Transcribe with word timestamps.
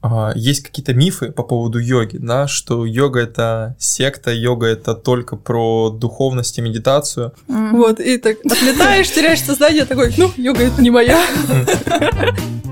А, 0.00 0.32
есть 0.36 0.62
какие-то 0.62 0.94
мифы 0.94 1.32
по 1.32 1.42
поводу 1.42 1.78
йоги, 1.78 2.18
да, 2.18 2.46
что 2.46 2.86
йога 2.86 3.20
это 3.20 3.76
секта, 3.78 4.32
йога 4.32 4.66
это 4.66 4.94
только 4.94 5.36
про 5.36 5.90
духовность 5.90 6.58
и 6.58 6.60
медитацию. 6.62 7.32
Вот, 7.48 7.98
и 7.98 8.18
так 8.18 8.38
отлетаешь, 8.44 9.10
теряешь 9.10 9.42
сознание, 9.42 9.84
такой, 9.84 10.14
ну, 10.16 10.30
йога 10.36 10.62
это 10.62 10.80
не 10.82 10.90
моя. 10.90 11.20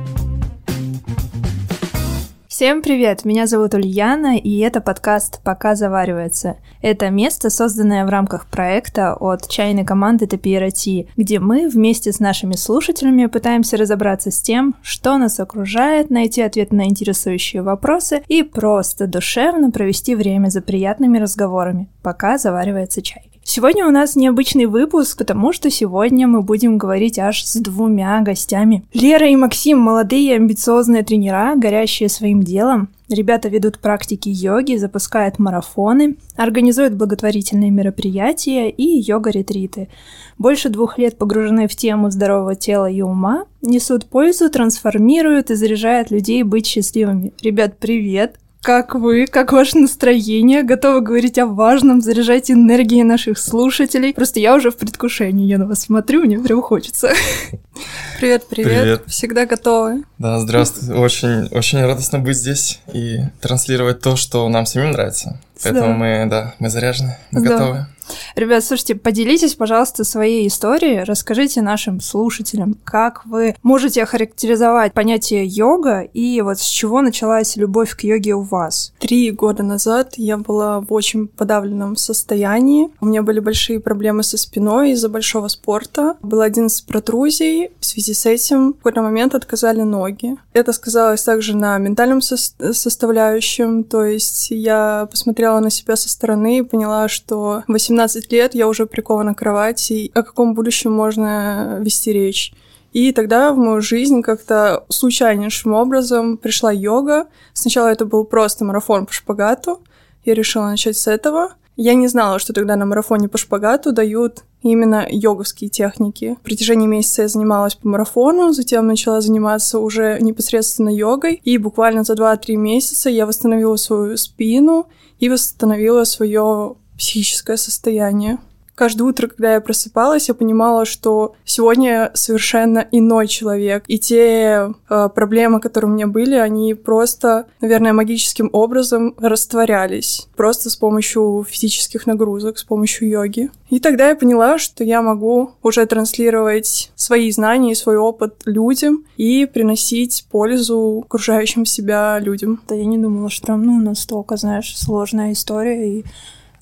Всем 2.57 2.81
привет! 2.81 3.27
Меня 3.27 3.47
зовут 3.47 3.75
Ульяна, 3.75 4.39
и 4.39 4.61
это 4.61 4.81
подкаст 4.81 5.43
«Пока 5.45 5.75
заваривается». 5.75 6.57
Это 6.81 7.11
место, 7.11 7.51
созданное 7.51 8.07
в 8.07 8.09
рамках 8.09 8.47
проекта 8.47 9.13
от 9.13 9.47
чайной 9.47 9.85
команды 9.85 10.27
Тапиерати, 10.27 11.07
где 11.19 11.39
мы 11.39 11.69
вместе 11.69 12.13
с 12.13 12.19
нашими 12.19 12.55
слушателями 12.57 13.27
пытаемся 13.27 13.77
разобраться 13.77 14.31
с 14.31 14.41
тем, 14.41 14.75
что 14.81 15.19
нас 15.19 15.39
окружает, 15.39 16.09
найти 16.09 16.41
ответы 16.41 16.75
на 16.75 16.87
интересующие 16.87 17.61
вопросы 17.61 18.23
и 18.27 18.43
просто 18.43 19.07
душевно 19.07 19.71
провести 19.71 20.15
время 20.15 20.49
за 20.49 20.63
приятными 20.63 21.19
разговорами, 21.19 21.91
пока 22.01 22.39
заваривается 22.39 23.03
чай. 23.03 23.36
Сегодня 23.49 23.87
у 23.87 23.93
нас 23.93 24.17
необычный 24.17 24.67
выпуск, 24.67 25.19
потому 25.19 25.53
что 25.53 25.71
сегодня 25.71 26.27
мы 26.27 26.43
будем 26.43 26.79
говорить 26.79 27.17
аж 27.17 27.45
с 27.45 27.55
двумя 27.55 28.21
гостями. 28.21 28.85
Лера 28.93 29.29
и 29.29 29.37
Максим– 29.37 29.79
молодые 29.81 30.35
амбициозные 30.35 31.05
тренера, 31.05 31.55
горящие 31.55 32.09
своим 32.09 32.43
делом. 32.43 32.89
Ребята 33.09 33.49
ведут 33.49 33.79
практики 33.79 34.29
йоги, 34.29 34.75
запускают 34.75 35.39
марафоны, 35.39 36.17
организуют 36.35 36.95
благотворительные 36.95 37.71
мероприятия 37.71 38.69
и 38.69 38.83
йога-ретриты. 38.83 39.91
Больше 40.39 40.69
двух 40.69 40.99
лет 40.99 41.17
погружены 41.17 41.69
в 41.69 41.77
тему 41.77 42.11
здорового 42.11 42.57
тела 42.57 42.91
и 42.91 43.01
ума, 43.01 43.45
несут 43.63 44.07
пользу, 44.07 44.51
трансформируют 44.51 45.53
и 45.53 45.55
заряжают 45.55 46.11
людей 46.11 46.43
быть 46.43 46.67
счастливыми. 46.67 47.33
Ребят, 47.41 47.79
привет! 47.79 48.41
Как 48.67 48.97
вы? 48.97 49.27
Как 49.29 49.53
ваше 49.53 49.79
настроение? 49.79 50.65
Готовы 50.65 51.01
говорить 51.01 51.39
о 51.39 51.47
важном? 51.47 52.01
Заряжать 52.01 52.51
энергией 52.51 53.05
наших 53.05 53.39
слушателей? 53.39 54.13
Просто 54.13 54.41
я 54.41 54.57
уже 54.57 54.73
в 54.73 54.77
предвкушении. 54.77 55.47
Я 55.47 55.59
на 55.59 55.69
вас 55.69 55.83
смотрю, 55.83 56.25
мне 56.25 56.41
прям 56.41 56.61
хочется. 56.63 57.13
Привет, 58.19 58.49
привет. 58.49 58.83
Привет. 58.83 59.03
Всегда 59.07 59.47
готовы. 59.47 60.03
Да, 60.19 60.41
здравствуй. 60.41 60.97
Очень, 60.97 61.47
очень 61.53 61.81
радостно 61.81 62.19
быть 62.19 62.39
здесь 62.39 62.81
и 62.93 63.19
транслировать 63.41 64.01
то, 64.01 64.17
что 64.17 64.49
нам 64.49 64.67
самим 64.67 64.91
нравится. 64.91 65.41
Поэтому 65.63 65.87
да. 65.87 65.95
мы, 65.95 66.27
да, 66.29 66.55
мы 66.59 66.69
заряжены, 66.69 67.19
мы 67.31 67.43
да. 67.43 67.49
готовы. 67.51 67.87
Ребят, 68.35 68.65
слушайте, 68.65 68.95
поделитесь, 68.95 69.55
пожалуйста, 69.55 70.05
своей 70.05 70.47
историей, 70.47 71.05
расскажите 71.05 71.63
нашим 71.63 72.01
слушателям, 72.01 72.77
как 72.85 73.25
вы 73.27 73.57
можете 73.63 74.03
охарактеризовать 74.03 74.93
понятие 74.93 75.47
йога 75.47 76.01
и 76.01 76.41
вот 76.41 76.59
с 76.59 76.65
чего 76.65 77.01
началась 77.01 77.57
любовь 77.57 77.97
к 77.97 78.03
йоге 78.03 78.35
у 78.35 78.43
вас? 78.43 78.93
Три 78.99 79.31
года 79.31 79.63
назад 79.63 80.15
я 80.17 80.37
была 80.37 80.81
в 80.81 80.93
очень 80.93 81.29
подавленном 81.29 81.97
состоянии. 81.97 82.89
У 83.01 83.07
меня 83.07 83.23
были 83.23 83.41
большие 83.41 83.81
проблемы 83.81 84.23
со 84.23 84.39
спиной 84.39 84.93
из-за 84.93 85.09
большого 85.09 85.49
спорта. 85.49 86.17
Было 86.23 86.45
11 86.45 86.87
протрузий. 86.87 87.71
В 87.81 87.85
связи 87.85 88.15
с 88.15 88.27
этим 88.27 88.73
в 88.73 88.77
какой-то 88.77 89.03
момент 89.03 89.35
отказали 89.35 89.83
ноги. 89.83 90.37
Это 90.53 90.73
сказалось 90.73 91.23
также 91.23 91.57
на 91.57 91.79
ментальном 91.79 92.21
со 92.21 92.37
составляющем, 92.73 93.85
то 93.85 94.05
есть 94.05 94.51
я 94.51 95.09
посмотрела 95.11 95.61
на 95.61 95.71
себя 95.71 95.97
со 95.97 96.09
стороны 96.09 96.59
и 96.59 96.63
поняла, 96.63 97.09
что 97.09 97.63
18 97.69 97.91
17 97.97 98.31
лет 98.33 98.55
я 98.55 98.69
уже 98.69 98.85
прикована 98.85 99.35
к 99.35 99.39
кровати, 99.39 100.11
о 100.15 100.23
каком 100.23 100.55
будущем 100.55 100.93
можно 100.93 101.79
вести 101.81 102.13
речь. 102.13 102.53
И 102.93 103.11
тогда 103.13 103.53
в 103.53 103.57
мою 103.57 103.81
жизнь 103.81 104.21
как-то 104.21 104.85
случайнейшим 104.91 105.73
образом 105.73 106.37
пришла 106.37 106.71
йога. 106.73 107.27
Сначала 107.55 107.89
это 107.89 108.05
был 108.05 108.25
просто 108.25 108.65
марафон 108.67 109.07
по 109.07 109.13
шпагату. 109.13 109.83
Я 110.25 110.35
решила 110.35 110.67
начать 110.67 110.99
с 110.99 111.07
этого. 111.07 111.55
Я 111.77 111.95
не 111.95 112.09
знала, 112.09 112.39
что 112.39 112.53
тогда 112.53 112.77
на 112.77 112.85
марафоне 112.85 113.29
по 113.29 113.39
шпагату 113.39 113.93
дают 113.93 114.45
именно 114.63 115.07
йоговские 115.09 115.71
техники. 115.71 116.37
В 116.41 116.45
протяжении 116.45 116.87
месяца 116.87 117.23
я 117.23 117.29
занималась 117.29 117.77
по 117.77 117.89
марафону, 117.89 118.53
затем 118.53 118.87
начала 118.87 119.21
заниматься 119.23 119.79
уже 119.79 120.19
непосредственно 120.21 120.91
йогой, 120.95 121.41
и 121.45 121.57
буквально 121.59 122.05
за 122.05 122.15
2-3 122.15 122.57
месяца 122.57 123.09
я 123.09 123.25
восстановила 123.27 123.77
свою 123.77 124.17
спину 124.17 124.87
и 125.19 125.29
восстановила 125.29 126.05
свое 126.05 126.77
психическое 126.97 127.57
состояние. 127.57 128.39
Каждое 128.77 129.05
утро, 129.05 129.29
когда 129.29 129.55
я 129.55 129.63
просыпалась, 129.63 130.29
я 130.29 130.35
понимала, 130.35 130.85
что 130.85 131.35
сегодня 131.47 132.11
совершенно 132.13 132.87
иной 132.93 133.27
человек. 133.27 133.85
И 133.89 133.99
те 133.99 134.75
э, 134.91 135.09
проблемы, 135.15 135.61
которые 135.61 135.91
у 135.91 135.95
меня 135.95 136.07
были, 136.07 136.35
они 136.35 136.75
просто, 136.75 137.47
наверное, 137.63 137.95
магическим 137.95 138.51
образом 138.53 139.15
растворялись. 139.17 140.29
Просто 140.37 140.69
с 140.69 140.77
помощью 140.77 141.47
физических 141.49 142.07
нагрузок, 142.07 142.59
с 142.59 142.65
помощью 142.65 143.09
йоги. 143.09 143.51
И 143.71 143.81
тогда 143.81 144.11
я 144.11 144.15
поняла, 144.15 144.59
что 144.59 144.85
я 144.85 145.01
могу 145.01 145.53
уже 145.63 145.87
транслировать 145.87 146.93
свои 146.97 147.31
знания 147.31 147.73
и 147.73 147.77
свой 147.77 147.97
опыт 147.97 148.43
людям 148.45 149.07
и 149.17 149.47
приносить 149.47 150.27
пользу 150.31 151.03
окружающим 151.07 151.65
себя 151.65 152.19
людям. 152.19 152.61
Да 152.69 152.75
я 152.75 152.85
не 152.85 152.99
думала, 152.99 153.31
что 153.31 153.57
ну, 153.57 153.81
настолько, 153.81 154.37
знаешь, 154.37 154.77
сложная 154.77 155.33
история 155.33 156.01
и 156.01 156.05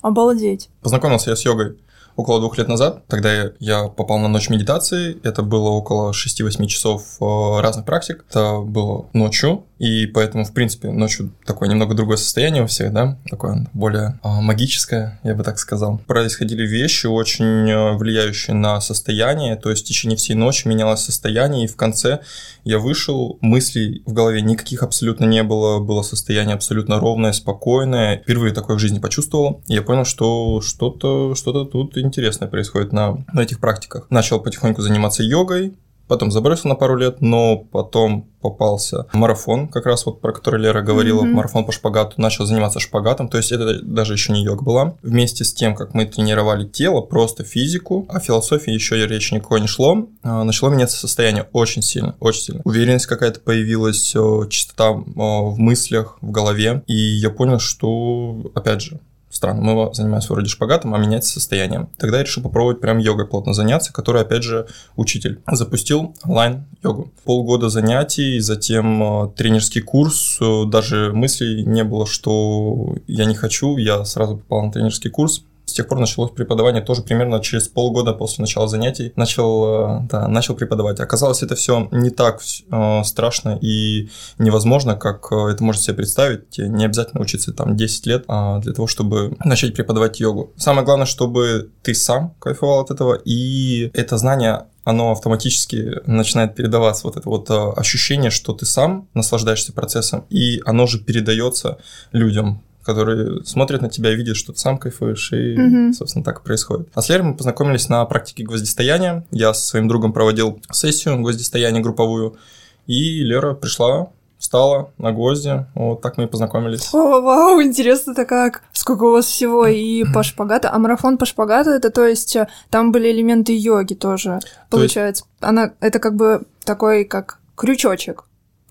Обалдеть. 0.05 0.69
Познакомился 0.83 1.31
я 1.31 1.35
с 1.35 1.43
йогой 1.43 1.77
около 2.15 2.39
двух 2.39 2.59
лет 2.59 2.67
назад. 2.67 3.07
Тогда 3.07 3.53
я 3.59 3.87
попал 3.87 4.19
на 4.19 4.27
ночь 4.27 4.49
медитации. 4.49 5.17
Это 5.23 5.41
было 5.41 5.69
около 5.69 6.11
6-8 6.11 6.67
часов 6.67 7.17
э, 7.19 7.61
разных 7.61 7.85
практик. 7.85 8.23
Это 8.29 8.59
было 8.59 9.07
ночью. 9.13 9.63
И 9.77 10.05
поэтому, 10.07 10.45
в 10.45 10.53
принципе, 10.53 10.91
ночью 10.91 11.33
такое 11.45 11.69
немного 11.69 11.95
другое 11.95 12.17
состояние 12.17 12.63
у 12.63 12.67
всех, 12.67 12.93
да, 12.93 13.17
такое 13.29 13.67
более 13.73 14.19
а, 14.23 14.41
магическое, 14.41 15.19
я 15.23 15.35
бы 15.35 15.43
так 15.43 15.59
сказал. 15.59 16.01
Происходили 16.07 16.65
вещи, 16.65 17.07
очень 17.07 17.69
э, 17.69 17.93
влияющие 17.97 18.55
на 18.55 18.79
состояние, 18.79 19.55
то 19.57 19.69
есть 19.69 19.83
в 19.83 19.87
течение 19.87 20.17
всей 20.17 20.35
ночи 20.35 20.67
менялось 20.67 21.01
состояние, 21.01 21.65
и 21.65 21.67
в 21.67 21.75
конце 21.75 22.21
я 22.63 22.79
вышел, 22.79 23.37
мыслей 23.41 24.01
в 24.05 24.13
голове 24.13 24.41
никаких 24.41 24.81
абсолютно 24.81 25.25
не 25.25 25.43
было, 25.43 25.79
было 25.79 26.03
состояние 26.03 26.55
абсолютно 26.55 26.99
ровное, 26.99 27.33
спокойное. 27.33 28.19
Впервые 28.19 28.53
такое 28.53 28.77
в 28.77 28.79
жизни 28.79 28.99
почувствовал, 28.99 29.61
и 29.67 29.73
я 29.73 29.81
понял, 29.81 30.05
что 30.05 30.61
что-то 30.61 31.35
что 31.35 31.65
тут 31.65 31.97
интересное 31.97 32.47
происходит 32.47 32.93
на, 32.93 33.23
на 33.33 33.41
этих 33.41 33.59
практиках. 33.59 34.07
Начал 34.09 34.39
потихоньку 34.39 34.81
заниматься 34.81 35.23
йогой, 35.23 35.75
потом 36.07 36.31
забросил 36.31 36.69
на 36.69 36.75
пару 36.75 36.95
лет, 36.97 37.21
но 37.21 37.57
потом 37.57 38.29
попался 38.41 39.07
марафон, 39.13 39.67
как 39.67 39.85
раз 39.87 40.05
вот 40.05 40.21
про 40.21 40.31
который 40.31 40.61
Лера 40.61 40.81
говорила, 40.81 41.23
mm-hmm. 41.23 41.31
марафон 41.31 41.65
по 41.65 41.71
шпагату, 41.71 42.21
начал 42.21 42.45
заниматься 42.45 42.79
шпагатом, 42.79 43.27
то 43.27 43.37
есть 43.37 43.51
это 43.51 43.81
даже 43.81 44.13
еще 44.13 44.33
не 44.33 44.43
йога 44.43 44.63
была. 44.63 44.95
Вместе 45.01 45.43
с 45.43 45.53
тем, 45.53 45.75
как 45.75 45.93
мы 45.93 46.05
тренировали 46.05 46.65
тело, 46.65 47.01
просто 47.01 47.43
физику, 47.43 48.05
о 48.09 48.19
философии 48.19 48.71
еще 48.71 49.05
речи 49.07 49.33
никакой 49.33 49.61
не 49.61 49.67
шло, 49.67 50.07
а, 50.21 50.43
начало 50.43 50.69
меняться 50.69 50.97
состояние 50.97 51.47
очень 51.53 51.81
сильно, 51.81 52.15
очень 52.19 52.41
сильно. 52.41 52.61
Уверенность 52.65 53.07
какая-то 53.07 53.39
появилась, 53.39 54.15
чистота 54.49 54.91
в 54.91 55.57
мыслях, 55.57 56.17
в 56.21 56.29
голове, 56.29 56.83
и 56.87 56.95
я 56.95 57.31
понял, 57.31 57.59
что, 57.59 58.51
опять 58.53 58.81
же, 58.81 58.99
странно, 59.29 59.61
мы 59.61 59.93
занимаемся 59.93 60.33
вроде 60.33 60.49
шпагатом, 60.49 60.93
а 60.95 60.97
менять 60.97 61.25
состоянием. 61.25 61.89
Тогда 61.97 62.17
я 62.17 62.23
решил 62.23 62.43
попробовать 62.43 62.81
прям 62.81 62.97
йогой 62.97 63.27
плотно 63.27 63.53
заняться, 63.53 63.93
который, 63.93 64.21
опять 64.21 64.43
же, 64.43 64.67
учитель. 64.95 65.41
Запустил 65.51 66.15
онлайн-йогу. 66.23 67.11
Полгода 67.23 67.69
занятий, 67.69 68.39
затем 68.39 69.03
э, 69.03 69.29
тренерский 69.35 69.81
курс, 69.81 70.37
э, 70.41 70.65
даже 70.67 71.11
мыслей 71.13 71.63
не 71.65 71.83
было, 71.83 72.05
что 72.05 72.95
я 73.07 73.25
не 73.25 73.35
хочу, 73.35 73.77
я 73.77 74.05
сразу 74.05 74.37
попал 74.37 74.65
на 74.65 74.71
тренерский 74.71 75.09
курс, 75.09 75.43
тех 75.75 75.87
пор 75.87 75.99
началось 75.99 76.31
преподавание 76.31 76.81
тоже 76.81 77.01
примерно 77.01 77.39
через 77.39 77.67
полгода 77.67 78.13
после 78.13 78.41
начала 78.41 78.67
занятий. 78.67 79.13
Начал, 79.15 79.99
э, 80.03 80.07
да, 80.09 80.27
начал 80.27 80.55
преподавать. 80.55 80.99
Оказалось, 80.99 81.43
это 81.43 81.55
все 81.55 81.87
не 81.91 82.09
так 82.09 82.41
э, 82.71 83.03
страшно 83.03 83.59
и 83.61 84.09
невозможно, 84.37 84.95
как 84.95 85.31
э, 85.31 85.51
это 85.51 85.63
может 85.63 85.81
себе 85.81 85.95
представить. 85.95 86.49
Тебе 86.49 86.69
не 86.69 86.85
обязательно 86.85 87.21
учиться 87.21 87.53
там 87.53 87.75
10 87.75 88.05
лет 88.05 88.25
э, 88.27 88.59
для 88.61 88.73
того, 88.73 88.87
чтобы 88.87 89.35
начать 89.43 89.75
преподавать 89.75 90.19
йогу. 90.19 90.53
Самое 90.55 90.85
главное, 90.85 91.05
чтобы 91.05 91.69
ты 91.83 91.93
сам 91.93 92.33
кайфовал 92.39 92.79
от 92.81 92.91
этого, 92.91 93.13
и 93.13 93.91
это 93.93 94.17
знание 94.17 94.65
оно 94.85 95.11
автоматически 95.11 96.01
начинает 96.05 96.53
передаваться 96.55 97.07
вот 97.07 97.17
это 97.17 97.27
вот 97.27 97.49
ощущение, 97.49 98.29
что 98.29 98.53
ты 98.53 98.67
сам 98.67 99.07
наслаждаешься 99.15 99.73
процессом, 99.73 100.25
и 100.29 100.61
оно 100.63 100.85
же 100.85 100.99
передается 100.99 101.79
людям 102.11 102.61
которые 102.85 103.43
смотрят 103.45 103.81
на 103.81 103.89
тебя, 103.89 104.13
видят, 104.13 104.37
что 104.37 104.53
ты 104.53 104.59
сам 104.59 104.77
кайфуешь, 104.77 105.33
и, 105.33 105.55
mm-hmm. 105.55 105.93
собственно, 105.93 106.23
так 106.23 106.39
и 106.39 106.43
происходит. 106.43 106.89
А 106.93 107.01
с 107.01 107.09
Лерой 107.09 107.27
мы 107.27 107.35
познакомились 107.35 107.89
на 107.89 108.05
практике 108.05 108.43
гвоздистояния. 108.43 109.25
Я 109.31 109.53
со 109.53 109.65
своим 109.65 109.87
другом 109.87 110.13
проводил 110.13 110.61
сессию 110.71 111.19
гвоздистояния 111.19 111.81
групповую, 111.81 112.37
и 112.85 113.23
Лера 113.23 113.53
пришла 113.53 114.09
встала 114.37 114.91
на 114.97 115.11
гвозди. 115.11 115.65
Вот 115.73 116.01
так 116.01 116.17
мы 116.17 116.25
и 116.25 116.27
познакомились. 116.27 116.93
О, 116.93 117.21
вау, 117.21 117.61
интересно-то 117.61 118.25
как. 118.25 118.61
Сколько 118.73 119.05
у 119.05 119.11
вас 119.11 119.25
всего 119.25 119.65
и 119.65 120.03
по 120.13 120.23
шпагату. 120.23 120.67
А 120.71 120.77
марафон 120.77 121.17
по 121.17 121.25
шпагату, 121.25 121.71
это 121.71 121.89
то 121.89 122.05
есть 122.05 122.35
э, 122.35 122.47
там 122.69 122.91
были 122.91 123.11
элементы 123.11 123.57
йоги 123.57 123.95
тоже, 123.95 124.39
получается. 124.69 125.23
Есть... 125.23 125.37
Она, 125.39 125.73
это 125.79 125.99
как 125.99 126.15
бы 126.15 126.43
такой, 126.63 127.05
как 127.05 127.39
крючочек 127.55 128.25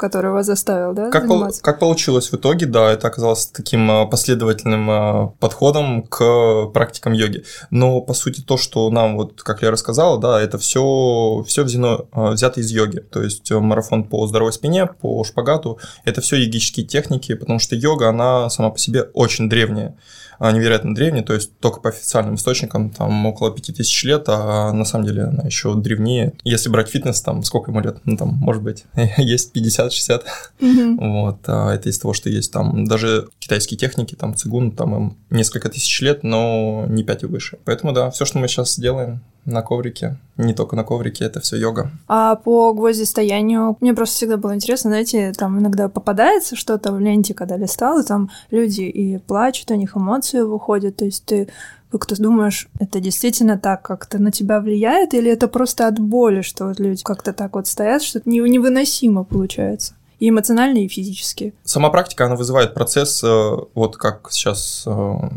который 0.04 0.32
вас 0.32 0.44
заставил, 0.44 0.92
да, 0.92 1.10
как, 1.10 1.26
пол, 1.26 1.46
как 1.62 1.78
получилось 1.78 2.30
в 2.30 2.34
итоге, 2.34 2.66
да, 2.66 2.92
это 2.92 3.08
оказалось 3.08 3.46
таким 3.46 3.90
а, 3.90 4.04
последовательным 4.04 4.90
а, 4.90 5.26
подходом 5.40 6.02
к 6.02 6.66
практикам 6.74 7.14
йоги. 7.14 7.44
Но, 7.70 8.02
по 8.02 8.12
сути, 8.12 8.42
то, 8.42 8.58
что 8.58 8.90
нам, 8.90 9.16
вот, 9.16 9.42
как 9.42 9.62
я 9.62 9.70
рассказал, 9.70 10.18
да, 10.18 10.42
это 10.42 10.58
все, 10.58 11.42
все 11.46 11.64
взято, 11.64 12.06
взято 12.12 12.60
из 12.60 12.70
йоги. 12.70 12.98
То 12.98 13.22
есть 13.22 13.50
марафон 13.50 14.04
по 14.04 14.26
здоровой 14.26 14.52
спине, 14.52 14.86
по 14.86 15.24
шпагату, 15.24 15.78
это 16.04 16.20
все 16.20 16.36
йогические 16.36 16.84
техники, 16.84 17.34
потому 17.34 17.58
что 17.58 17.74
йога, 17.74 18.10
она 18.10 18.50
сама 18.50 18.68
по 18.70 18.78
себе 18.78 19.04
очень 19.14 19.48
древняя 19.48 19.96
невероятно 20.40 20.94
древняя, 20.94 21.22
то 21.22 21.34
есть 21.34 21.56
только 21.58 21.80
по 21.80 21.90
официальным 21.90 22.36
источникам 22.36 22.90
там 22.90 23.26
около 23.26 23.50
5000 23.50 24.04
лет, 24.04 24.24
а 24.28 24.72
на 24.72 24.84
самом 24.84 25.06
деле 25.06 25.24
она 25.24 25.44
еще 25.44 25.74
древнее. 25.74 26.34
Если 26.44 26.68
брать 26.68 26.88
фитнес, 26.88 27.20
там 27.20 27.42
сколько 27.42 27.70
ему 27.70 27.80
лет? 27.80 27.98
Ну, 28.04 28.16
там, 28.16 28.30
может 28.30 28.62
быть, 28.62 28.84
есть 29.16 29.54
50-60. 29.56 30.22
Mm-hmm. 30.60 30.96
Вот, 30.98 31.38
а 31.46 31.74
это 31.74 31.88
из 31.88 31.98
того, 31.98 32.14
что 32.14 32.30
есть 32.30 32.52
там 32.52 32.84
даже 32.84 33.28
китайские 33.38 33.78
техники, 33.78 34.14
там 34.14 34.34
цигун, 34.34 34.72
там 34.72 34.94
им 34.94 35.16
несколько 35.30 35.68
тысяч 35.68 36.00
лет, 36.00 36.22
но 36.22 36.84
не 36.88 37.02
5 37.02 37.22
и 37.24 37.26
выше. 37.26 37.58
Поэтому 37.64 37.92
да, 37.92 38.10
все, 38.10 38.24
что 38.24 38.38
мы 38.38 38.48
сейчас 38.48 38.78
делаем, 38.78 39.20
на 39.44 39.62
коврике. 39.62 40.16
Не 40.36 40.54
только 40.54 40.76
на 40.76 40.84
коврике, 40.84 41.24
это 41.24 41.40
все 41.40 41.56
йога. 41.56 41.90
А 42.08 42.36
по 42.36 42.72
гвоздистоянию, 42.72 43.76
мне 43.80 43.94
просто 43.94 44.16
всегда 44.16 44.36
было 44.36 44.54
интересно, 44.54 44.90
знаете, 44.90 45.32
там 45.32 45.58
иногда 45.58 45.88
попадается 45.88 46.56
что-то 46.56 46.92
в 46.92 47.00
ленте, 47.00 47.34
когда 47.34 47.56
листал, 47.56 48.00
и 48.00 48.04
там 48.04 48.30
люди 48.50 48.82
и 48.82 49.18
плачут, 49.18 49.70
у 49.70 49.74
них 49.74 49.96
эмоции 49.96 50.40
выходят, 50.40 50.96
то 50.96 51.04
есть 51.04 51.24
ты 51.24 51.48
как 51.90 52.06
ты 52.06 52.16
думаешь, 52.16 52.68
это 52.80 52.98
действительно 52.98 53.56
так 53.56 53.82
как-то 53.82 54.18
на 54.18 54.32
тебя 54.32 54.58
влияет, 54.58 55.14
или 55.14 55.30
это 55.30 55.46
просто 55.46 55.86
от 55.86 56.00
боли, 56.00 56.40
что 56.40 56.66
вот 56.66 56.80
люди 56.80 57.04
как-то 57.04 57.32
так 57.32 57.54
вот 57.54 57.68
стоят, 57.68 58.02
что 58.02 58.18
это 58.18 58.28
невыносимо 58.28 59.22
получается? 59.22 59.94
и 60.20 60.30
эмоционально, 60.30 60.78
и 60.78 60.88
физически. 60.88 61.54
Сама 61.64 61.90
практика, 61.90 62.26
она 62.26 62.36
вызывает 62.36 62.72
процесс, 62.72 63.22
э, 63.22 63.56
вот 63.74 63.96
как 63.96 64.28
сейчас 64.30 64.84
э, 64.86 64.90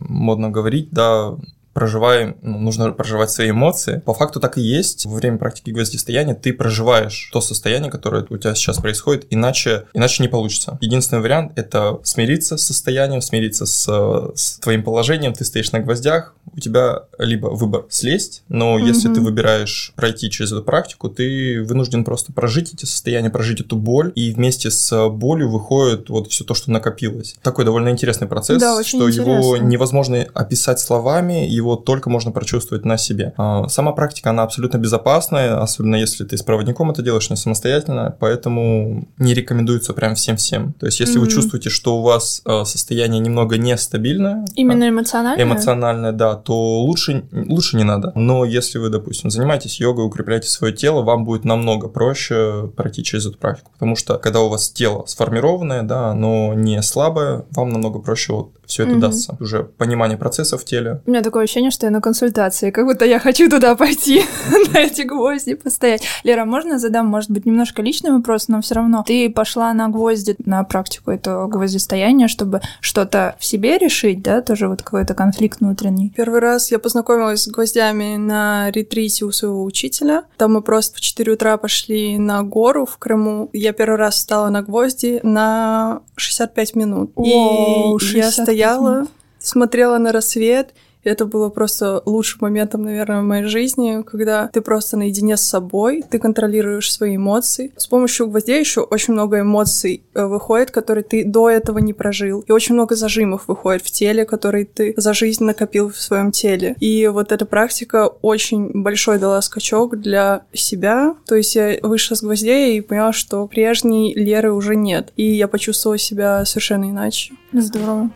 модно 0.08 0.50
говорить, 0.50 0.90
да, 0.92 1.36
проживаем, 1.78 2.38
ну, 2.42 2.58
нужно 2.58 2.92
проживать 2.92 3.30
свои 3.30 3.52
эмоции. 3.52 4.02
По 4.04 4.16
факту 4.16 4.40
так 4.40 4.58
и 4.58 4.62
есть. 4.62 5.06
Во 5.06 5.14
время 5.14 5.38
практики 5.38 5.70
гвоздистояния 5.70 6.34
ты 6.34 6.52
проживаешь 6.52 7.30
то 7.32 7.40
состояние, 7.40 7.92
которое 7.92 8.26
у 8.28 8.38
тебя 8.38 8.56
сейчас 8.56 8.80
происходит, 8.80 9.28
иначе, 9.30 9.86
иначе 9.94 10.24
не 10.24 10.28
получится. 10.28 10.80
Единственный 10.82 11.22
вариант— 11.22 11.52
это 11.56 12.00
смириться 12.02 12.58
с 12.58 12.66
состоянием, 12.66 13.22
смириться 13.22 13.68
с, 13.68 14.32
с 14.34 14.58
твоим 14.58 14.82
положением. 14.82 15.34
Ты 15.34 15.46
стоишь 15.46 15.72
на 15.72 15.80
гвоздях, 15.80 16.34
у 16.52 16.60
тебя 16.60 17.04
либо 17.20 17.48
выбор 17.50 17.86
слезть, 17.90 18.42
но 18.50 18.80
mm-hmm. 18.80 18.88
если 18.88 19.14
ты 19.14 19.22
выбираешь 19.22 19.94
пройти 19.96 20.32
через 20.32 20.52
эту 20.54 20.64
практику, 20.64 21.10
ты 21.10 21.62
вынужден 21.62 22.04
просто 22.04 22.34
прожить 22.34 22.74
эти 22.74 22.86
состояния, 22.86 23.30
прожить 23.30 23.62
эту 23.62 23.76
боль, 23.76 24.12
и 24.16 24.32
вместе 24.32 24.72
с 24.72 25.10
болью 25.10 25.52
выходит 25.52 26.10
вот 26.10 26.32
все 26.32 26.44
то, 26.44 26.56
что 26.56 26.72
накопилось. 26.72 27.36
Такой 27.44 27.66
довольно 27.66 27.90
интересный 27.90 28.28
процесс, 28.28 28.60
да, 28.60 28.84
что 28.84 29.08
интересно. 29.08 29.32
его 29.32 29.58
невозможно 29.58 30.26
описать 30.34 30.80
словами, 30.80 31.46
его 31.48 31.67
его 31.68 31.76
только 31.76 32.10
можно 32.10 32.32
прочувствовать 32.32 32.86
на 32.86 32.98
себе. 32.98 33.34
А, 33.38 33.68
сама 33.68 33.92
практика, 33.92 34.30
она 34.30 34.44
абсолютно 34.44 34.78
безопасная, 34.78 35.62
особенно 35.62 35.96
если 35.96 36.24
ты 36.24 36.38
с 36.38 36.44
проводником 36.44 36.92
это 36.92 37.02
делаешь 37.02 37.30
не 37.30 37.36
самостоятельно, 37.36 38.16
поэтому 38.20 39.08
не 39.18 39.34
рекомендуется 39.34 39.94
прям 39.94 40.16
всем-всем. 40.16 40.74
То 40.74 40.86
есть, 40.86 41.00
если 41.00 41.18
mm-hmm. 41.18 41.20
вы 41.20 41.28
чувствуете, 41.30 41.70
что 41.70 41.98
у 41.98 42.02
вас 42.02 42.42
а, 42.46 42.66
состояние 42.66 43.20
немного 43.20 43.58
нестабильное, 43.58 44.46
именно 44.56 44.90
эмоциональное, 44.90 45.44
эмоциональное, 45.44 46.12
да, 46.12 46.36
то 46.36 46.82
лучше, 46.82 47.26
лучше 47.32 47.78
не 47.78 47.84
надо. 47.84 48.12
Но 48.16 48.46
если 48.46 48.78
вы, 48.78 48.90
допустим, 48.90 49.30
занимаетесь 49.30 49.80
йогой, 49.80 50.06
укрепляете 50.06 50.50
свое 50.50 50.74
тело, 50.74 51.02
вам 51.02 51.26
будет 51.26 51.46
намного 51.46 51.88
проще 51.88 52.72
пройти 52.76 53.04
через 53.04 53.28
эту 53.28 53.38
практику, 53.38 53.72
потому 53.74 53.96
что 53.96 54.18
когда 54.18 54.42
у 54.42 54.50
вас 54.50 54.70
тело 54.70 55.06
сформированное, 55.06 55.84
да, 55.84 56.10
оно 56.10 56.54
не 56.54 56.82
слабое, 56.82 57.46
вам 57.52 57.70
намного 57.70 58.00
проще 58.00 58.34
вот 58.34 58.57
все 58.68 58.84
это 58.84 58.94
mm-hmm. 58.94 59.00
дастся. 59.00 59.38
Уже 59.40 59.64
понимание 59.64 60.18
процесса 60.18 60.58
в 60.58 60.66
теле. 60.66 61.02
У 61.06 61.10
меня 61.10 61.24
такое 61.24 61.46
ощущение, 61.46 61.72
что 61.72 61.86
я 61.86 61.92
на 61.92 62.02
консультации, 62.02 62.70
как 62.70 62.86
будто 62.86 63.06
я 63.06 63.18
хочу 63.18 63.50
туда 63.50 63.76
пойти, 63.76 64.24
на 64.74 64.80
эти 64.80 65.04
гвозди 65.04 65.56
постоять. 65.56 66.04
Лера, 66.24 66.46
можно 66.46 66.78
задам, 66.78 67.08
может 67.08 67.32
быть, 67.32 67.46
немножко 67.46 67.82
личный 67.82 68.12
вопрос, 68.12 68.50
но 68.50 68.62
все 68.62 68.76
равно 68.76 69.04
ты 69.08 69.30
пошла 69.30 69.74
на 69.74 69.88
гвозди, 69.88 70.36
на 70.46 70.64
практику 70.66 71.12
этого 71.12 71.48
гвоздистояния, 71.48 72.28
чтобы 72.28 72.62
что-то 72.82 73.36
в 73.40 73.46
себе 73.46 73.78
решить, 73.78 74.22
да, 74.22 74.42
тоже 74.42 74.68
вот 74.68 74.84
какой-то 74.84 75.14
конфликт 75.14 75.62
внутренний. 75.62 76.14
Первый 76.16 76.42
раз 76.42 76.70
я 76.70 76.80
познакомилась 76.80 77.44
с 77.44 77.48
гвоздями 77.48 78.18
на 78.18 78.70
ретрите 78.72 79.24
у 79.24 79.32
своего 79.32 79.64
учителя. 79.64 80.24
Там 80.36 80.54
мы 80.54 80.62
просто 80.62 80.98
в 80.98 81.02
4 81.02 81.32
утра 81.32 81.56
пошли 81.58 82.18
на 82.18 82.44
гору 82.44 82.86
в 82.86 82.98
Крыму. 82.98 83.50
Я 83.54 83.72
первый 83.72 83.98
раз 83.98 84.16
встала 84.16 84.50
на 84.50 84.62
гвозди 84.62 85.22
на 85.24 86.02
65 86.18 86.76
минут. 86.76 87.12
О, 87.16 87.96
и 87.96 88.00
65 88.00 88.57
я 88.57 88.57
стояла 88.58 89.08
смотрела 89.40 89.98
на 89.98 90.12
рассвет 90.12 90.74
это 91.08 91.26
было 91.26 91.50
просто 91.50 92.02
лучшим 92.06 92.40
моментом, 92.42 92.84
наверное, 92.84 93.22
в 93.22 93.26
моей 93.26 93.46
жизни, 93.46 94.04
когда 94.04 94.48
ты 94.48 94.62
просто 94.62 94.98
наедине 94.98 95.38
с 95.38 95.42
собой, 95.42 96.04
ты 96.10 96.20
контролируешь 96.20 96.92
свои 96.92 97.16
эмоции. 97.16 97.72
С 97.78 97.88
помощью 97.88 98.28
гвоздей 98.28 98.60
еще 98.60 98.82
очень 98.82 99.14
много 99.14 99.42
эмоций 99.42 100.04
э, 100.14 100.26
выходит, 100.26 100.72
которые 100.72 101.04
ты 101.04 101.24
до 101.24 101.50
этого 101.50 101.80
не 101.80 101.94
прожил. 101.94 102.42
И 102.42 102.52
очень 102.52 102.76
много 102.76 102.96
зажимов 102.96 103.48
выходит 103.48 103.84
в 103.84 103.92
теле, 103.92 104.26
которые 104.26 104.66
ты 104.66 104.94
за 104.98 105.14
жизнь 105.14 105.44
накопил 105.44 105.90
в 105.90 106.00
своем 106.00 106.32
теле. 106.32 106.76
И 106.80 107.08
вот 107.08 107.32
эта 107.32 107.46
практика 107.46 108.08
очень 108.22 108.72
большой 108.74 109.20
дала 109.20 109.42
скачок 109.42 110.00
для 110.00 110.44
себя. 110.54 111.16
То 111.26 111.36
есть 111.36 111.56
я 111.56 111.78
вышла 111.84 112.16
с 112.16 112.22
гвоздей 112.22 112.78
и 112.78 112.82
поняла, 112.82 113.14
что 113.14 113.48
прежней 113.48 114.14
Леры 114.14 114.52
уже 114.52 114.76
нет. 114.76 115.14
И 115.16 115.24
я 115.24 115.48
почувствовала 115.48 115.98
себя 115.98 116.44
совершенно 116.46 116.90
иначе. 116.90 117.34
Здорово. 117.54 118.10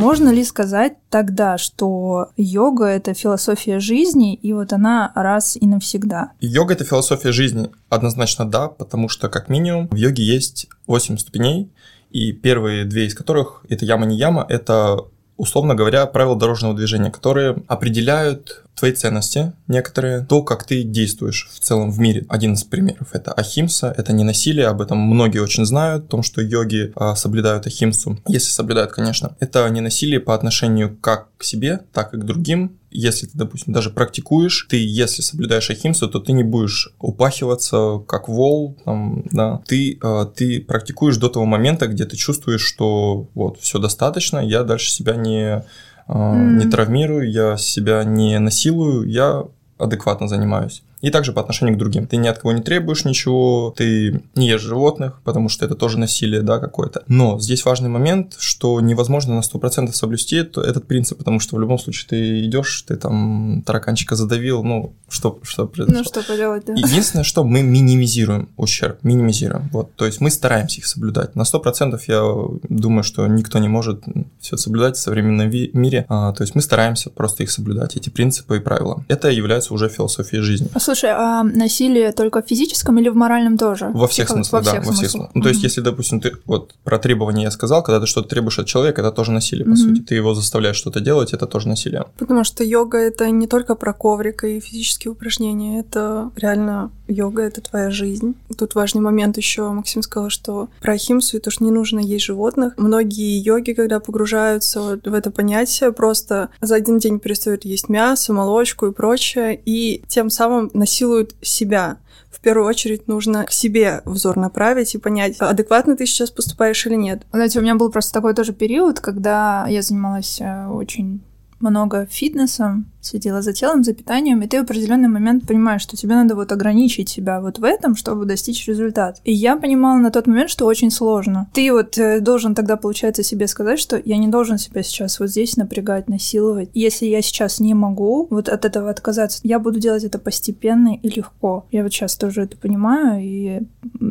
Можно 0.00 0.30
ли 0.30 0.44
сказать 0.44 0.94
тогда, 1.10 1.58
что 1.58 2.30
йога— 2.38 2.84
это 2.86 3.12
философия 3.12 3.80
жизни, 3.80 4.34
и 4.34 4.54
вот 4.54 4.72
она 4.72 5.12
раз 5.14 5.58
и 5.60 5.66
навсегда? 5.66 6.32
Йога— 6.40 6.72
это 6.74 6.84
философия 6.84 7.32
жизни. 7.32 7.70
Однозначно 7.90 8.50
да, 8.50 8.68
потому 8.68 9.10
что, 9.10 9.28
как 9.28 9.50
минимум, 9.50 9.88
в 9.88 9.96
йоге 9.96 10.24
есть 10.24 10.68
8 10.86 11.18
ступеней, 11.18 11.70
и 12.10 12.32
первые 12.32 12.86
две 12.86 13.08
из 13.08 13.14
которых— 13.14 13.62
это 13.68 13.84
яма 13.84 14.06
не 14.06 14.16
яма, 14.16 14.46
это 14.48 15.04
условно 15.40 15.74
говоря, 15.74 16.04
правила 16.06 16.36
дорожного 16.36 16.74
движения, 16.74 17.10
которые 17.10 17.56
определяют 17.66 18.62
твои 18.74 18.92
ценности 18.92 19.52
некоторые, 19.68 20.24
то, 20.24 20.42
как 20.42 20.64
ты 20.64 20.82
действуешь 20.82 21.48
в 21.52 21.60
целом 21.60 21.90
в 21.90 21.98
мире. 21.98 22.26
Один 22.28 22.54
из 22.54 22.64
примеров— 22.64 23.08
это 23.12 23.32
ахимса, 23.32 23.94
это 23.96 24.12
не 24.12 24.24
насилие, 24.24 24.66
об 24.66 24.80
этом 24.80 24.98
многие 24.98 25.38
очень 25.38 25.64
знают, 25.64 26.04
о 26.04 26.08
том, 26.08 26.22
что 26.22 26.42
йоги 26.42 26.92
а, 26.94 27.14
соблюдают 27.14 27.66
ахимсу, 27.66 28.18
если 28.26 28.50
соблюдают, 28.50 28.92
конечно. 28.92 29.36
Это 29.40 29.68
не 29.70 29.80
насилие 29.80 30.20
по 30.20 30.34
отношению 30.34 30.96
как 31.00 31.28
к 31.36 31.44
себе, 31.44 31.80
так 31.92 32.14
и 32.14 32.18
к 32.18 32.24
другим, 32.24 32.78
если 32.90 33.26
ты, 33.26 33.38
допустим, 33.38 33.72
даже 33.72 33.90
практикуешь, 33.90 34.66
ты, 34.68 34.76
если 34.76 35.22
соблюдаешь 35.22 35.70
ахимсу, 35.70 36.08
то 36.08 36.18
ты 36.18 36.32
не 36.32 36.42
будешь 36.42 36.92
упахиваться 36.98 38.02
как 38.06 38.28
вол, 38.28 38.76
там, 38.84 39.24
да. 39.30 39.60
Ты, 39.66 39.98
э, 40.02 40.26
ты 40.34 40.60
практикуешь 40.60 41.16
до 41.16 41.28
того 41.28 41.46
момента, 41.46 41.86
где 41.86 42.04
ты 42.04 42.16
чувствуешь, 42.16 42.62
что 42.62 43.28
вот, 43.34 43.58
все 43.60 43.78
достаточно, 43.78 44.38
я 44.38 44.64
дальше 44.64 44.90
себя 44.90 45.14
не, 45.14 45.58
э, 45.58 45.62
mm. 46.08 46.64
не 46.64 46.70
травмирую, 46.70 47.30
я 47.30 47.56
себя 47.56 48.04
не 48.04 48.38
насилую, 48.38 49.08
я 49.08 49.44
адекватно 49.78 50.28
занимаюсь. 50.28 50.82
И 51.00 51.10
также 51.10 51.32
по 51.32 51.40
отношению 51.40 51.76
к 51.76 51.78
другим. 51.78 52.06
Ты 52.06 52.16
ни 52.16 52.28
от 52.28 52.38
кого 52.38 52.52
не 52.52 52.62
требуешь 52.62 53.04
ничего, 53.04 53.72
ты 53.76 54.22
не 54.34 54.48
ешь 54.48 54.60
животных, 54.60 55.20
потому 55.24 55.48
что 55.48 55.64
это 55.64 55.74
тоже 55.74 55.98
насилие, 55.98 56.42
да, 56.42 56.58
какое-то. 56.58 57.02
Но 57.08 57.38
здесь 57.40 57.64
важный 57.64 57.88
момент, 57.88 58.36
что 58.38 58.80
невозможно 58.80 59.34
на 59.34 59.40
100% 59.40 59.92
соблюсти 59.92 60.36
этот 60.36 60.86
принцип, 60.86 61.18
потому 61.18 61.40
что 61.40 61.56
в 61.56 61.60
любом 61.60 61.78
случае 61.78 62.08
ты 62.08 62.46
идешь, 62.46 62.82
ты 62.82 62.96
там 62.96 63.62
тараканчика 63.66 64.16
задавил, 64.16 64.62
ну, 64.62 64.94
что, 65.08 65.38
что 65.42 65.66
произошло. 65.66 65.98
Ну, 65.98 66.04
что 66.04 66.22
поделать, 66.22 66.64
да. 66.66 66.74
Единственное, 66.74 67.24
что 67.24 67.44
мы 67.44 67.62
минимизируем 67.62 68.48
ущерб, 68.56 68.98
минимизируем. 69.02 69.68
Вот, 69.72 69.94
то 69.96 70.06
есть 70.06 70.20
мы 70.20 70.30
стараемся 70.30 70.78
их 70.78 70.86
соблюдать. 70.86 71.34
На 71.34 71.42
100% 71.42 72.00
я 72.06 72.22
думаю, 72.68 73.02
что 73.02 73.26
никто 73.26 73.58
не 73.58 73.68
может 73.68 74.04
все 74.40 74.56
соблюдать 74.56 74.96
в 74.96 75.00
современном 75.00 75.50
мире. 75.50 76.06
А, 76.08 76.32
то 76.32 76.42
есть 76.42 76.54
мы 76.54 76.62
стараемся 76.62 77.10
просто 77.10 77.42
их 77.42 77.50
соблюдать, 77.50 77.96
эти 77.96 78.10
принципы 78.10 78.58
и 78.58 78.60
правила. 78.60 79.04
Это 79.08 79.28
является 79.30 79.74
уже 79.74 79.88
философией 79.88 80.42
жизни. 80.42 80.68
А 80.74 80.80
Слушай, 80.90 81.12
а 81.12 81.44
насилие 81.44 82.10
только 82.10 82.42
в 82.42 82.48
физическом 82.48 82.98
или 82.98 83.08
в 83.08 83.14
моральном 83.14 83.56
тоже? 83.56 83.90
Во 83.94 84.08
всех 84.08 84.28
смыслах, 84.28 84.64
во 84.64 84.64
да, 84.64 84.70
всех 84.72 84.86
во 84.86 84.92
всех 84.92 85.10
смыслах. 85.10 85.30
Ну, 85.34 85.42
то 85.42 85.48
есть, 85.48 85.62
если, 85.62 85.80
допустим, 85.82 86.20
ты 86.20 86.32
вот 86.46 86.74
про 86.82 86.98
требования 86.98 87.44
я 87.44 87.52
сказал, 87.52 87.84
когда 87.84 88.00
ты 88.00 88.06
что-то 88.06 88.28
требуешь 88.28 88.58
от 88.58 88.66
человека, 88.66 89.00
это 89.00 89.12
тоже 89.12 89.30
насилие, 89.30 89.64
по 89.64 89.76
сути. 89.76 90.00
Ты 90.00 90.16
его 90.16 90.34
заставляешь 90.34 90.74
что-то 90.74 90.98
делать, 90.98 91.32
это 91.32 91.46
тоже 91.46 91.68
насилие. 91.68 92.06
Потому 92.18 92.42
что 92.42 92.64
йога 92.64 92.98
это 92.98 93.30
не 93.30 93.46
только 93.46 93.76
про 93.76 93.92
коврик 93.92 94.42
и 94.42 94.58
физические 94.58 95.12
упражнения, 95.12 95.78
это 95.78 96.32
реально 96.34 96.90
йога, 97.06 97.42
это 97.42 97.60
твоя 97.60 97.90
жизнь. 97.90 98.34
Тут 98.56 98.74
важный 98.74 99.00
момент 99.00 99.36
еще, 99.36 99.70
Максим 99.70 100.02
сказал, 100.02 100.30
что 100.30 100.68
про 100.80 100.94
ахимсу 100.94 101.36
и 101.36 101.40
то, 101.40 101.50
что 101.50 101.64
не 101.64 101.70
нужно 101.70 102.00
есть 102.00 102.24
животных. 102.24 102.74
Многие 102.76 103.38
йоги, 103.38 103.72
когда 103.72 104.00
погружаются 104.00 104.80
вот 104.80 105.06
в 105.06 105.14
это 105.14 105.30
понятие, 105.30 105.92
просто 105.92 106.50
за 106.60 106.74
один 106.74 106.98
день 106.98 107.20
перестают 107.20 107.64
есть 107.64 107.88
мясо, 107.88 108.32
молочку 108.32 108.86
и 108.86 108.92
прочее, 108.92 109.60
и 109.64 110.02
тем 110.08 110.30
самым 110.30 110.70
насилуют 110.80 111.36
себя. 111.42 111.98
В 112.30 112.40
первую 112.40 112.66
очередь 112.66 113.06
нужно 113.06 113.44
к 113.44 113.52
себе 113.52 114.02
взор 114.04 114.36
направить 114.36 114.94
и 114.94 114.98
понять, 114.98 115.36
адекватно 115.38 115.96
ты 115.96 116.06
сейчас 116.06 116.30
поступаешь 116.30 116.84
или 116.86 116.94
нет. 116.94 117.22
Знаете, 117.32 117.58
у 117.58 117.62
меня 117.62 117.74
был 117.74 117.90
просто 117.90 118.12
такой 118.12 118.34
тоже 118.34 118.52
период, 118.52 118.98
когда 119.00 119.66
я 119.68 119.82
занималась 119.82 120.40
э, 120.40 120.66
очень 120.66 121.22
много 121.60 122.06
фитнесом, 122.06 122.90
следила 123.00 123.42
за 123.42 123.52
телом, 123.52 123.84
за 123.84 123.92
питанием, 123.92 124.42
и 124.42 124.46
ты 124.46 124.60
в 124.60 124.64
определенный 124.64 125.08
момент 125.08 125.46
понимаешь, 125.46 125.82
что 125.82 125.96
тебе 125.96 126.14
надо 126.14 126.34
вот 126.34 126.52
ограничить 126.52 127.08
себя 127.08 127.40
вот 127.40 127.58
в 127.58 127.64
этом, 127.64 127.96
чтобы 127.96 128.24
достичь 128.24 128.66
результат. 128.68 129.20
И 129.24 129.32
я 129.32 129.56
понимала 129.56 129.98
на 129.98 130.10
тот 130.10 130.26
момент, 130.26 130.50
что 130.50 130.66
очень 130.66 130.90
сложно. 130.90 131.48
Ты 131.52 131.72
вот 131.72 131.98
э, 131.98 132.20
должен 132.20 132.54
тогда, 132.54 132.76
получается, 132.76 133.22
себе 133.22 133.46
сказать, 133.46 133.80
что 133.80 134.00
я 134.04 134.16
не 134.16 134.28
должен 134.28 134.58
себя 134.58 134.82
сейчас 134.82 135.20
вот 135.20 135.30
здесь 135.30 135.56
напрягать, 135.56 136.08
насиловать. 136.08 136.70
Если 136.74 137.06
я 137.06 137.22
сейчас 137.22 137.60
не 137.60 137.74
могу 137.74 138.26
вот 138.30 138.48
от 138.48 138.64
этого 138.64 138.90
отказаться, 138.90 139.40
я 139.42 139.58
буду 139.58 139.78
делать 139.78 140.04
это 140.04 140.18
постепенно 140.18 140.94
и 140.94 141.08
легко. 141.08 141.66
Я 141.70 141.82
вот 141.82 141.92
сейчас 141.92 142.16
тоже 142.16 142.42
это 142.42 142.56
понимаю 142.56 143.22
и 143.22 143.60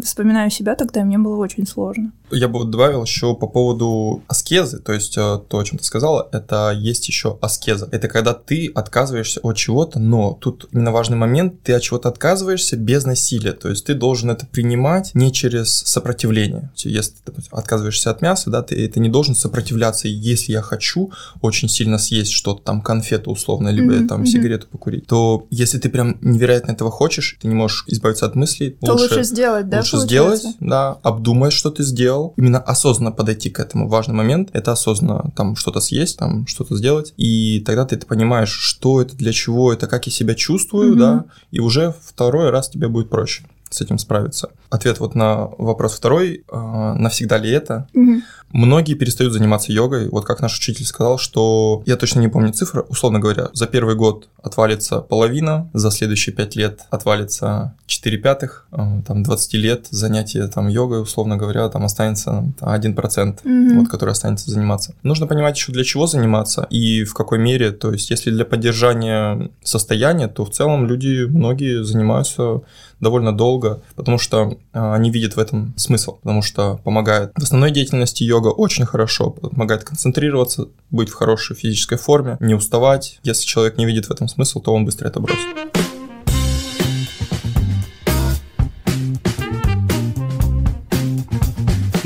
вспоминаю 0.04 0.50
себя 0.50 0.76
тогда, 0.76 1.02
и 1.02 1.04
мне 1.04 1.18
было 1.18 1.38
очень 1.38 1.68
сложно. 1.68 2.12
Я 2.32 2.48
бы 2.48 2.64
добавил 2.64 3.04
еще 3.04 3.36
по 3.36 3.48
поводу 3.48 4.24
аскезы, 4.28 4.80
то 4.80 4.94
есть 4.94 5.18
э, 5.18 5.40
то, 5.48 5.60
о 5.60 5.64
чем 5.64 5.80
ты 5.80 5.84
сказала, 5.84 6.28
это 6.32 6.72
есть 6.72 7.08
еще 7.08 7.38
аскеза. 7.42 7.90
Это 7.92 8.08
когда 8.08 8.34
ты 8.34 8.72
отказываешься 8.80 9.40
от 9.42 9.58
чего-то, 9.58 10.00
но 10.00 10.34
тут 10.40 10.68
именно 10.72 10.92
важный 10.92 11.18
момент, 11.18 11.62
ты 11.64 11.74
от 11.74 11.82
чего-то 11.82 12.10
отказываешься 12.10 12.78
без 12.78 13.06
насилия, 13.06 13.54
то 13.54 13.70
есть 13.70 13.86
ты 13.86 13.94
должен 13.94 14.30
это 14.32 14.46
принимать 14.46 15.12
не 15.14 15.32
через 15.32 15.70
сопротивление. 15.86 16.72
Если 16.76 17.12
ты 17.12 17.18
допустим, 17.28 17.58
отказываешься 17.58 18.12
от 18.12 18.22
мяса, 18.22 18.50
да, 18.50 18.62
ты 18.64 18.84
это 18.86 19.00
не 19.00 19.10
должен 19.10 19.36
сопротивляться, 19.36 20.08
если 20.08 20.52
я 20.54 20.62
хочу 20.62 21.12
очень 21.42 21.70
сильно 21.70 21.98
съесть 21.98 22.32
что-то, 22.32 22.64
там 22.64 22.82
конфету 22.82 23.32
условно, 23.32 23.70
либо 23.70 23.94
Мгм, 23.94 24.08
там 24.08 24.20
мгм. 24.22 24.28
сигарету 24.28 24.68
покурить, 24.68 25.08
то 25.08 25.46
если 25.50 25.78
ты 25.80 25.90
прям 25.90 26.18
невероятно 26.22 26.72
этого 26.72 26.92
хочешь, 26.92 27.38
ты 27.42 27.48
не 27.48 27.56
можешь 27.56 27.84
избавиться 27.88 28.26
от 28.26 28.36
мыслей, 28.36 28.78
То 28.82 28.94
лучше, 28.94 29.24
сделать, 29.24 29.70
да, 29.70 29.78
лучше 29.78 29.98
получается? 29.98 30.38
сделать, 30.50 30.58
да, 30.60 30.92
обдумать, 31.04 31.54
что 31.54 31.72
ты 31.72 31.84
сделал, 31.84 32.34
именно 32.38 32.60
осознанно 32.60 33.12
подойти 33.12 33.50
к 33.50 33.60
этому. 33.60 33.88
Важный 33.88 34.16
момент– 34.16 34.50
это 34.54 34.72
осознанно 34.72 35.32
там 35.36 35.56
что-то 35.56 35.80
съесть, 35.80 36.18
там 36.18 36.48
что-то 36.48 36.76
сделать, 36.76 37.14
и 37.18 37.62
тогда 37.66 37.86
ты 37.86 37.96
это 37.96 38.06
понимаешь, 38.06 38.50
что 38.70 39.02
это, 39.02 39.16
для 39.18 39.34
чего 39.34 39.74
это, 39.74 39.88
как 39.88 40.06
я 40.06 40.12
себя 40.14 40.36
чувствую, 40.36 40.92
Мгм. 40.92 41.00
да, 41.00 41.26
и 41.52 41.60
уже 41.60 41.94
второй 42.04 42.52
раз 42.52 42.70
тебе 42.70 42.88
будет 42.88 43.10
проще 43.10 43.44
с 43.70 43.82
этим 43.82 43.98
справиться. 43.98 44.50
Ответ 44.70 45.00
вот 45.00 45.16
на 45.16 45.48
вопрос 45.58 45.96
второй, 45.96 46.44
а, 46.52 46.94
навсегда 46.96 47.38
ли 47.38 47.50
это? 47.50 47.88
Мгм. 47.94 48.24
Многие 48.52 48.96
перестают 48.96 49.34
заниматься 49.34 49.72
йогой. 49.72 50.10
Вот 50.10 50.26
как 50.26 50.42
наш 50.42 50.58
учитель 50.58 50.86
сказал, 50.86 51.20
что, 51.20 51.84
я 51.86 51.96
точно 51.98 52.20
не 52.20 52.30
помню 52.30 52.52
цифры, 52.52 52.82
условно 52.82 53.20
говоря, 53.20 53.50
за 53.54 53.68
первый 53.68 53.96
год 53.96 54.28
отвалится 54.42 55.02
половина, 55.02 55.70
за 55.74 55.92
следующие 55.92 56.36
пять 56.36 56.56
лет 56.56 56.82
отвалится 56.90 57.76
4 57.86 58.18
пятых, 58.18 58.68
э, 58.72 59.02
там 59.06 59.24
20 59.24 59.54
лет 59.54 59.88
занятия 59.92 60.48
там 60.48 60.68
йогой, 60.68 61.02
условно 61.02 61.38
говоря, 61.38 61.70
там 61.70 61.86
останется 61.86 62.52
там, 62.60 62.70
1%. 62.70 63.42
Мгм. 63.44 63.80
Вот, 63.80 63.90
который 63.90 64.12
останется 64.12 64.50
заниматься. 64.50 64.96
Нужно 65.04 65.28
понимать 65.28 65.56
еще 65.56 65.72
для 65.72 65.84
чего 65.84 66.08
заниматься 66.08 66.66
и 66.70 67.04
в 67.04 67.14
какой 67.14 67.38
мере. 67.38 67.72
То 67.72 67.92
есть, 67.92 68.10
если 68.10 68.32
для 68.32 68.46
поддержания 68.46 69.52
состояния, 69.64 70.28
то 70.28 70.46
в 70.46 70.50
целом 70.50 70.88
люди, 70.88 71.26
многие 71.26 71.84
занимаются 71.84 72.62
довольно 73.00 73.36
долго, 73.36 73.59
потому 73.96 74.18
что 74.18 74.58
а, 74.74 74.96
они 74.96 75.12
видят 75.12 75.36
в 75.36 75.40
этом 75.40 75.74
смысл, 75.78 76.18
потому 76.22 76.42
что 76.42 76.80
помогает 76.84 77.32
в 77.36 77.44
основной 77.44 77.72
деятельности 77.72 78.24
йога 78.24 78.50
очень 78.50 78.86
хорошо, 78.86 79.32
помогает 79.32 79.84
концентрироваться, 79.84 80.68
быть 80.92 81.10
в 81.10 81.14
хорошей 81.14 81.56
физической 81.56 81.98
форме, 81.98 82.38
не 82.40 82.54
уставать. 82.54 83.20
Если 83.24 83.46
человек 83.46 83.78
не 83.78 83.86
видит 83.86 84.08
в 84.08 84.12
этом 84.12 84.28
смысл, 84.28 84.60
то 84.62 84.74
он 84.74 84.86
быстро 84.86 85.08
это 85.08 85.20
бросит. 85.20 85.46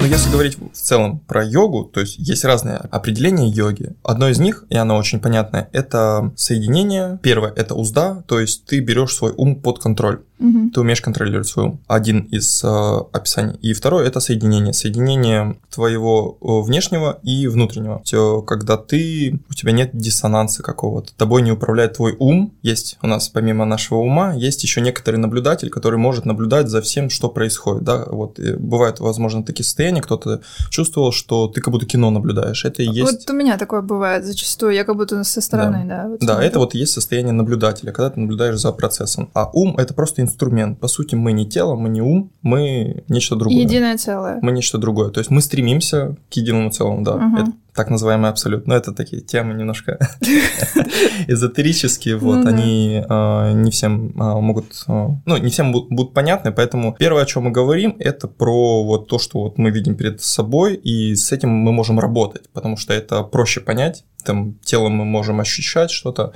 Но 0.03 0.09
если 0.09 0.29
говорить 0.29 0.57
в 0.57 0.75
целом 0.75 1.19
про 1.19 1.45
йогу, 1.45 1.85
то 1.85 2.01
есть 2.01 2.17
есть 2.17 2.43
разные 2.43 2.75
определения 2.75 3.47
йоги. 3.47 3.95
Одно 4.03 4.27
из 4.27 4.37
них, 4.37 4.65
и 4.67 4.75
оно 4.75 4.97
очень 4.97 5.21
понятное, 5.21 5.69
это 5.71 6.33
соединение. 6.35 7.19
Первое– 7.23 7.53
это 7.55 7.73
узда, 7.73 8.21
то 8.27 8.37
есть 8.37 8.65
ты 8.65 8.81
берешь 8.81 9.15
свой 9.15 9.31
ум 9.37 9.55
под 9.55 9.79
контроль. 9.79 10.19
Мгм. 10.39 10.71
Ты 10.71 10.81
умеешь 10.81 11.01
контролировать 11.01 11.47
свой 11.47 11.67
ум. 11.67 11.79
Один 11.87 12.21
из 12.21 12.63
э, 12.63 12.67
описаний. 12.67 13.55
И 13.61 13.73
второе– 13.73 14.05
это 14.07 14.19
соединение. 14.19 14.73
Соединение 14.73 15.57
твоего 15.69 16.37
э, 16.41 16.67
внешнего 16.67 17.19
и 17.23 17.47
внутреннего. 17.47 18.01
Всё, 18.03 18.41
когда 18.41 18.77
ты, 18.77 19.39
у 19.49 19.53
тебя 19.53 19.71
нет 19.71 19.91
диссонанса 19.93 20.61
какого-то. 20.63 21.13
Тобой 21.15 21.41
не 21.43 21.51
управляет 21.51 21.93
твой 21.93 22.15
ум. 22.19 22.53
Есть 22.61 22.97
у 23.01 23.07
нас, 23.07 23.29
помимо 23.29 23.65
нашего 23.65 23.99
ума, 23.99 24.33
есть 24.33 24.63
еще 24.63 24.81
некоторый 24.81 25.15
наблюдатель, 25.15 25.69
который 25.69 25.97
может 25.97 26.25
наблюдать 26.25 26.67
за 26.67 26.81
всем, 26.81 27.09
что 27.09 27.29
происходит. 27.29 27.83
Да? 27.83 28.05
Вот, 28.07 28.39
и 28.39 28.53
бывают, 28.53 28.99
возможно, 28.99 29.43
такие 29.43 29.65
состояния, 29.65 30.01
кто-то 30.01 30.41
чувствовал, 30.69 31.11
что 31.11 31.47
ты 31.47 31.61
как 31.61 31.71
будто 31.71 31.85
кино 31.85 32.09
наблюдаешь. 32.09 32.65
Это 32.65 32.83
и 32.83 32.87
есть... 32.87 33.11
Вот 33.11 33.29
у 33.29 33.33
меня 33.33 33.57
такое 33.57 33.81
бывает 33.81 34.25
зачастую, 34.25 34.73
я 34.73 34.83
как 34.83 34.95
будто 34.97 35.23
со 35.23 35.41
стороны, 35.41 35.85
да. 35.87 36.07
вот 36.07 36.19
Да, 36.19 36.43
это 36.43 36.59
вот 36.59 36.73
есть 36.73 36.93
состояние 36.93 37.33
наблюдателя, 37.33 37.91
когда 37.91 38.09
ты 38.09 38.19
наблюдаешь 38.19 38.59
за 38.59 38.71
процессом. 38.71 39.29
А 39.33 39.49
ум 39.53 39.77
это 39.77 39.93
просто 39.93 40.21
инструмент. 40.21 40.32
По 40.75 40.87
сути, 40.87 41.15
мы 41.15 41.31
не 41.31 41.45
тело, 41.45 41.75
мы 41.75 41.89
не 41.89 42.01
ум, 42.01 42.31
мы 42.41 43.03
нечто 43.07 43.35
другое. 43.35 43.61
Единое 43.61 43.97
целое. 43.97 44.39
Мы 44.41 44.51
нечто 44.51 44.77
другое. 44.77 45.09
То 45.09 45.19
есть 45.19 45.31
мы 45.31 45.41
стремимся 45.41 46.17
к 46.29 46.33
единому 46.33 46.71
целому, 46.71 47.03
да. 47.03 47.15
Мгм. 47.15 47.35
Это 47.35 47.51
так 47.73 47.89
называемый 47.89 48.29
абсолют. 48.29 48.67
Но 48.67 48.75
это 48.75 48.93
такие 48.93 49.21
темы 49.21 49.53
немножко 49.53 49.97
эзотерические, 51.27 52.17
вот, 52.17 52.43
Ну 52.43 52.47
они 52.47 53.03
а, 53.09 53.51
не 53.53 53.71
всем 53.71 54.13
а, 54.19 54.39
могут, 54.39 54.83
а, 54.87 55.17
ну, 55.25 55.37
не 55.37 55.49
всем 55.49 55.73
бу- 55.73 55.87
будут 55.89 56.13
понятны, 56.13 56.51
поэтому 56.51 56.95
первое, 56.97 57.23
о 57.23 57.25
чем 57.25 57.43
мы 57.43 57.51
говорим, 57.51 57.95
это 57.99 58.27
про 58.27 58.83
вот 58.83 59.07
то, 59.07 59.19
что 59.19 59.39
вот 59.41 59.57
мы 59.57 59.71
видим 59.71 59.95
перед 59.95 60.21
собой, 60.21 60.75
и 60.75 61.15
с 61.15 61.31
этим 61.31 61.49
мы 61.49 61.71
можем 61.71 61.99
работать, 61.99 62.49
потому 62.53 62.77
что 62.77 62.93
это 62.93 63.23
проще 63.23 63.61
понять, 63.61 64.05
там, 64.23 64.55
телом 64.63 64.93
мы 64.93 65.05
можем 65.05 65.39
ощущать 65.39 65.91
что-то, 65.91 66.33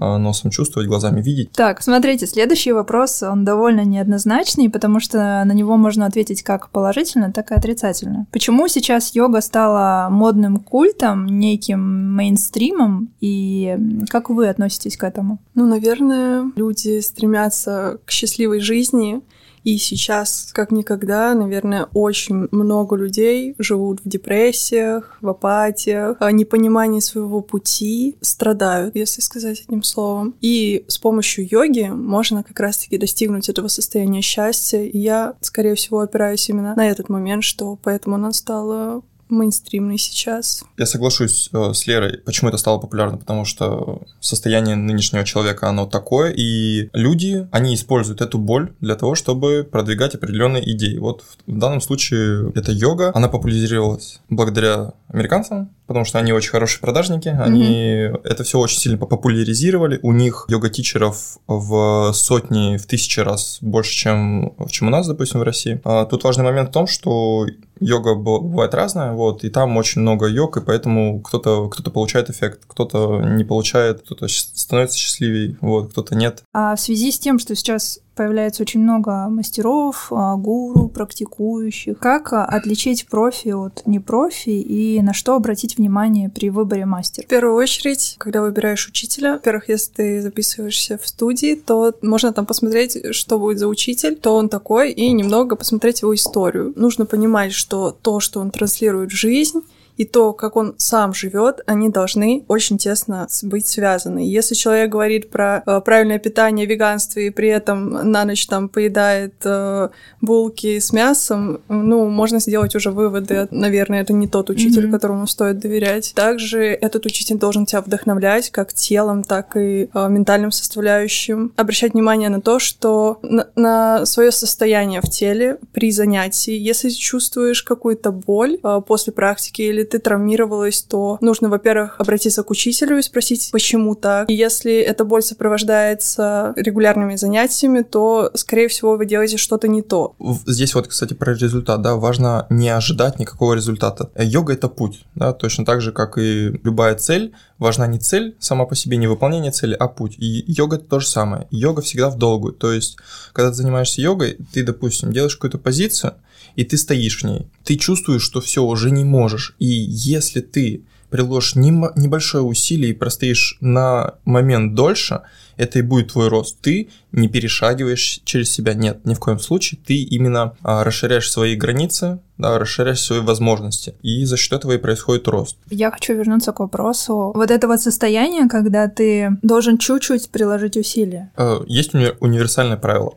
а, 0.00 0.18
носом 0.18 0.50
чувствовать, 0.50 0.88
глазами 0.88 1.22
видеть. 1.22 1.52
Так, 1.52 1.82
смотрите, 1.82 2.26
следующий 2.26 2.72
вопрос, 2.72 3.22
он 3.22 3.44
довольно 3.44 3.84
неоднозначный, 3.84 4.68
потому 4.68 5.00
что 5.00 5.18
на 5.44 5.52
него 5.52 5.76
можно 5.76 6.06
ответить 6.06 6.42
как 6.42 6.70
положительно, 6.70 7.32
так 7.32 7.50
и 7.50 7.54
отрицательно. 7.54 8.26
Почему 8.32 8.68
сейчас 8.68 9.14
йога 9.14 9.40
стала 9.40 10.08
модным 10.10 10.58
культом, 10.58 11.26
неким 11.26 12.14
мейнстримом, 12.14 13.10
и 13.20 13.76
как 14.08 14.30
вы 14.30 14.48
относитесь 14.48 14.96
к 14.96 15.04
этому? 15.04 15.38
Ну, 15.54 15.66
наверное, 15.66 16.50
люди 16.56 17.00
стремятся 17.00 17.98
к 18.04 18.10
счастливой 18.10 18.60
жизни, 18.60 19.20
и 19.64 19.76
сейчас, 19.78 20.50
как 20.52 20.70
никогда, 20.70 21.34
наверное, 21.34 21.88
очень 21.94 22.48
много 22.50 22.96
людей 22.96 23.54
живут 23.58 24.00
в 24.04 24.08
депрессиях, 24.08 25.18
в 25.20 25.28
апатиях, 25.28 26.16
о 26.20 26.32
непонимании 26.32 27.00
своего 27.00 27.40
пути, 27.40 28.16
страдают, 28.20 28.96
если 28.96 29.20
сказать 29.20 29.62
одним 29.62 29.82
словом. 29.82 30.34
И 30.40 30.84
с 30.88 30.98
помощью 30.98 31.46
йоги 31.50 31.88
можно 31.88 32.42
как 32.42 32.58
раз-таки 32.60 32.98
достигнуть 32.98 33.48
этого 33.48 33.68
состояния 33.68 34.22
счастья. 34.22 34.82
И 34.82 34.98
я, 34.98 35.34
скорее 35.40 35.74
всего, 35.74 36.00
опираюсь 36.00 36.48
именно 36.48 36.74
на 36.74 36.88
этот 36.88 37.08
момент, 37.08 37.44
что 37.44 37.78
поэтому 37.82 38.16
она 38.16 38.32
стала 38.32 39.02
мейнстримной 39.30 39.98
сейчас. 39.98 40.64
Я 40.76 40.86
соглашусь 40.86 41.48
э, 41.52 41.72
с 41.72 41.86
Лерой, 41.86 42.18
почему 42.18 42.48
это 42.48 42.58
стало 42.58 42.78
популярно, 42.78 43.18
потому 43.18 43.44
что 43.44 44.02
состояние 44.20 44.76
нынешнего 44.76 45.24
человека, 45.24 45.68
оно 45.68 45.86
такое, 45.86 46.32
и 46.36 46.90
люди, 46.92 47.48
они 47.52 47.74
используют 47.74 48.20
эту 48.20 48.38
боль 48.38 48.72
для 48.80 48.96
того, 48.96 49.14
чтобы 49.14 49.68
продвигать 49.70 50.14
определенные 50.14 50.70
идеи. 50.72 50.98
Вот 50.98 51.24
в 51.46 51.58
данном 51.58 51.80
случае 51.80 52.52
это 52.54 52.72
йога, 52.72 53.12
она 53.14 53.28
популяризировалась 53.28 54.20
благодаря 54.28 54.92
американцам, 55.08 55.70
потому 55.90 56.04
что 56.04 56.20
они 56.20 56.32
очень 56.32 56.50
хорошие 56.50 56.80
продажники, 56.80 57.26
они 57.26 57.64
mm-hmm. 57.64 58.20
это 58.22 58.44
все 58.44 58.60
очень 58.60 58.78
сильно 58.78 58.96
популяризировали. 58.96 59.98
У 60.04 60.12
них 60.12 60.46
йога-тичеров 60.48 61.38
в 61.48 62.12
сотни, 62.12 62.76
в 62.76 62.86
тысячи 62.86 63.18
раз 63.18 63.58
больше, 63.60 63.90
чем, 63.90 64.54
чем 64.68 64.86
у 64.86 64.90
нас, 64.92 65.08
допустим, 65.08 65.40
в 65.40 65.42
России. 65.42 65.80
А 65.82 66.04
тут 66.04 66.22
важный 66.22 66.44
момент 66.44 66.68
в 66.68 66.72
том, 66.72 66.86
что 66.86 67.44
йога 67.80 68.14
бывает 68.14 68.72
разная, 68.72 69.14
вот, 69.14 69.42
и 69.42 69.50
там 69.50 69.76
очень 69.76 70.02
много 70.02 70.28
йог, 70.28 70.58
и 70.58 70.60
поэтому 70.60 71.20
кто-то 71.22 71.68
кто 71.68 71.90
получает 71.90 72.30
эффект, 72.30 72.60
кто-то 72.68 73.20
не 73.22 73.42
получает, 73.42 74.02
кто-то 74.02 74.28
становится 74.28 74.96
счастливее, 74.96 75.56
вот, 75.60 75.90
кто-то 75.90 76.14
нет. 76.14 76.44
А 76.52 76.76
в 76.76 76.80
связи 76.80 77.10
с 77.10 77.18
тем, 77.18 77.40
что 77.40 77.56
сейчас 77.56 77.98
появляется 78.14 78.62
очень 78.62 78.80
много 78.80 79.28
мастеров, 79.28 80.08
а, 80.10 80.36
гуру, 80.36 80.88
практикующих. 80.88 81.98
Как 81.98 82.32
а, 82.32 82.44
отличить 82.44 83.06
профи 83.06 83.48
от 83.48 83.86
непрофи 83.86 84.50
и 84.50 85.00
на 85.00 85.12
что 85.12 85.34
обратить 85.34 85.78
внимание 85.78 86.28
при 86.28 86.50
выборе 86.50 86.86
мастера? 86.86 87.24
В 87.24 87.28
первую 87.28 87.54
очередь, 87.54 88.16
когда 88.18 88.42
выбираешь 88.42 88.88
учителя, 88.88 89.32
во-первых, 89.32 89.68
если 89.68 89.92
ты 89.92 90.22
записываешься 90.22 90.98
в 90.98 91.06
студии, 91.08 91.54
то 91.54 91.94
можно 92.02 92.32
там 92.32 92.46
посмотреть, 92.46 93.14
что 93.14 93.38
будет 93.38 93.58
за 93.58 93.68
учитель, 93.68 94.16
кто 94.16 94.34
он 94.34 94.48
такой, 94.48 94.92
и 94.92 95.10
немного 95.12 95.56
посмотреть 95.56 96.02
его 96.02 96.14
историю. 96.14 96.72
Нужно 96.76 97.06
понимать, 97.06 97.52
что 97.52 97.90
то, 97.90 98.20
что 98.20 98.40
он 98.40 98.50
транслирует 98.50 99.10
в 99.10 99.16
жизнь, 99.16 99.60
и 100.00 100.06
то, 100.06 100.32
как 100.32 100.56
он 100.56 100.76
сам 100.78 101.12
живет, 101.12 101.60
они 101.66 101.90
должны 101.90 102.46
очень 102.48 102.78
тесно 102.78 103.28
быть 103.42 103.66
связаны. 103.66 104.20
Если 104.20 104.54
человек 104.54 104.88
говорит 104.88 105.28
про 105.28 105.62
э, 105.66 105.82
правильное 105.82 106.18
питание, 106.18 106.64
веганство 106.64 107.20
и 107.20 107.28
при 107.28 107.48
этом 107.48 108.10
на 108.10 108.24
ночь 108.24 108.46
там 108.46 108.70
поедает 108.70 109.34
э, 109.44 109.90
булки 110.22 110.78
с 110.78 110.94
мясом, 110.94 111.60
ну, 111.68 112.08
можно 112.08 112.40
сделать 112.40 112.74
уже 112.74 112.90
выводы. 112.92 113.46
Наверное, 113.50 114.00
это 114.00 114.14
не 114.14 114.26
тот 114.26 114.48
учитель, 114.48 114.86
mm-hmm. 114.86 114.90
которому 114.90 115.26
стоит 115.26 115.58
доверять. 115.58 116.14
Также 116.14 116.60
этот 116.64 117.04
учитель 117.04 117.36
должен 117.36 117.66
тебя 117.66 117.82
вдохновлять 117.82 118.48
как 118.48 118.72
телом, 118.72 119.22
так 119.22 119.54
и 119.58 119.90
э, 119.92 120.08
ментальным 120.08 120.50
составляющим. 120.50 121.52
Обращать 121.56 121.92
внимание 121.92 122.30
на 122.30 122.40
то, 122.40 122.58
что 122.58 123.18
на, 123.20 123.48
на 123.54 124.06
свое 124.06 124.32
состояние 124.32 125.02
в 125.02 125.10
теле 125.10 125.58
при 125.74 125.90
занятии, 125.90 126.54
если 126.54 126.88
чувствуешь 126.88 127.62
какую-то 127.62 128.12
боль 128.12 128.58
э, 128.62 128.80
после 128.86 129.12
практики 129.12 129.60
или 129.60 129.89
ты 129.90 129.98
травмировалась, 129.98 130.82
то 130.82 131.18
нужно, 131.20 131.48
во-первых, 131.48 131.96
обратиться 131.98 132.42
к 132.42 132.50
учителю 132.50 132.98
и 132.98 133.02
спросить, 133.02 133.50
почему 133.52 133.94
так. 133.94 134.30
И 134.30 134.34
если 134.34 134.78
эта 134.78 135.04
боль 135.04 135.22
сопровождается 135.22 136.52
регулярными 136.56 137.16
занятиями, 137.16 137.82
то, 137.82 138.30
скорее 138.34 138.68
всего, 138.68 138.96
вы 138.96 139.06
делаете 139.06 139.36
что-то 139.36 139.68
не 139.68 139.82
то. 139.82 140.14
Здесь 140.46 140.74
вот, 140.74 140.88
кстати, 140.88 141.14
про 141.14 141.34
результат, 141.34 141.82
да, 141.82 141.96
важно 141.96 142.46
не 142.50 142.68
ожидать 142.68 143.18
никакого 143.18 143.54
результата. 143.54 144.10
Йога— 144.16 144.52
это 144.54 144.68
путь, 144.68 145.04
да, 145.14 145.32
точно 145.32 145.64
так 145.64 145.80
же, 145.80 145.92
как 145.92 146.18
и 146.18 146.60
любая 146.62 146.94
цель, 146.94 147.34
важна 147.58 147.86
не 147.86 147.98
цель 147.98 148.36
сама 148.38 148.64
по 148.66 148.74
себе, 148.74 148.96
не 148.96 149.06
выполнение 149.06 149.52
цели, 149.52 149.74
а 149.74 149.88
путь. 149.88 150.14
И 150.18 150.44
йога— 150.46 150.76
это 150.76 150.84
то 150.84 151.00
же 151.00 151.06
самое. 151.06 151.46
Йога 151.50 151.82
всегда 151.82 152.10
в 152.10 152.16
долгую, 152.16 152.54
то 152.54 152.72
есть, 152.72 152.96
когда 153.32 153.50
ты 153.50 153.56
занимаешься 153.56 154.00
йогой, 154.00 154.38
ты, 154.52 154.62
допустим, 154.62 155.12
делаешь 155.12 155.36
какую-то 155.36 155.58
позицию, 155.58 156.14
и 156.56 156.64
ты 156.64 156.76
стоишь 156.76 157.22
в 157.22 157.24
ней. 157.24 157.46
Ты 157.64 157.76
чувствуешь, 157.76 158.22
что 158.22 158.40
все, 158.40 158.62
уже 158.62 158.90
не 158.90 159.04
можешь. 159.04 159.54
И 159.58 159.66
если 159.66 160.40
ты 160.40 160.82
приложишь 161.10 161.56
небольшое 161.56 162.42
усилие 162.44 162.90
и 162.90 162.94
простоишь 162.94 163.58
на 163.60 164.14
момент 164.24 164.74
дольше, 164.74 165.22
это 165.56 165.80
и 165.80 165.82
будет 165.82 166.12
твой 166.12 166.28
рост. 166.28 166.56
Ты 166.62 166.88
не 167.12 167.28
перешагиваешь 167.28 168.20
через 168.24 168.50
себя. 168.50 168.72
Нет, 168.72 169.04
ни 169.04 169.12
в 169.12 169.20
коем 169.20 169.38
случае. 169.38 169.78
Ты 169.84 169.96
именно 169.96 170.54
а, 170.62 170.84
расширяешь 170.84 171.30
свои 171.30 171.54
границы, 171.54 172.20
да, 172.38 172.58
расширяешь 172.58 173.00
свои 173.00 173.20
возможности. 173.20 173.94
И 174.00 174.24
за 174.24 174.38
счет 174.38 174.54
этого 174.54 174.72
и 174.72 174.78
происходит 174.78 175.28
рост. 175.28 175.58
Я 175.68 175.90
хочу 175.90 176.14
вернуться 176.14 176.52
к 176.52 176.60
вопросу. 176.60 177.32
Вот 177.34 177.50
это 177.50 177.66
вот 177.66 177.80
состояние, 177.80 178.48
когда 178.48 178.88
ты 178.88 179.36
должен 179.42 179.76
чуть-чуть 179.76 180.30
приложить 180.30 180.78
усилия. 180.78 181.30
А, 181.36 181.62
есть 181.66 181.94
уни- 181.94 182.16
универсальное 182.20 182.78
правило 182.78 183.16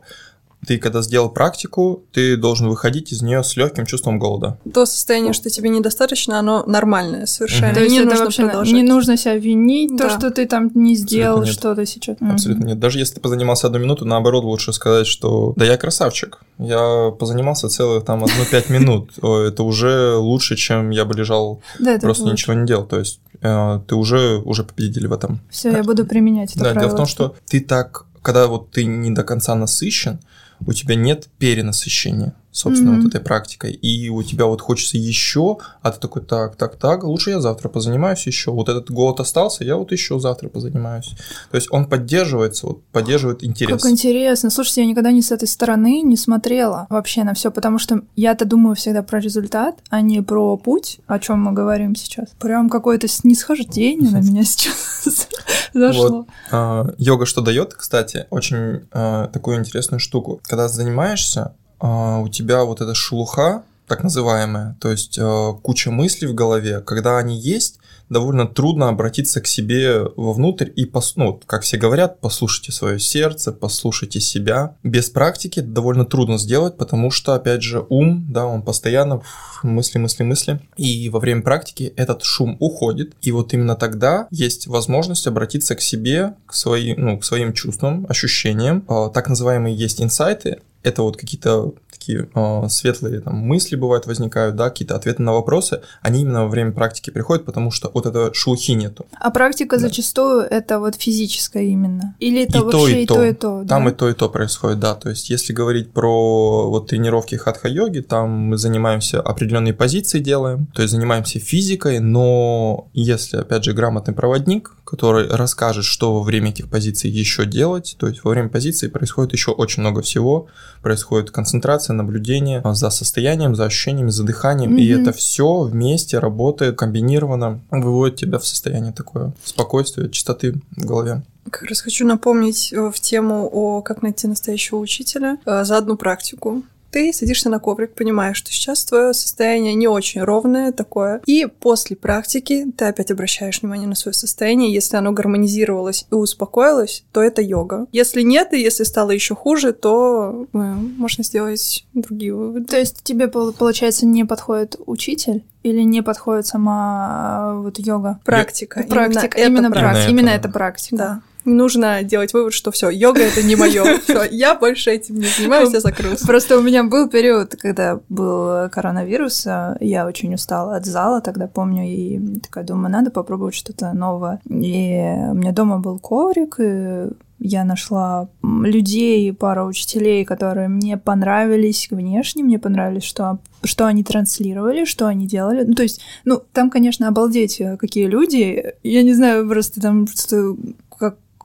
ты 0.66 0.78
когда 0.78 1.02
сделал 1.02 1.28
практику, 1.28 2.04
ты 2.12 2.36
должен 2.36 2.68
выходить 2.68 3.12
из 3.12 3.22
нее 3.22 3.42
с 3.42 3.56
легким 3.56 3.86
чувством 3.86 4.18
голода. 4.18 4.58
То 4.72 4.86
состояние, 4.86 5.32
что 5.32 5.50
тебе 5.50 5.68
недостаточно, 5.68 6.38
оно 6.38 6.64
нормальное 6.66 7.26
совершенно. 7.26 7.68
Угу. 7.68 7.74
То 7.74 7.80
есть 7.82 7.92
не 7.92 8.00
это 8.00 8.16
вообще 8.16 8.44
продолжать. 8.44 8.74
не 8.74 8.82
нужно 8.82 9.16
себя 9.16 9.36
винить, 9.36 9.96
да. 9.96 10.08
то, 10.08 10.18
что 10.18 10.30
ты 10.30 10.46
там 10.46 10.70
не 10.74 10.96
сделал 10.96 11.44
что-то 11.44 11.86
сейчас. 11.86 12.16
Абсолютно 12.20 12.64
угу. 12.64 12.70
нет. 12.70 12.78
Даже 12.78 12.98
если 12.98 13.14
ты 13.14 13.20
позанимался 13.20 13.66
одну 13.66 13.78
минуту, 13.78 14.04
наоборот, 14.04 14.44
лучше 14.44 14.72
сказать, 14.72 15.06
что 15.06 15.52
да 15.56 15.64
я 15.64 15.76
красавчик, 15.76 16.40
я 16.58 17.10
позанимался 17.18 17.68
целых 17.68 18.04
там 18.04 18.24
одну 18.24 18.44
пять 18.50 18.70
минут. 18.70 19.10
Это 19.18 19.62
уже 19.62 20.16
лучше, 20.16 20.56
чем 20.56 20.90
я 20.90 21.04
бы 21.04 21.14
лежал 21.14 21.60
просто 22.00 22.24
ничего 22.24 22.54
не 22.54 22.66
делал. 22.66 22.86
То 22.86 22.98
есть 22.98 23.20
э, 23.40 23.80
ты 23.86 23.94
уже, 23.94 24.38
уже 24.38 24.64
победитель 24.64 25.08
в 25.08 25.12
этом. 25.12 25.40
Все, 25.50 25.70
я 25.70 25.82
буду 25.82 26.06
применять 26.06 26.54
это 26.54 26.64
Да, 26.64 26.74
дело 26.74 26.90
в 26.90 26.96
том, 26.96 27.06
что 27.06 27.34
ты 27.46 27.60
так, 27.60 28.06
когда 28.22 28.46
вот 28.46 28.70
ты 28.70 28.84
не 28.84 29.10
до 29.10 29.22
конца 29.22 29.54
насыщен, 29.54 30.20
у 30.66 30.72
тебя 30.72 30.94
нет 30.94 31.28
перенасыщения 31.38 32.34
собственно, 32.54 32.90
mm-hmm. 32.90 33.02
вот 33.02 33.08
этой 33.08 33.20
практикой, 33.20 33.72
и 33.72 34.08
у 34.08 34.22
тебя 34.22 34.46
вот 34.46 34.60
хочется 34.60 34.96
еще, 34.96 35.58
а 35.82 35.90
ты 35.90 35.98
такой, 35.98 36.22
так, 36.22 36.54
так, 36.54 36.76
так, 36.76 37.02
лучше 37.02 37.30
я 37.30 37.40
завтра 37.40 37.68
позанимаюсь 37.68 38.24
еще, 38.28 38.52
вот 38.52 38.68
этот 38.68 38.92
голод 38.92 39.18
остался, 39.18 39.64
я 39.64 39.76
вот 39.76 39.90
еще 39.90 40.20
завтра 40.20 40.48
позанимаюсь. 40.48 41.16
То 41.50 41.56
есть 41.56 41.66
он 41.72 41.86
поддерживается, 41.86 42.68
вот 42.68 42.84
поддерживает 42.92 43.42
интерес. 43.42 43.82
Как 43.82 43.90
интересно. 43.90 44.50
Слушайте, 44.50 44.82
я 44.82 44.86
никогда 44.86 45.10
не 45.10 45.20
с 45.20 45.32
этой 45.32 45.48
стороны 45.48 46.02
не 46.02 46.16
смотрела 46.16 46.86
вообще 46.90 47.24
на 47.24 47.34
все, 47.34 47.50
потому 47.50 47.80
что 47.80 48.02
я-то 48.14 48.44
думаю 48.44 48.76
всегда 48.76 49.02
про 49.02 49.18
результат, 49.18 49.80
а 49.90 50.00
не 50.00 50.22
про 50.22 50.56
путь, 50.56 51.00
о 51.08 51.18
чем 51.18 51.42
мы 51.42 51.52
говорим 51.52 51.96
сейчас. 51.96 52.28
Прям 52.38 52.70
какое-то 52.70 53.08
снисхождение 53.08 54.10
на 54.10 54.20
меня 54.20 54.44
сейчас 54.44 55.08
зашло. 55.74 56.26
А, 56.52 56.86
йога 56.98 57.26
что 57.26 57.40
дает, 57.40 57.74
кстати, 57.74 58.26
очень 58.30 58.86
а, 58.92 59.26
такую 59.26 59.58
интересную 59.58 59.98
штуку. 59.98 60.40
Когда 60.44 60.68
занимаешься, 60.68 61.54
у 61.86 62.28
тебя 62.28 62.64
вот 62.64 62.80
эта 62.80 62.94
шелуха, 62.94 63.64
так 63.86 64.02
называемая, 64.02 64.76
то 64.80 64.90
есть 64.90 65.18
а, 65.20 65.52
куча 65.52 65.90
мыслей 65.90 66.28
в 66.28 66.34
голове, 66.34 66.80
когда 66.80 67.18
они 67.18 67.38
есть, 67.38 67.78
довольно 68.08 68.46
трудно 68.46 68.88
обратиться 68.88 69.40
к 69.40 69.46
себе 69.46 70.04
вовнутрь 70.16 70.70
и, 70.74 70.84
пос, 70.84 71.16
ну, 71.16 71.40
как 71.46 71.62
все 71.62 71.76
говорят, 71.76 72.20
послушайте 72.20 72.72
свое 72.72 72.98
сердце, 72.98 73.52
послушайте 73.52 74.20
себя. 74.20 74.76
Без 74.82 75.10
практики 75.10 75.60
это 75.60 75.68
довольно 75.68 76.04
трудно 76.04 76.38
сделать, 76.38 76.76
потому 76.76 77.10
что, 77.10 77.34
опять 77.34 77.62
же, 77.62 77.84
ум, 77.88 78.26
да, 78.30 78.46
он 78.46 78.62
постоянно 78.62 79.22
мысли, 79.62 79.98
мысли, 79.98 80.22
мысли. 80.22 80.60
И 80.76 81.08
во 81.08 81.18
время 81.18 81.42
практики 81.42 81.92
этот 81.96 82.22
шум 82.24 82.56
уходит, 82.60 83.14
и 83.20 83.32
вот 83.32 83.52
именно 83.54 83.74
тогда 83.74 84.28
есть 84.30 84.66
возможность 84.66 85.26
обратиться 85.26 85.74
к 85.74 85.80
себе, 85.80 86.34
к, 86.46 86.54
своим, 86.54 87.00
ну, 87.00 87.18
к 87.18 87.24
своим 87.24 87.52
чувствам, 87.52 88.06
ощущениям. 88.08 88.84
А, 88.88 89.08
так 89.08 89.28
называемые 89.28 89.74
есть 89.74 90.00
инсайты, 90.02 90.60
это 90.84 91.02
вот 91.02 91.16
какие-то 91.16 91.72
такие 91.90 92.28
э, 92.34 92.68
светлые 92.68 93.20
там, 93.20 93.36
мысли 93.36 93.76
бывают 93.76 94.06
возникают, 94.06 94.56
да, 94.56 94.68
какие-то 94.68 94.94
ответы 94.94 95.22
на 95.22 95.32
вопросы, 95.32 95.80
они 96.02 96.22
именно 96.22 96.42
во 96.44 96.48
время 96.48 96.72
практики 96.72 97.10
приходят, 97.10 97.44
потому 97.44 97.70
что 97.70 97.90
вот 97.94 98.06
этого 98.06 98.34
шелухи 98.34 98.72
нету. 98.72 99.06
А 99.18 99.30
практика 99.30 99.76
да. 99.76 99.82
зачастую 99.82 100.42
это 100.42 100.78
вот 100.78 100.96
физическая 100.96 101.62
именно? 101.64 102.14
Или 102.20 102.42
это 102.44 102.58
и 102.58 102.60
вообще 102.60 102.78
то, 102.78 102.88
и, 102.88 103.02
и 103.02 103.06
то, 103.06 103.14
то, 103.14 103.24
и 103.24 103.32
то? 103.32 103.64
Там 103.66 103.84
да? 103.84 103.90
и 103.90 103.94
то, 103.94 104.10
и 104.10 104.12
то 104.12 104.28
происходит, 104.28 104.80
да. 104.80 104.94
То 104.94 105.10
есть 105.10 105.30
если 105.30 105.52
говорить 105.52 105.92
про 105.92 106.68
вот 106.68 106.88
тренировки 106.88 107.36
хатха-йоги, 107.36 108.00
там 108.00 108.30
мы 108.30 108.58
занимаемся 108.58 109.20
определенные 109.20 109.72
позиции 109.74 110.18
делаем, 110.18 110.66
то 110.74 110.82
есть 110.82 110.92
занимаемся 110.92 111.38
физикой, 111.38 112.00
но 112.00 112.88
если, 112.92 113.38
опять 113.38 113.64
же, 113.64 113.72
грамотный 113.72 114.14
проводник, 114.14 114.72
который 114.84 115.28
расскажет, 115.28 115.84
что 115.84 116.14
во 116.14 116.22
время 116.22 116.50
этих 116.50 116.68
позиций 116.68 117.10
еще 117.10 117.46
делать. 117.46 117.96
То 117.98 118.06
есть 118.06 118.22
во 118.22 118.30
время 118.30 118.48
позиции 118.48 118.88
происходит 118.88 119.32
еще 119.32 119.50
очень 119.50 119.80
много 119.80 120.02
всего. 120.02 120.48
Происходит 120.84 121.30
концентрация, 121.30 121.94
наблюдение 121.94 122.62
за 122.62 122.90
состоянием, 122.90 123.54
за 123.54 123.64
ощущениями, 123.64 124.10
за 124.10 124.22
дыханием. 124.22 124.76
Mm-hmm. 124.76 124.80
И 124.80 124.88
это 124.88 125.12
все 125.14 125.62
вместе 125.62 126.18
работает 126.18 126.76
комбинированно, 126.76 127.62
выводит 127.70 128.16
тебя 128.16 128.38
в 128.38 128.46
состояние 128.46 128.92
такое 128.92 129.32
спокойствия, 129.42 130.10
чистоты 130.10 130.60
в 130.76 130.84
голове. 130.84 131.22
Как 131.50 131.62
раз 131.62 131.80
хочу 131.80 132.06
напомнить 132.06 132.70
э, 132.70 132.90
в 132.90 133.00
тему 133.00 133.48
о 133.50 133.80
как 133.80 134.02
найти 134.02 134.26
настоящего 134.26 134.76
учителя 134.76 135.38
э, 135.46 135.64
за 135.64 135.78
одну 135.78 135.96
практику 135.96 136.62
ты 136.94 137.12
садишься 137.12 137.50
на 137.50 137.58
коврик, 137.58 137.92
понимаешь, 137.94 138.36
что 138.36 138.52
сейчас 138.52 138.84
твое 138.84 139.12
состояние 139.14 139.74
не 139.74 139.88
очень 139.88 140.22
ровное 140.22 140.70
такое. 140.70 141.20
И 141.26 141.44
после 141.46 141.96
практики 141.96 142.66
ты 142.76 142.84
опять 142.84 143.10
обращаешь 143.10 143.60
внимание 143.60 143.88
на 143.88 143.96
свое 143.96 144.14
состояние. 144.14 144.72
Если 144.72 144.96
оно 144.96 145.10
гармонизировалось 145.10 146.06
и 146.08 146.14
успокоилось, 146.14 147.04
то 147.10 147.20
это 147.20 147.42
йога. 147.42 147.88
Если 147.90 148.22
нет, 148.22 148.52
и 148.52 148.60
если 148.60 148.84
стало 148.84 149.10
еще 149.10 149.34
хуже, 149.34 149.72
то 149.72 150.46
э, 150.52 150.56
можно 150.56 151.24
сделать 151.24 151.84
другие 151.94 152.32
выводы. 152.32 152.64
То 152.66 152.78
есть 152.78 153.02
тебе, 153.02 153.26
получается, 153.26 154.06
не 154.06 154.22
подходит 154.24 154.76
учитель? 154.86 155.42
Или 155.64 155.80
не 155.80 156.02
подходит 156.02 156.46
сама 156.46 157.54
вот 157.56 157.78
йога? 157.78 158.20
Практика. 158.24 158.84
Практика. 158.88 159.36
Именно, 159.36 159.58
именно, 159.58 159.70
практика. 159.72 160.10
Именно, 160.10 160.20
именно 160.20 160.30
это 160.30 160.48
практика. 160.48 160.96
Да. 160.96 161.22
Нужно 161.44 162.02
делать 162.02 162.32
вывод, 162.32 162.52
что 162.52 162.70
все, 162.70 162.88
йога 162.90 163.20
это 163.20 163.42
не 163.42 163.56
мое. 163.56 163.98
Все, 164.04 164.24
я 164.30 164.54
больше 164.54 164.90
этим 164.90 165.16
не 165.16 165.26
занимаюсь, 165.26 165.72
я 165.72 165.80
закрылась. 165.80 166.22
Просто 166.22 166.58
у 166.58 166.62
меня 166.62 166.84
был 166.84 167.08
период, 167.08 167.54
когда 167.56 168.00
был 168.08 168.68
коронавирус, 168.70 169.46
а 169.46 169.76
я 169.80 170.06
очень 170.06 170.34
устала 170.34 170.76
от 170.76 170.86
зала, 170.86 171.20
тогда 171.20 171.46
помню, 171.46 171.84
и 171.84 172.38
такая 172.40 172.64
думаю, 172.64 172.90
надо 172.90 173.10
попробовать 173.10 173.54
что-то 173.54 173.92
новое. 173.92 174.40
И 174.48 174.94
у 175.30 175.34
меня 175.34 175.52
дома 175.52 175.78
был 175.78 175.98
коврик, 175.98 176.56
и 176.58 177.08
я 177.46 177.64
нашла 177.64 178.28
людей, 178.42 179.32
пару 179.34 179.66
учителей, 179.66 180.24
которые 180.24 180.68
мне 180.68 180.96
понравились 180.96 181.88
внешне, 181.90 182.42
мне 182.42 182.58
понравились, 182.58 183.02
что, 183.02 183.38
что 183.62 183.86
они 183.86 184.02
транслировали, 184.02 184.86
что 184.86 185.06
они 185.06 185.26
делали. 185.26 185.64
Ну, 185.64 185.74
то 185.74 185.82
есть, 185.82 186.00
ну, 186.24 186.42
там, 186.52 186.70
конечно, 186.70 187.06
обалдеть, 187.06 187.60
э, 187.60 187.76
какие 187.76 188.06
люди. 188.06 188.74
Я 188.82 189.02
не 189.02 189.12
знаю, 189.12 189.46
просто 189.46 189.80
там 189.80 190.06
что 190.06 190.56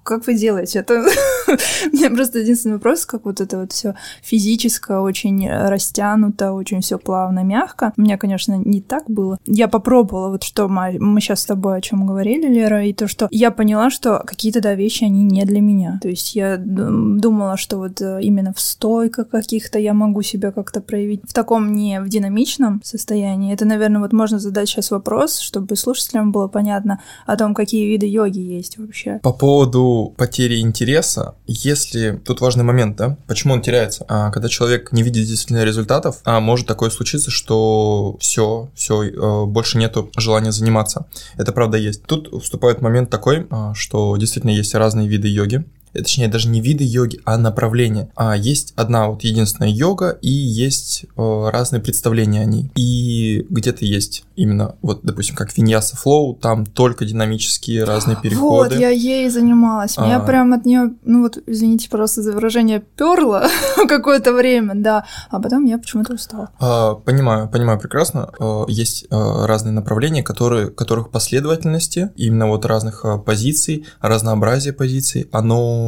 как 0.10 0.26
вы 0.26 0.34
делаете 0.34 0.80
это? 0.80 0.94
У 1.48 1.96
меня 1.96 2.10
просто 2.10 2.40
единственный 2.40 2.74
вопрос, 2.74 3.06
как 3.06 3.26
вот 3.26 3.42
это 3.42 3.60
вот 3.60 3.72
все 3.72 3.94
физическое, 4.24 5.00
очень 5.00 5.48
растянуто, 5.48 6.54
очень 6.54 6.82
все 6.82 6.98
плавно, 6.98 7.44
мягко. 7.44 7.94
У 7.96 8.02
меня, 8.02 8.18
конечно, 8.18 8.56
не 8.56 8.82
так 8.82 9.08
было. 9.08 9.38
Я 9.46 9.68
попробовала, 9.68 10.30
вот 10.30 10.44
что 10.44 10.68
мы, 10.68 10.98
мы 11.00 11.22
сейчас 11.22 11.42
с 11.42 11.46
тобой 11.46 11.78
о 11.78 11.82
чем 11.82 12.08
говорили, 12.08 12.48
Лера, 12.48 12.84
и 12.86 12.94
то, 12.94 13.08
что 13.08 13.28
я 13.30 13.52
поняла, 13.52 13.92
что 13.92 14.24
какие-то, 14.26 14.62
да, 14.62 14.74
вещи, 14.74 15.04
они 15.04 15.24
не 15.24 15.46
для 15.46 15.62
меня. 15.62 16.00
То 16.02 16.10
есть 16.10 16.36
я 16.36 16.58
думала, 16.58 17.56
что 17.56 17.78
вот 17.78 18.02
э, 18.02 18.20
именно 18.24 18.52
в 18.54 18.60
стойках 18.60 19.30
каких-то 19.30 19.78
я 19.78 19.94
могу 19.94 20.24
себя 20.24 20.52
как-то 20.52 20.82
проявить 20.82 21.22
в 21.28 21.34
таком 21.34 21.72
не 21.72 22.02
в 22.02 22.10
динамичном 22.10 22.82
состоянии. 22.84 23.54
Это, 23.54 23.66
наверное, 23.66 24.02
вот 24.02 24.14
можно 24.14 24.40
задать 24.40 24.70
сейчас 24.70 24.90
вопрос, 24.90 25.40
чтобы 25.40 25.76
слушателям 25.76 26.32
было 26.32 26.48
понятно 26.48 27.00
о 27.28 27.38
том, 27.38 27.54
какие 27.54 27.88
виды 27.88 28.08
йоги 28.08 28.40
есть 28.40 28.80
вообще. 28.80 29.20
По 29.22 29.34
поводу 29.34 29.99
потери 30.08 30.60
интереса, 30.60 31.36
если... 31.48 32.20
Тут 32.26 32.42
важный 32.42 32.64
момент, 32.64 32.96
да? 32.98 33.18
Почему 33.28 33.54
он 33.54 33.62
теряется? 33.62 34.06
А, 34.08 34.32
когда 34.32 34.50
человек 34.50 34.92
не 34.92 35.04
видит 35.04 35.28
действительно 35.28 35.64
результатов, 35.64 36.18
а 36.24 36.40
может 36.40 36.68
такое 36.68 36.90
случиться, 36.90 37.32
что 37.32 38.18
все, 38.20 38.70
все, 38.76 39.04
э, 39.04 39.46
больше 39.46 39.78
нету 39.78 40.12
желания 40.18 40.52
заниматься. 40.52 41.06
Это 41.38 41.52
правда 41.52 41.78
есть. 41.78 42.04
Тут 42.04 42.44
вступает 42.44 42.82
момент 42.82 43.10
такой, 43.10 43.48
а, 43.50 43.74
что 43.74 44.16
действительно 44.18 44.52
есть 44.52 44.74
разные 44.76 45.08
виды 45.08 45.28
йоги. 45.28 45.66
Э, 45.94 46.00
точнее 46.00 46.28
даже 46.28 46.50
не 46.50 46.62
виды 46.62 46.84
йоги, 46.84 47.20
а 47.26 47.38
направления. 47.38 48.10
А 48.16 48.36
есть 48.36 48.74
одна 48.76 49.10
вот 49.10 49.24
единственная 49.24 49.70
йога 49.70 50.18
и 50.22 50.30
есть 50.30 51.06
э, 51.18 51.50
разные 51.52 51.82
представления 51.82 52.42
о 52.42 52.46
ней. 52.46 52.72
И 52.76 53.46
где-то 53.50 53.86
есть 53.86 54.24
именно 54.36 54.76
вот, 54.82 55.02
допустим, 55.04 55.36
как 55.36 55.56
Виньяса 55.56 55.98
Флоу, 55.98 56.36
там 56.36 56.66
только 56.66 57.06
динамические 57.06 57.84
разные 57.84 58.18
переходы. 58.22 58.76
Вот, 58.76 58.80
я 58.80 58.90
ей 58.90 59.30
занималась. 59.30 59.98
Меня 59.98 60.18
а... 60.18 60.20
прям 60.26 60.54
от 60.54 60.66
нее, 60.66 60.94
ну 61.04 61.24
вот, 61.24 61.38
извините 61.46 61.90
просто 61.90 62.22
за 62.22 62.32
выражение, 62.32 62.80
перла 62.80 63.50
какое-то 63.88 64.34
время, 64.34 64.76
да. 64.76 65.06
А 65.30 65.40
потом 65.40 65.66
я 65.66 65.78
почему-то 65.78 66.14
устала. 66.14 66.50
А, 66.60 66.96
понимаю, 66.96 67.50
понимаю 67.50 67.80
прекрасно. 67.80 68.30
А, 68.40 68.66
есть 68.68 69.06
а, 69.10 69.46
разные 69.48 69.74
направления, 69.74 70.24
которые, 70.24 70.70
которых 70.70 71.10
последовательности, 71.10 72.12
именно 72.16 72.48
вот 72.48 72.66
разных 72.66 73.04
а, 73.04 73.18
позиций, 73.18 73.86
разнообразие 74.02 74.74
позиций, 74.74 75.28
оно 75.32 75.79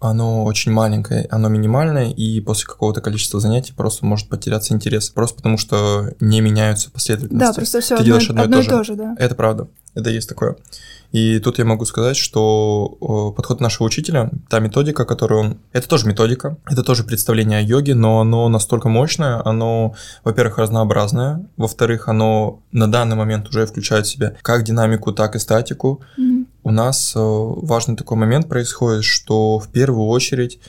оно 0.00 0.44
очень 0.44 0.72
маленькое, 0.72 1.26
оно 1.30 1.48
минимальное, 1.48 2.10
и 2.10 2.40
после 2.40 2.66
какого-то 2.66 3.00
количества 3.00 3.38
занятий 3.38 3.74
просто 3.74 4.06
может 4.06 4.28
потеряться 4.28 4.72
интерес, 4.72 5.10
просто 5.10 5.36
потому 5.36 5.58
что 5.58 6.14
не 6.20 6.40
меняются 6.40 6.90
последовательности. 6.90 7.46
Да, 7.46 7.52
просто 7.52 7.80
все 7.80 7.96
Ты 7.96 8.02
одно, 8.02 8.06
делаешь 8.06 8.30
одно, 8.30 8.42
одно 8.42 8.60
и, 8.60 8.64
то, 8.64 8.66
и 8.66 8.78
то 8.78 8.84
же. 8.84 8.94
Да. 8.94 9.14
Это 9.18 9.34
правда, 9.34 9.68
это 9.94 10.10
есть 10.10 10.28
такое. 10.28 10.56
И 11.12 11.40
тут 11.40 11.58
я 11.58 11.64
могу 11.64 11.84
сказать, 11.84 12.16
что 12.16 13.32
подход 13.36 13.60
нашего 13.60 13.86
учителя, 13.86 14.30
та 14.48 14.60
методика, 14.60 15.04
которую 15.04 15.40
он... 15.40 15.58
Это 15.72 15.88
тоже 15.88 16.06
методика, 16.06 16.56
это 16.66 16.82
тоже 16.82 17.02
представление 17.02 17.58
о 17.58 17.62
йоге, 17.62 17.94
но 17.94 18.20
оно 18.20 18.48
настолько 18.48 18.88
мощное, 18.88 19.42
оно, 19.44 19.94
во-первых, 20.24 20.58
разнообразное, 20.58 21.44
во-вторых, 21.56 22.08
оно 22.08 22.60
на 22.70 22.90
данный 22.90 23.16
момент 23.16 23.48
уже 23.48 23.66
включает 23.66 24.06
в 24.06 24.08
себя 24.08 24.36
как 24.42 24.62
динамику, 24.62 25.12
так 25.12 25.34
и 25.34 25.40
статику. 25.40 26.00
Mm-hmm. 26.16 26.39
У 26.70 26.72
нас 26.72 27.14
э, 27.16 27.18
важный 27.20 27.96
такой 27.96 28.16
момент 28.16 28.48
происходит, 28.48 29.02
что 29.02 29.58
в 29.58 29.66
первую 29.70 30.06
очередь 30.06 30.60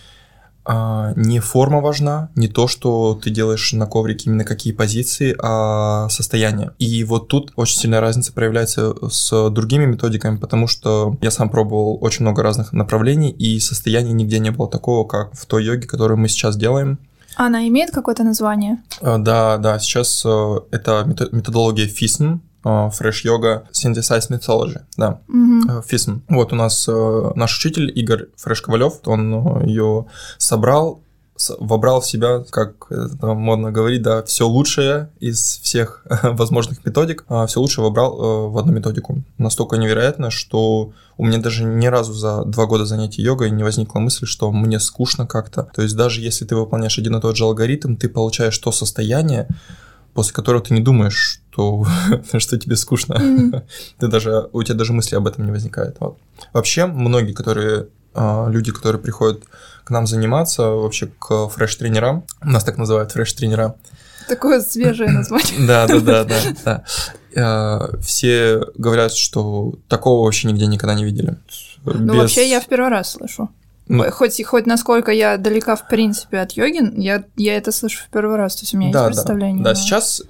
а, 0.66 1.14
не 1.16 1.40
форма 1.40 1.80
важна, 1.80 2.32
не 2.36 2.48
то, 2.48 2.68
что 2.68 3.14
ты 3.22 3.30
делаешь 3.30 3.72
на 3.74 3.86
коврике, 3.86 4.28
именно 4.28 4.44
какие 4.44 4.74
позиции, 4.74 5.36
а 5.40 6.10
состояние. 6.10 6.72
И 6.80 7.04
вот 7.04 7.28
тут 7.28 7.54
очень 7.56 7.78
сильная 7.78 8.02
разница 8.02 8.34
проявляется 8.34 8.96
с 9.12 9.52
другими 9.52 9.86
методиками, 9.86 10.38
потому 10.38 10.66
что 10.66 11.18
я 11.22 11.30
сам 11.30 11.52
пробовал 11.52 12.00
очень 12.02 12.24
много 12.24 12.42
разных 12.42 12.74
направлений, 12.74 13.30
и 13.30 13.60
состояния 13.60 14.12
нигде 14.12 14.40
не 14.40 14.50
было 14.50 14.68
такого, 14.68 15.08
как 15.08 15.36
в 15.36 15.46
той 15.46 15.64
йоге, 15.64 15.88
которую 15.88 16.18
мы 16.18 16.30
сейчас 16.30 16.58
делаем. 16.58 16.98
Она 17.36 17.68
имеет 17.68 17.92
какое-то 17.92 18.24
название? 18.24 18.80
А, 19.02 19.20
да, 19.20 19.60
да, 19.60 19.78
сейчас 19.78 20.24
э, 20.26 20.56
это 20.72 21.04
методология 21.32 21.86
FISM, 21.86 22.40
Fresh 22.64 23.26
Yoga 23.26 23.64
Synthesized 23.72 24.30
Mythology, 24.30 24.82
да, 24.98 25.20
mm-hmm. 25.28 25.84
FISM. 25.90 26.22
Вот 26.30 26.54
у 26.54 26.56
нас 26.56 26.88
э, 26.88 27.32
наш 27.36 27.58
учитель 27.58 27.92
Игорь 27.98 28.28
Фреш 28.38 28.62
Ковалев, 28.62 29.00
он 29.06 29.62
э, 29.64 29.68
ее 29.68 30.06
собрал, 30.38 31.02
вобрал 31.60 32.02
в 32.02 32.06
себя, 32.06 32.44
как 32.50 32.92
это 32.92 33.34
модно 33.34 33.72
говорить, 33.72 34.04
да, 34.04 34.22
все 34.24 34.48
лучшее 34.48 35.10
из 35.20 35.60
всех 35.64 36.06
возможных 36.24 36.86
методик, 36.86 37.26
а 37.28 37.48
все 37.48 37.60
лучшее 37.60 37.84
вобрал 37.86 38.50
в 38.52 38.58
одну 38.58 38.74
методику. 38.74 39.24
Настолько 39.38 39.78
невероятно, 39.78 40.30
что 40.30 40.94
у 41.18 41.26
меня 41.26 41.40
даже 41.40 41.64
ни 41.64 41.88
разу 41.88 42.14
за 42.14 42.44
два 42.46 42.66
года 42.66 42.86
занятий 42.86 43.22
йогой 43.22 43.52
не 43.52 43.64
возникла 43.64 44.00
мысль, 44.00 44.26
что 44.26 44.52
мне 44.52 44.80
скучно 44.80 45.26
как-то. 45.26 45.70
То 45.74 45.82
есть 45.82 45.96
даже 45.96 46.22
если 46.22 46.46
ты 46.46 46.56
выполняешь 46.56 46.98
один 46.98 47.16
и 47.16 47.22
тот 47.22 47.38
же 47.38 47.44
алгоритм, 47.44 47.96
ты 47.96 48.10
получаешь 48.10 48.58
то 48.58 48.72
состояние, 48.72 49.48
после 50.14 50.34
которого 50.34 50.62
ты 50.62 50.74
не 50.74 50.82
думаешь, 50.82 51.42
что, 51.52 51.86
что 52.38 52.58
тебе 52.58 52.76
скучно. 52.76 53.14
Mm-hmm. 53.14 53.64
ты 54.00 54.08
даже, 54.08 54.50
у 54.52 54.64
тебя 54.64 54.76
даже 54.76 54.94
мысли 54.94 55.16
об 55.16 55.28
этом 55.28 55.46
не 55.46 55.52
возникает. 55.52 55.98
Вот. 56.00 56.18
Вообще, 56.54 56.86
многие, 56.86 57.34
которые 57.34 57.88
а, 58.14 58.48
люди, 58.50 58.72
которые 58.72 59.02
приходят 59.02 59.44
к 59.84 59.90
нам 59.90 60.08
заниматься, 60.08 60.64
вообще 60.64 61.10
к 61.20 61.48
фреш-тренерам, 61.48 62.26
нас 62.42 62.64
так 62.64 62.78
называют 62.78 63.12
фреш-тренера. 63.12 63.76
Такое 64.28 64.62
свежее 64.62 65.10
название. 65.12 65.68
Да, 65.68 65.88
да, 65.88 66.00
да, 66.00 66.24
да, 66.24 66.36
да. 66.66 66.84
А, 67.36 67.98
все 68.02 68.62
говорят, 68.76 69.14
что 69.14 69.76
такого 69.88 70.26
вообще 70.26 70.48
нигде 70.48 70.68
никогда 70.68 70.94
не 70.94 71.06
видели. 71.06 71.38
Ну, 71.84 72.16
вообще, 72.16 72.50
я 72.50 72.60
в 72.62 72.68
первый 72.68 72.90
раз 72.90 73.12
слышу. 73.12 73.50
Хоть, 74.12 74.44
хоть 74.46 74.66
насколько 74.66 75.12
я 75.12 75.38
далека, 75.38 75.76
в 75.76 75.88
принципе, 75.88 76.40
от 76.40 76.54
йоги, 76.54 76.82
я, 77.02 77.24
я 77.36 77.58
это 77.58 77.72
слышу 77.72 78.04
в 78.06 78.10
первый 78.10 78.38
раз, 78.38 78.56
то 78.56 78.64
есть 78.64 78.74
у 78.74 78.78
меня 78.78 78.92
да, 78.92 79.08
есть 79.08 79.18
представление. 79.18 79.64
Да, 79.64 79.72
да. 79.72 79.76
сейчас 79.76 80.22
э, 80.22 80.24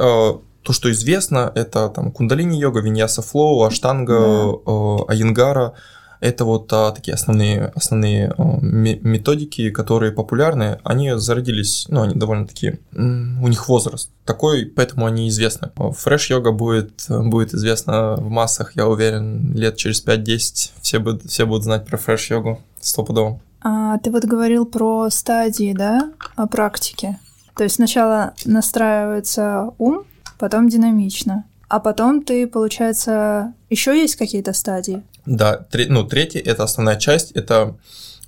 то, 0.63 0.73
что 0.73 0.91
известно, 0.91 1.51
это 1.55 1.89
там 1.89 2.11
кундалини-йога, 2.11 2.81
виньяса 2.81 3.21
флоу, 3.21 3.63
аштанга, 3.63 4.19
да. 4.19 4.71
э, 4.71 4.97
аянгара. 5.09 5.73
Это 6.19 6.45
вот 6.45 6.71
а, 6.71 6.91
такие 6.91 7.15
основные, 7.15 7.71
основные 7.73 8.31
а, 8.37 8.59
методики, 8.61 9.71
которые 9.71 10.11
популярны. 10.11 10.79
Они 10.83 11.17
зародились, 11.17 11.87
ну, 11.89 12.03
они 12.03 12.13
довольно-таки... 12.13 12.79
У 12.93 13.47
них 13.47 13.67
возраст 13.67 14.11
такой, 14.23 14.67
поэтому 14.67 15.07
они 15.07 15.29
известны. 15.29 15.71
Фреш-йога 15.75 16.51
будет, 16.51 17.05
будет 17.09 17.55
известна 17.55 18.17
в 18.17 18.29
массах, 18.29 18.75
я 18.75 18.87
уверен, 18.87 19.55
лет 19.55 19.77
через 19.77 20.05
5-10 20.05 20.71
все 20.83 20.99
будут, 20.99 21.23
все 21.23 21.47
будут 21.47 21.63
знать 21.63 21.87
про 21.87 21.97
фреш-йогу 21.97 22.61
стопудово. 22.79 23.41
А, 23.61 23.97
ты 23.99 24.11
вот 24.11 24.25
говорил 24.25 24.65
про 24.65 25.09
стадии, 25.09 25.73
да, 25.73 26.11
о 26.35 26.47
практике. 26.47 27.19
То 27.55 27.63
есть 27.63 27.75
сначала 27.75 28.33
настраивается 28.45 29.71
ум, 29.77 30.03
потом 30.39 30.69
динамично. 30.69 31.45
А 31.67 31.79
потом 31.79 32.23
ты, 32.23 32.47
получается, 32.47 33.53
еще 33.69 33.97
есть 33.97 34.15
какие-то 34.15 34.51
стадии? 34.53 35.03
Да, 35.25 35.57
тре- 35.57 35.87
ну, 35.87 36.03
третья 36.03 36.39
это 36.39 36.63
основная 36.63 36.97
часть, 36.97 37.31
это 37.31 37.77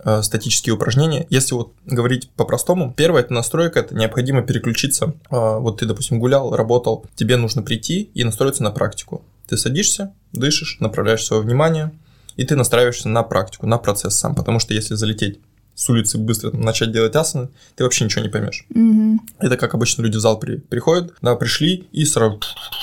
э, 0.05 0.21
статические 0.21 0.75
упражнения. 0.75 1.25
Если 1.29 1.55
вот 1.55 1.73
говорить 1.85 2.29
по-простому, 2.37 2.93
первое 2.95 3.21
это 3.21 3.33
настройка, 3.33 3.79
это 3.79 3.95
необходимо 3.95 4.43
переключиться. 4.43 5.15
Э, 5.29 5.57
вот 5.57 5.79
ты, 5.79 5.85
допустим, 5.85 6.19
гулял, 6.19 6.55
работал, 6.55 7.05
тебе 7.15 7.35
нужно 7.35 7.63
прийти 7.63 8.03
и 8.13 8.23
настроиться 8.23 8.63
на 8.63 8.71
практику. 8.71 9.23
Ты 9.47 9.57
садишься, 9.57 10.13
дышишь, 10.31 10.77
направляешь 10.79 11.25
свое 11.25 11.41
внимание, 11.41 11.91
и 12.35 12.45
ты 12.45 12.55
настраиваешься 12.55 13.09
на 13.09 13.23
практику, 13.23 13.67
на 13.67 13.77
процесс 13.77 14.15
сам, 14.15 14.35
потому 14.35 14.59
что 14.59 14.73
если 14.73 14.95
залететь 14.95 15.39
с 15.75 15.89
улицы 15.89 16.17
быстро 16.17 16.51
начать 16.51 16.91
делать 16.91 17.15
асаны, 17.15 17.49
ты 17.75 17.83
вообще 17.83 18.05
ничего 18.05 18.23
не 18.23 18.29
поймешь. 18.29 18.65
Mm-hmm. 18.73 19.17
Это 19.39 19.57
как 19.57 19.73
обычно 19.73 20.03
люди 20.03 20.17
в 20.17 20.19
зал 20.19 20.39
при, 20.39 20.57
приходят, 20.57 21.13
да, 21.21 21.35
пришли 21.35 21.87
и 21.91 22.05
сразу 22.05 22.39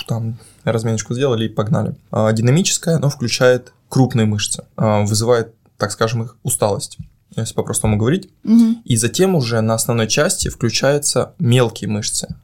там 0.08 0.38
разминочку 0.64 1.14
сделали 1.14 1.46
и 1.46 1.48
погнали. 1.48 1.94
А, 2.10 2.32
динамическая, 2.32 2.96
оно 2.96 3.08
включает 3.10 3.72
крупные 3.88 4.26
мышцы, 4.26 4.64
а, 4.76 5.02
вызывает, 5.02 5.54
так 5.76 5.92
скажем, 5.92 6.22
их 6.22 6.36
усталость 6.42 6.98
если 7.36 7.54
по-простому 7.54 7.96
говорить. 7.96 8.28
Mm-hmm. 8.44 8.82
И 8.84 8.96
затем 8.96 9.34
уже 9.34 9.60
на 9.60 9.74
основной 9.74 10.08
части 10.08 10.48
включаются 10.48 11.34
мелкие 11.38 11.88
мышцы, 11.88 12.34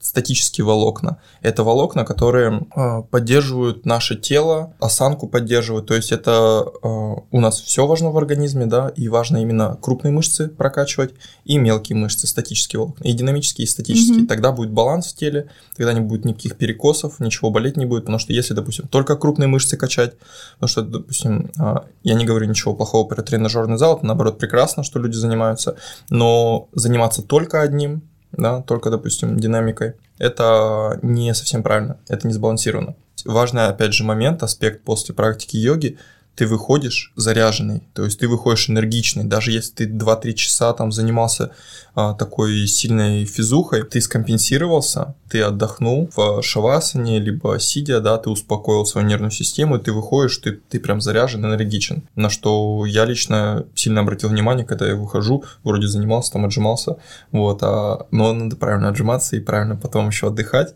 статические 0.00 0.64
волокна. 0.64 1.18
Это 1.42 1.62
волокна, 1.64 2.04
которые 2.04 2.66
э, 2.74 3.02
поддерживают 3.10 3.84
наше 3.84 4.16
тело, 4.16 4.74
осанку 4.80 5.28
поддерживают. 5.28 5.86
То 5.86 5.94
есть 5.94 6.12
это 6.12 6.64
э, 6.82 6.86
у 6.86 7.40
нас 7.40 7.60
все 7.60 7.86
важно 7.86 8.10
в 8.10 8.16
организме, 8.16 8.66
да, 8.66 8.88
и 8.88 9.08
важно 9.08 9.38
именно 9.38 9.78
крупные 9.80 10.12
мышцы 10.12 10.48
прокачивать 10.48 11.14
и 11.44 11.58
мелкие 11.58 11.96
мышцы, 11.96 12.26
статические 12.26 12.80
волокна, 12.80 13.04
и 13.04 13.12
динамические, 13.12 13.64
и 13.64 13.68
статические. 13.68 14.20
Mm-hmm. 14.20 14.26
Тогда 14.26 14.52
будет 14.52 14.70
баланс 14.70 15.12
в 15.12 15.16
теле, 15.16 15.50
тогда 15.76 15.92
не 15.92 16.00
будет 16.00 16.24
никаких 16.24 16.56
перекосов, 16.56 17.20
ничего 17.20 17.50
болеть 17.50 17.76
не 17.76 17.86
будет, 17.86 18.04
потому 18.04 18.18
что 18.18 18.32
если, 18.32 18.54
допустим, 18.54 18.88
только 18.88 19.16
крупные 19.16 19.46
мышцы 19.46 19.76
качать, 19.76 20.14
потому 20.54 20.68
что, 20.68 20.82
допустим, 20.82 21.50
э, 21.58 21.74
я 22.02 22.14
не 22.14 22.24
говорю 22.24 22.46
ничего 22.46 22.74
плохого 22.74 23.06
про 23.06 23.22
тренажерный 23.22 23.78
зал, 23.78 23.96
это 23.96 24.06
наоборот 24.06 24.38
прекрасно, 24.38 24.82
что 24.82 24.98
люди 24.98 25.16
занимаются, 25.16 25.76
но 26.10 26.68
заниматься 26.72 27.22
только 27.22 27.60
одним 27.60 28.02
да, 28.32 28.62
только, 28.62 28.90
допустим, 28.90 29.38
динамикой, 29.38 29.94
это 30.18 30.98
не 31.02 31.34
совсем 31.34 31.62
правильно, 31.62 31.98
это 32.08 32.26
не 32.26 32.32
сбалансировано. 32.32 32.94
Важный, 33.24 33.66
опять 33.66 33.92
же, 33.92 34.04
момент, 34.04 34.42
аспект 34.42 34.82
после 34.82 35.14
практики 35.14 35.56
йоги– 35.56 35.98
ты 36.36 36.46
выходишь 36.46 37.12
заряженный, 37.16 37.82
то 37.94 38.04
есть 38.04 38.20
ты 38.20 38.28
выходишь 38.28 38.68
энергичный, 38.68 39.24
даже 39.24 39.52
если 39.52 39.72
ты 39.72 39.84
2-3 39.86 40.34
часа 40.34 40.74
там 40.74 40.92
занимался 40.92 41.52
а, 41.94 42.12
такой 42.12 42.66
сильной 42.66 43.24
физухой, 43.24 43.82
ты 43.84 44.02
скомпенсировался, 44.02 45.14
ты 45.30 45.40
отдохнул 45.40 46.10
в 46.14 46.42
шавасане, 46.42 47.18
либо 47.18 47.58
сидя, 47.58 48.00
да, 48.00 48.18
ты 48.18 48.28
успокоил 48.28 48.84
свою 48.84 49.06
нервную 49.06 49.30
систему, 49.30 49.76
и 49.76 49.82
ты 49.82 49.92
выходишь, 49.92 50.36
ты, 50.36 50.52
ты 50.52 50.78
прям 50.78 51.00
заряжен, 51.00 51.44
энергичен, 51.44 52.06
на 52.16 52.28
что 52.28 52.84
я 52.84 53.06
лично 53.06 53.64
сильно 53.74 54.02
обратил 54.02 54.28
внимание, 54.28 54.66
когда 54.66 54.86
я 54.86 54.94
выхожу, 54.94 55.44
вроде 55.64 55.86
занимался, 55.86 56.32
там 56.32 56.44
отжимался, 56.44 56.98
вот, 57.32 57.60
а, 57.62 58.06
но 58.10 58.34
надо 58.34 58.56
правильно 58.56 58.90
отжиматься 58.90 59.36
и 59.36 59.40
правильно 59.40 59.74
потом 59.74 60.08
еще 60.08 60.26
отдыхать, 60.26 60.74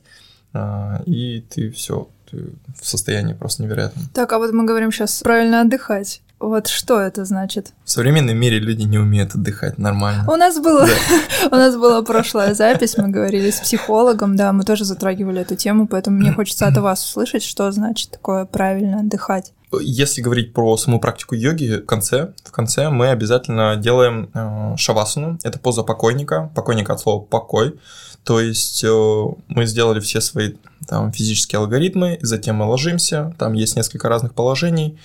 а, 0.55 1.03
и 1.05 1.43
ты 1.43 1.71
все 1.71 2.09
в 2.33 2.87
состоянии 2.87 3.35
просто 3.35 3.63
невероятном. 3.63 4.05
Так, 4.15 4.33
а 4.33 4.39
вот 4.39 4.53
мы 4.53 4.65
говорим 4.65 4.93
сейчас 4.93 5.21
правильно 5.21 5.61
отдыхать. 5.61 6.23
Вот 6.41 6.69
что 6.69 6.99
это 6.99 7.27
значит? 7.27 7.73
В 7.85 7.91
современном 7.91 8.37
мире 8.39 8.59
люди 8.59 8.85
не 8.85 8.99
умеют 8.99 9.35
отдыхать 9.35 9.77
нормально. 9.77 10.25
У 10.27 10.37
нас 10.37 10.59
было, 10.59 10.89
у 11.51 11.55
нас 11.55 11.77
была 11.77 12.01
прошлая 12.03 12.55
запись, 12.55 12.97
мы 12.97 13.09
говорили 13.09 13.51
с 13.51 13.61
психологом, 13.61 14.37
да, 14.37 14.53
мы 14.55 14.65
тоже 14.65 14.87
затрагивали 14.87 15.43
эту 15.43 15.55
тему, 15.55 15.87
поэтому 15.87 16.17
мне 16.17 16.33
хочется 16.33 16.67
от 16.67 16.79
вас 16.79 17.05
услышать, 17.05 17.43
что 17.43 17.71
значит 17.73 18.13
такое 18.13 18.47
правильно 18.47 19.01
отдыхать. 19.01 19.53
Если 19.81 20.23
говорить 20.23 20.53
про 20.53 20.77
саму 20.79 20.99
практику 20.99 21.35
йоги, 21.35 21.77
в 21.77 21.87
конце, 21.87 22.33
в 22.43 22.51
конце 22.51 22.89
мы 22.89 23.11
обязательно 23.11 23.77
делаем 23.77 24.31
э, 24.35 24.77
шавасану. 24.77 25.39
Это 25.45 25.61
поза 25.61 25.85
покойника. 25.85 26.51
Покойника 26.57 26.95
от 26.95 27.01
слова 27.01 27.25
покой. 27.25 27.79
То 28.25 28.41
есть 28.41 28.85
э, 28.85 29.25
мы 29.49 29.67
сделали 29.67 30.01
все 30.01 30.21
свои 30.21 30.55
там 30.87 31.13
физические 31.13 31.61
алгоритмы, 31.61 32.19
затем 32.23 32.57
мы 32.57 32.67
ложимся, 32.67 33.35
там 33.39 33.55
есть 33.55 33.77
несколько 33.77 34.09
разных 34.09 34.35
положений, 34.35 34.99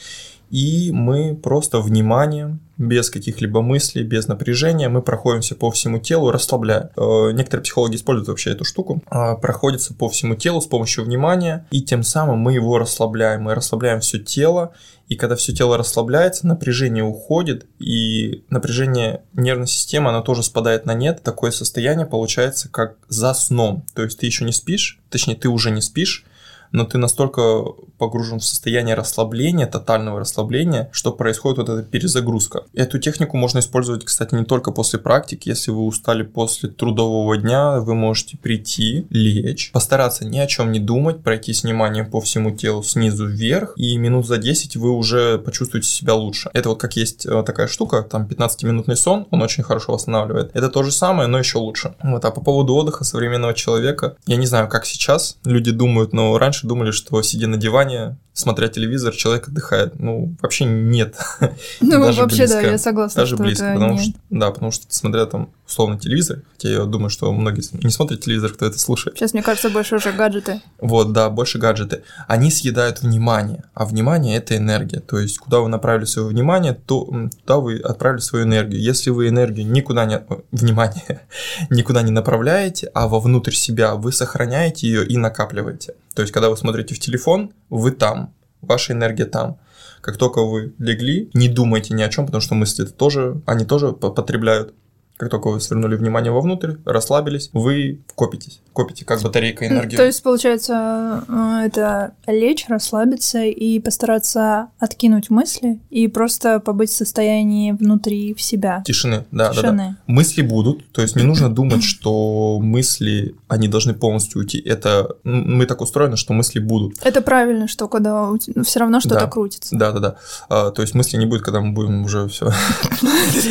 и 0.50 0.92
мы 0.92 1.36
просто 1.36 1.80
вниманием, 1.80 2.60
без 2.78 3.10
каких-либо 3.10 3.62
мыслей, 3.62 4.04
без 4.04 4.28
напряжения, 4.28 4.90
мы 4.90 5.02
проходимся 5.02 5.56
по 5.56 5.72
всему 5.72 6.00
телу, 6.00 6.32
расслабляя. 6.32 6.92
Э, 6.98 7.32
некоторые 7.32 7.64
психологи 7.64 7.96
используют 7.96 8.28
вообще 8.28 8.52
эту 8.52 8.66
штуку, 8.66 9.02
э, 9.10 9.36
проходятся 9.42 9.94
по 9.94 10.10
всему 10.10 10.36
телу 10.36 10.60
с 10.60 10.68
помощью 10.68 11.06
внимания, 11.06 11.66
и 11.72 11.82
тем 11.82 12.04
самым 12.04 12.40
мы 12.40 12.54
его 12.54 12.78
расслабляем, 12.78 13.44
мы 13.44 13.56
расслабляем 13.56 14.02
все 14.02 14.20
тело, 14.20 14.74
и 15.08 15.16
когда 15.16 15.36
все 15.36 15.54
тело 15.54 15.78
расслабляется, 15.78 16.48
напряжение 16.48 17.04
уходит, 17.04 17.68
и 17.80 18.44
напряжение 18.50 19.22
нервной 19.34 19.68
системы, 19.68 20.10
оно 20.10 20.22
тоже 20.22 20.44
спадает 20.44 20.86
на 20.86 20.96
нет. 20.96 21.22
Такое 21.22 21.52
состояние 21.52 22.08
получается 22.08 22.70
как 22.70 22.98
за 23.08 23.34
сном. 23.34 23.86
То 23.94 24.04
есть 24.04 24.20
ты 24.20 24.26
еще 24.26 24.46
не 24.46 24.52
спишь, 24.52 25.00
точнее 25.10 25.36
ты 25.36 25.48
уже 25.48 25.70
не 25.70 25.82
спишь, 25.82 26.26
но 26.72 26.86
ты 26.86 26.98
настолько 26.98 27.64
погружен 27.98 28.40
в 28.40 28.46
состояние 28.46 28.96
расслабления, 28.96 29.68
тотального 29.68 30.20
расслабления, 30.20 30.90
что 30.92 31.12
происходит 31.12 31.58
вот 31.60 31.70
эта 31.70 31.84
перезагрузка. 31.84 32.64
Эту 32.74 33.00
технику 33.00 33.38
можно 33.38 33.60
использовать, 33.60 34.06
кстати, 34.06 34.36
не 34.36 34.46
только 34.46 34.72
после 34.72 35.00
практики. 35.00 35.50
Если 35.50 35.72
вы 35.72 35.86
устали 35.86 36.24
после 36.24 36.70
трудового 36.70 37.38
дня, 37.38 37.80
вы 37.80 37.96
можете 37.96 38.38
прийти, 38.38 39.08
лечь, 39.10 39.72
постараться 39.72 40.26
ни 40.26 40.38
о 40.40 40.48
чем 40.48 40.72
не 40.72 40.80
думать, 40.80 41.24
пройти 41.24 41.54
вниманием 41.64 42.10
по 42.10 42.22
всему 42.22 42.52
телу 42.52 42.84
снизу 42.84 43.26
вверх, 43.26 43.74
и 43.78 43.98
минут 43.98 44.28
за 44.28 44.38
10 44.38 44.76
вы 44.78 44.92
уже 44.92 45.38
почувствуете 45.40 45.88
себя 45.88 46.14
лучше. 46.14 46.50
Это 46.54 46.70
вот 46.70 46.80
как 46.80 46.96
есть 46.96 47.26
э, 47.26 47.44
такая 47.44 47.68
штука, 47.68 48.04
там 48.04 48.28
15-минутный 48.28 48.96
сон, 48.96 49.28
он 49.32 49.42
очень 49.42 49.64
хорошо 49.64 49.94
восстанавливает. 49.94 50.52
Это 50.54 50.70
то 50.70 50.84
же 50.84 50.92
самое, 50.92 51.28
но 51.28 51.40
еще 51.40 51.58
лучше. 51.58 51.96
Вот, 52.04 52.24
а 52.26 52.32
по 52.32 52.42
поводу 52.42 52.76
отдыха 52.76 53.04
современного 53.04 53.54
человека, 53.54 54.16
я 54.28 54.38
не 54.38 54.46
знаю, 54.46 54.68
как 54.68 54.86
сейчас 54.86 55.38
люди 55.44 55.72
думают, 55.72 56.14
но 56.14 56.38
раньше 56.38 56.65
раньше 56.66 56.68
думали, 56.68 56.92
что 56.92 57.22
сидя 57.22 57.48
на 57.48 57.58
диване, 57.58 58.18
смотря 58.36 58.68
телевизор, 58.68 59.16
человек 59.16 59.48
отдыхает. 59.48 59.98
Ну, 60.00 60.36
вообще 60.42 60.66
нет. 60.66 61.16
Ну, 61.80 62.04
Даже 62.04 62.22
вообще, 62.22 62.38
близко. 62.40 62.62
да, 62.62 62.72
я 62.72 62.78
согласна. 62.78 63.22
Даже 63.22 63.38
близко, 63.38 63.74
потому 63.74 63.94
нет. 63.94 64.04
что, 64.04 64.14
да, 64.30 64.52
потому 64.52 64.72
что, 64.72 64.86
смотря 64.90 65.26
там, 65.26 65.50
условно, 65.68 66.00
телевизор, 66.00 66.42
хотя 66.54 66.70
я 66.70 66.84
думаю, 66.84 67.10
что 67.10 67.32
многие 67.32 67.64
не 67.84 67.92
смотрят 67.92 68.22
телевизор, 68.22 68.52
кто 68.52 68.66
это 68.66 68.78
слушает. 68.80 69.18
Сейчас, 69.18 69.34
мне 69.34 69.42
кажется, 69.42 69.70
больше 69.70 69.96
уже 69.96 70.12
гаджеты. 70.12 70.62
Вот, 70.80 71.14
да, 71.14 71.30
больше 71.30 71.60
гаджеты. 71.60 72.04
Они 72.28 72.52
съедают 72.52 73.02
внимание, 73.02 73.64
а 73.74 73.86
внимание– 73.86 74.38
это 74.38 74.58
энергия. 74.58 75.00
То 75.00 75.20
есть, 75.20 75.38
куда 75.38 75.60
вы 75.60 75.70
направили 75.70 76.06
свое 76.06 76.28
внимание, 76.28 76.74
то 76.74 77.06
туда 77.42 77.58
вы 77.58 77.78
отправили 77.80 78.20
свою 78.20 78.46
энергию. 78.46 78.82
Если 78.82 79.12
вы 79.12 79.30
энергию 79.30 79.68
никуда 79.68 80.06
не, 80.06 80.22
внимание, 80.52 81.22
никуда 81.70 82.02
не 82.02 82.12
направляете, 82.12 82.90
а 82.94 83.08
вовнутрь 83.08 83.54
себя 83.54 83.96
вы 83.96 84.12
сохраняете 84.12 84.88
ее 84.88 85.06
и 85.06 85.18
накапливаете. 85.18 85.94
То 86.16 86.22
есть, 86.22 86.34
когда 86.34 86.50
вы 86.50 86.58
смотрите 86.58 86.96
в 86.96 87.00
телефон, 87.00 87.52
вы 87.70 87.92
там, 87.92 88.25
ваша 88.68 88.94
энергия 88.94 89.26
там. 89.26 89.58
Как 90.02 90.18
только 90.18 90.44
вы 90.44 90.74
легли, 90.78 91.30
не 91.34 91.50
думайте 91.50 91.94
ни 91.94 92.04
о 92.04 92.10
чем, 92.10 92.26
потому 92.26 92.42
что 92.42 92.56
мысли 92.56 92.86
тоже, 92.86 93.42
они 93.46 93.66
тоже 93.66 93.92
потребляют. 93.92 94.74
Как 95.18 95.30
только 95.30 95.50
вы 95.50 95.62
свернули 95.62 95.96
внимание 95.96 96.32
вовнутрь, 96.32 96.74
расслабились, 96.86 97.50
вы 97.54 98.02
копитесь, 98.16 98.62
копите 98.74 99.06
как 99.06 99.22
батарейка 99.22 99.68
энергию. 99.68 99.98
То 99.98 100.06
есть, 100.06 100.22
получается, 100.22 101.24
э, 101.28 101.68
это 101.68 102.14
лечь, 102.28 102.66
расслабиться 102.68 103.44
и 103.44 103.80
постараться 103.80 104.70
откинуть 104.80 105.30
мысли 105.30 105.80
и 105.90 106.08
просто 106.08 106.60
побыть 106.60 106.90
в 106.90 106.96
состоянии 106.96 107.72
внутри 107.72 108.34
в 108.34 108.42
себя. 108.42 108.84
Тишины, 108.86 109.26
да, 109.32 109.52
Тишины. 109.52 109.72
да, 109.72 109.78
да. 109.78 109.98
Мысли 110.08 110.42
будут, 110.42 110.92
то 110.92 111.02
есть 111.02 111.16
не 111.16 111.24
нужно 111.24 111.50
думать, 111.54 111.84
что 111.84 112.60
мысли, 112.60 113.36
они 113.48 113.68
должны 113.68 113.94
полностью 113.94 114.40
уйти. 114.42 114.60
Это 114.60 115.16
мы 115.24 115.66
так 115.66 115.82
устроены, 115.82 116.18
что 116.18 116.34
мысли 116.34 116.60
будут. 116.60 116.96
Это 117.04 117.22
правильно, 117.22 117.68
что 117.68 117.88
когда 117.88 118.30
все 118.64 118.80
равно 118.80 119.00
что-то 119.00 119.22
да. 119.22 119.28
крутится. 119.28 119.76
Да, 119.76 119.92
да, 119.92 120.00
да. 120.00 120.16
А, 120.50 120.72
то 120.72 120.82
есть 120.82 120.94
мысли 120.94 121.18
не 121.18 121.26
будет, 121.26 121.42
когда 121.42 121.62
мы 121.62 121.72
будем 121.72 122.04
уже 122.04 122.28
все 122.28 122.46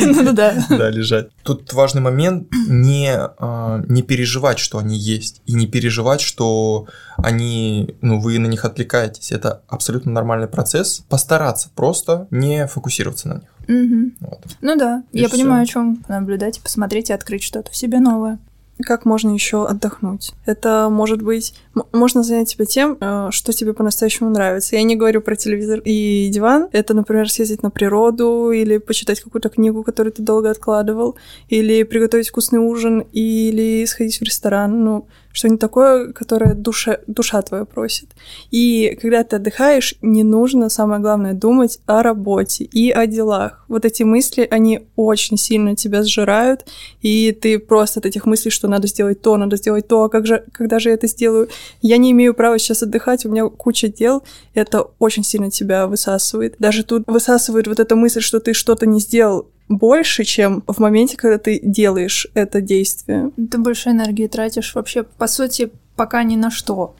ну 0.01 0.33
да. 0.33 0.53
лежать 0.89 1.29
тут 1.43 1.54
важный 1.73 2.01
момент 2.01 2.47
не, 2.67 3.11
а, 3.13 3.83
не 3.87 4.01
переживать, 4.01 4.59
что 4.59 4.77
они 4.77 4.97
есть, 4.97 5.41
и 5.45 5.53
не 5.53 5.67
переживать, 5.67 6.21
что 6.21 6.87
они, 7.17 7.95
ну, 8.01 8.19
вы 8.19 8.39
на 8.39 8.47
них 8.47 8.65
отвлекаетесь. 8.65 9.31
Это 9.31 9.61
абсолютно 9.67 10.11
нормальный 10.11 10.47
процесс. 10.47 11.03
Постараться 11.09 11.69
просто 11.75 12.27
не 12.31 12.67
фокусироваться 12.67 13.27
на 13.27 13.33
них. 13.35 13.49
Угу. 13.67 14.11
Вот. 14.19 14.39
Ну 14.61 14.75
да, 14.75 15.03
и 15.11 15.21
я 15.21 15.27
все. 15.27 15.37
понимаю, 15.37 15.63
о 15.63 15.65
чем 15.65 16.03
наблюдать, 16.07 16.59
посмотреть 16.61 17.09
и 17.09 17.13
открыть 17.13 17.43
что-то 17.43 17.71
в 17.71 17.75
себе 17.75 17.99
новое. 17.99 18.39
Как 18.83 19.05
можно 19.05 19.31
еще 19.31 19.65
отдохнуть? 19.65 20.33
Это 20.45 20.89
может 20.91 21.21
быть... 21.21 21.53
Можно 21.93 22.23
занять 22.23 22.49
себя 22.49 22.65
тем, 22.65 22.97
э, 22.99 23.29
что 23.31 23.53
тебе 23.53 23.73
по-настоящему 23.73 24.29
нравится. 24.29 24.75
Я 24.75 24.83
не 24.83 24.97
говорю 24.97 25.21
про 25.21 25.37
телевизор 25.37 25.81
и 25.85 26.29
диван. 26.29 26.67
Это, 26.73 26.93
например, 26.93 27.29
съездить 27.29 27.63
на 27.63 27.69
природу 27.69 28.51
или 28.51 28.77
почитать 28.77 29.21
какую-то 29.21 29.47
книгу, 29.49 29.83
которую 29.83 30.11
ты 30.11 30.21
долго 30.21 30.49
откладывал, 30.49 31.15
или 31.47 31.83
приготовить 31.83 32.29
вкусный 32.29 32.59
ужин, 32.59 33.05
или 33.13 33.85
сходить 33.85 34.19
в 34.19 34.23
ресторан. 34.23 34.83
Ну, 34.83 35.07
что-нибудь 35.35 35.59
такое, 35.59 36.13
которое 36.13 36.53
душа, 36.53 36.99
душа 37.07 37.41
твоя 37.41 37.65
просит. 37.65 38.07
И 38.51 38.97
когда 39.01 39.21
ты 39.25 39.35
отдыхаешь, 39.35 39.95
не 40.01 40.23
нужно, 40.23 40.69
самое 40.69 41.01
главное, 41.01 41.33
думать 41.33 41.79
о 41.85 42.01
работе 42.03 42.63
и 42.63 42.89
о 42.89 43.05
делах. 43.05 43.65
Вот 43.67 43.83
эти 43.83 44.03
мысли, 44.03 44.47
они 44.49 44.87
очень 44.95 45.37
сильно 45.37 45.75
тебя 45.75 46.03
сжирают, 46.03 46.65
и 47.01 47.33
ты 47.33 47.59
просто 47.59 47.99
от 47.99 48.05
этих 48.05 48.25
мыслей, 48.25 48.49
что 48.49 48.69
надо 48.69 48.87
сделать 48.87 49.21
то, 49.21 49.35
надо 49.35 49.57
сделать 49.57 49.89
то, 49.89 50.03
а 50.05 50.09
как 50.09 50.25
же, 50.25 50.45
когда 50.53 50.79
же 50.79 50.87
я 50.87 50.95
это 50.95 51.07
сделаю? 51.07 51.49
Я 51.81 51.97
не 51.97 52.11
имею 52.11 52.33
права 52.33 52.57
сейчас 52.57 52.83
отдыхать, 52.83 53.25
у 53.25 53.29
меня 53.29 53.49
куча 53.49 53.89
дел, 53.89 54.23
это 54.53 54.87
очень 54.99 55.25
сильно 55.25 55.51
тебя 55.51 55.87
высасывает. 55.87 56.55
Даже 56.59 56.83
тут 56.83 57.03
высасывает 57.07 57.67
вот 57.67 57.81
эта 57.81 57.97
мысль, 57.97 58.21
что 58.21 58.39
ты 58.39 58.53
что-то 58.53 58.85
не 58.85 59.01
сделал, 59.01 59.49
больше, 59.69 60.23
чем 60.23 60.63
в 60.67 60.79
моменте, 60.79 61.17
когда 61.17 61.37
ты 61.37 61.59
делаешь 61.63 62.27
это 62.33 62.61
действие. 62.61 63.31
Ты 63.35 63.57
больше 63.57 63.89
энергии 63.89 64.27
тратишь 64.27 64.75
вообще, 64.75 65.03
по 65.03 65.27
сути, 65.27 65.71
пока 65.95 66.23
ни 66.23 66.35
на 66.35 66.51
что. 66.51 66.95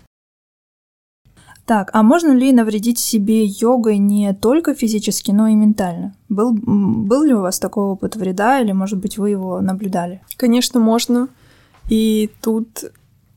Так, 1.65 1.89
а 1.93 2.03
можно 2.03 2.31
ли 2.31 2.51
навредить 2.51 2.99
себе 2.99 3.43
йогой 3.43 3.97
не 3.97 4.33
только 4.33 4.75
физически, 4.75 5.31
но 5.31 5.47
и 5.47 5.55
ментально? 5.55 6.15
Был, 6.29 6.53
был 6.53 7.23
ли 7.23 7.33
у 7.33 7.41
вас 7.41 7.57
такой 7.57 7.85
опыт 7.85 8.15
вреда, 8.15 8.61
или, 8.61 8.71
может 8.71 8.99
быть, 8.99 9.17
вы 9.17 9.31
его 9.31 9.61
наблюдали? 9.61 10.21
Конечно, 10.37 10.79
можно. 10.79 11.27
И 11.89 12.29
тут 12.41 12.85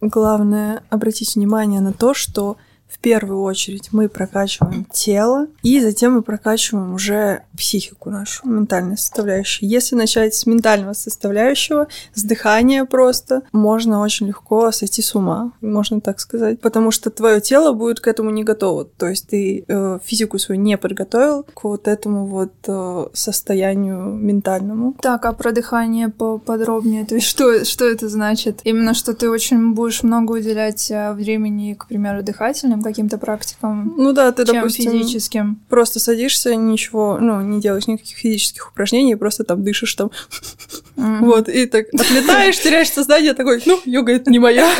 Главное 0.00 0.84
обратить 0.90 1.34
внимание 1.34 1.80
на 1.80 1.92
то, 1.92 2.14
что 2.14 2.56
в 2.88 2.98
первую 2.98 3.42
очередь 3.42 3.90
мы 3.92 4.08
прокачиваем 4.08 4.86
тело, 4.90 5.46
и 5.62 5.80
затем 5.80 6.14
мы 6.14 6.22
прокачиваем 6.22 6.94
уже 6.94 7.42
психику 7.56 8.10
нашу, 8.10 8.48
ментальную 8.48 8.96
составляющую. 8.96 9.68
Если 9.68 9.94
начать 9.94 10.34
с 10.34 10.46
ментального 10.46 10.94
составляющего, 10.94 11.88
с 12.14 12.22
дыхания 12.22 12.84
просто, 12.84 13.42
можно 13.52 14.00
очень 14.00 14.28
легко 14.28 14.70
сойти 14.72 15.02
с 15.02 15.14
ума, 15.14 15.52
можно 15.60 16.00
так 16.00 16.20
сказать, 16.20 16.60
потому 16.60 16.90
что 16.90 17.10
твое 17.10 17.40
тело 17.40 17.72
будет 17.72 18.00
к 18.00 18.08
этому 18.08 18.30
не 18.30 18.44
готово. 18.44 18.84
То 18.84 19.08
есть 19.08 19.28
ты 19.28 19.64
э, 19.66 19.98
физику 20.04 20.38
свою 20.38 20.60
не 20.60 20.78
подготовил 20.78 21.42
к 21.42 21.64
вот 21.64 21.88
этому 21.88 22.26
вот 22.26 22.52
э, 22.66 23.06
состоянию 23.12 24.06
ментальному. 24.14 24.94
Так, 25.00 25.26
а 25.26 25.32
про 25.32 25.52
дыхание 25.52 26.08
поподробнее, 26.08 27.04
то 27.04 27.14
есть 27.14 27.26
что, 27.26 27.64
что 27.64 27.84
это 27.84 28.08
значит? 28.08 28.60
Именно 28.64 28.94
что 28.94 29.14
ты 29.14 29.28
очень 29.28 29.74
будешь 29.74 30.02
много 30.02 30.32
уделять 30.32 30.90
э, 30.90 31.12
времени, 31.12 31.74
к 31.74 31.86
примеру, 31.86 32.22
дыхательным 32.22 32.77
ментальным 32.78 32.82
каким-то 32.82 33.18
практикам, 33.18 33.94
ну 33.96 34.12
да, 34.12 34.32
ты, 34.32 34.44
чем 34.44 34.56
допустим, 34.56 34.92
физическим. 34.92 35.60
Просто 35.68 36.00
садишься, 36.00 36.54
ничего, 36.54 37.18
ну, 37.20 37.40
не 37.40 37.60
делаешь 37.60 37.86
никаких 37.86 38.16
физических 38.16 38.70
упражнений, 38.70 39.14
просто 39.16 39.44
там 39.44 39.62
дышишь 39.62 39.94
там. 39.94 40.10
Mm-hmm. 40.96 41.18
Вот, 41.20 41.48
и 41.48 41.66
так 41.66 41.86
отлетаешь, 41.92 42.58
теряешь 42.60 42.90
сознание, 42.90 43.34
такой, 43.34 43.62
ну, 43.66 43.80
йога 43.84 44.12
это 44.12 44.30
не 44.30 44.38
моя. 44.38 44.70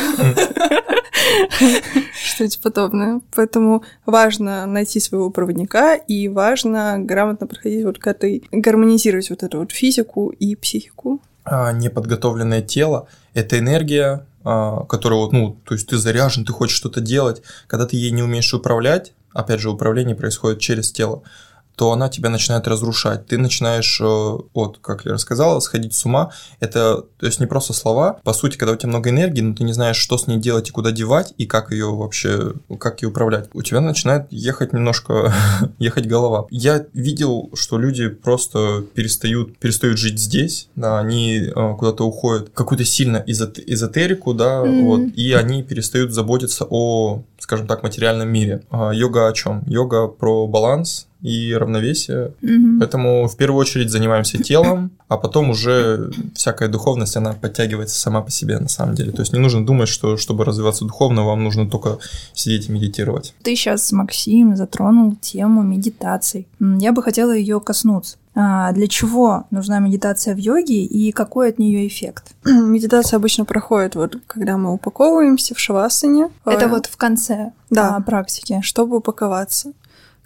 Что-нибудь 2.23 2.61
подобное. 2.61 3.21
Поэтому 3.35 3.83
важно 4.05 4.65
найти 4.65 4.99
своего 4.99 5.29
проводника, 5.29 5.95
и 5.95 6.27
важно 6.27 6.95
грамотно 6.99 7.47
проходить 7.47 7.85
вот 7.85 7.99
к 7.99 8.07
этой, 8.07 8.43
гармонизировать 8.51 9.29
вот 9.29 9.43
эту 9.43 9.59
вот 9.59 9.71
физику 9.71 10.29
и 10.29 10.55
психику. 10.55 11.21
А, 11.43 11.71
неподготовленное 11.71 12.61
тело– 12.61 13.07
это 13.33 13.57
энергия, 13.57 14.25
которая 14.43 15.19
вот, 15.19 15.33
ну, 15.33 15.59
то 15.65 15.73
есть 15.73 15.87
ты 15.87 15.97
заряжен, 15.97 16.45
ты 16.45 16.53
хочешь 16.53 16.77
что-то 16.77 17.01
делать, 17.01 17.41
когда 17.67 17.85
ты 17.85 17.97
ей 17.97 18.11
не 18.11 18.23
умеешь 18.23 18.53
управлять, 18.53 19.13
опять 19.33 19.59
же, 19.59 19.69
управление 19.69 20.15
происходит 20.15 20.59
через 20.59 20.91
тело, 20.91 21.23
то 21.79 21.93
она 21.93 22.09
тебя 22.09 22.29
начинает 22.29 22.67
разрушать. 22.67 23.25
Ты 23.27 23.37
начинаешь, 23.37 24.01
э, 24.01 24.37
вот, 24.53 24.79
как 24.81 25.05
я 25.05 25.13
рассказала, 25.13 25.61
сходить 25.61 25.93
с 25.93 26.03
ума. 26.03 26.29
Это, 26.59 27.03
то 27.17 27.25
есть, 27.25 27.39
не 27.39 27.45
просто 27.45 27.71
слова. 27.71 28.19
По 28.25 28.33
сути, 28.33 28.57
когда 28.57 28.73
у 28.73 28.75
тебя 28.75 28.89
много 28.89 29.11
энергии, 29.11 29.39
но 29.39 29.55
ты 29.55 29.63
не 29.63 29.71
знаешь, 29.71 29.95
что 29.95 30.17
с 30.17 30.27
ней 30.27 30.39
делать 30.39 30.67
и 30.67 30.71
куда 30.73 30.91
девать, 30.91 31.33
и 31.37 31.45
как 31.45 31.71
ее 31.71 31.95
вообще, 31.95 32.55
как 32.81 33.01
ее 33.01 33.07
управлять, 33.07 33.47
у 33.53 33.61
тебя 33.61 33.79
начинает 33.79 34.27
ехать 34.29 34.73
немножко, 34.73 35.33
ехать 35.79 36.05
голова. 36.05 36.47
Я 36.49 36.85
видел, 36.91 37.49
что 37.53 37.77
люди 37.77 38.09
просто 38.09 38.83
перестают, 38.93 39.57
перестают 39.57 39.97
жить 39.97 40.19
здесь, 40.19 40.67
да, 40.75 40.99
они 40.99 41.37
э, 41.37 41.75
куда-то 41.77 42.05
уходят 42.05 42.49
какую-то 42.53 42.83
сильно 42.83 43.23
эзотерику, 43.25 44.33
да, 44.33 44.65
mm-hmm. 44.65 44.83
вот, 44.83 45.01
и 45.15 45.31
они 45.31 45.63
перестают 45.63 46.11
заботиться 46.11 46.67
о, 46.69 47.23
скажем 47.37 47.67
так, 47.67 47.83
материальном 47.83 48.27
мире. 48.27 48.63
А 48.69 48.91
йога 48.91 49.29
о 49.29 49.31
чем? 49.31 49.63
Йога 49.65 50.07
про 50.07 50.45
баланс, 50.45 51.07
и 51.21 51.53
равновесие. 51.53 52.33
Угу. 52.41 52.79
Поэтому 52.79 53.27
в 53.27 53.35
первую 53.35 53.59
очередь 53.59 53.89
занимаемся 53.89 54.41
телом, 54.41 54.91
а 55.07 55.17
потом 55.17 55.49
уже 55.49 56.11
всякая 56.33 56.69
духовность, 56.69 57.17
она 57.17 57.33
подтягивается 57.33 57.99
сама 57.99 58.21
по 58.21 58.31
себе 58.31 58.59
на 58.59 58.69
самом 58.69 58.95
деле. 58.95 59.11
То 59.11 59.21
есть 59.21 59.33
не 59.33 59.39
нужно 59.39 59.65
думать, 59.65 59.89
что 59.89 60.17
чтобы 60.17 60.45
развиваться 60.45 60.85
духовно, 60.85 61.25
вам 61.25 61.43
нужно 61.43 61.69
только 61.69 61.97
сидеть 62.33 62.69
и 62.69 62.71
медитировать. 62.71 63.33
Ты 63.43 63.55
сейчас, 63.55 63.91
Максим, 63.91 64.55
затронул 64.55 65.15
тему 65.15 65.61
медитаций. 65.63 66.47
Я 66.59 66.91
бы 66.93 67.03
хотела 67.03 67.35
ее 67.35 67.59
коснуться. 67.59 68.17
А 68.41 68.71
для 68.71 68.87
чего 68.87 69.45
нужна 69.51 69.79
медитация 69.79 70.33
в 70.33 70.37
йоге 70.37 70.85
и 70.85 71.11
какой 71.11 71.49
от 71.49 71.59
нее 71.59 71.87
эффект? 71.87 72.35
Медитация 72.45 73.17
обычно 73.17 73.43
проходит 73.43 73.95
вот, 73.95 74.15
когда 74.27 74.57
мы 74.57 74.73
упаковываемся 74.73 75.55
в 75.55 75.59
шавасане. 75.59 76.29
Это 76.45 76.69
вот 76.69 76.85
в 76.85 76.95
конце 76.95 77.51
да, 77.69 77.97
а, 77.97 78.01
практики. 78.01 78.61
Чтобы 78.63 78.97
упаковаться. 78.97 79.73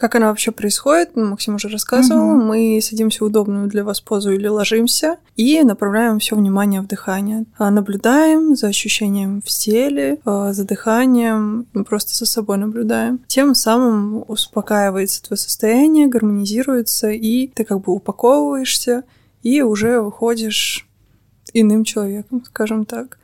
Как 0.04 0.16
она 0.16 0.28
вообще 0.28 0.52
происходит, 0.52 1.12
ну, 1.16 1.30
Максим 1.30 1.56
уже 1.56 1.70
рассказывал. 1.70 2.36
Угу. 2.36 2.44
Мы 2.44 2.82
садимся 2.82 3.24
в 3.24 3.28
удобную 3.28 3.70
для 3.70 3.86
вас 3.86 4.02
позу 4.02 4.34
или 4.34 4.48
ложимся 4.48 5.16
и 5.38 5.64
направляем 5.64 6.20
все 6.20 6.36
внимание 6.36 6.82
в 6.82 6.88
дыхание. 6.88 7.46
А, 7.58 7.72
наблюдаем 7.72 8.58
за 8.58 8.68
ощущением 8.68 9.42
в 9.42 9.46
теле, 9.46 10.20
а, 10.26 10.52
за 10.52 10.66
дыханием, 10.66 11.68
просто 11.88 12.18
за 12.18 12.26
собой 12.26 12.58
наблюдаем. 12.58 13.22
Тем 13.28 13.56
самым 13.56 14.26
успокаивается 14.28 15.24
твое 15.24 15.38
состояние, 15.38 16.08
гармонизируется, 16.08 17.12
и 17.12 17.48
ты 17.48 17.64
как 17.64 17.80
бы 17.80 17.94
упаковываешься 17.94 19.06
и 19.42 19.62
уже 19.62 20.02
выходишь 20.02 20.86
иным 21.54 21.86
человеком, 21.86 22.44
скажем 22.44 22.84
так. 22.84 23.20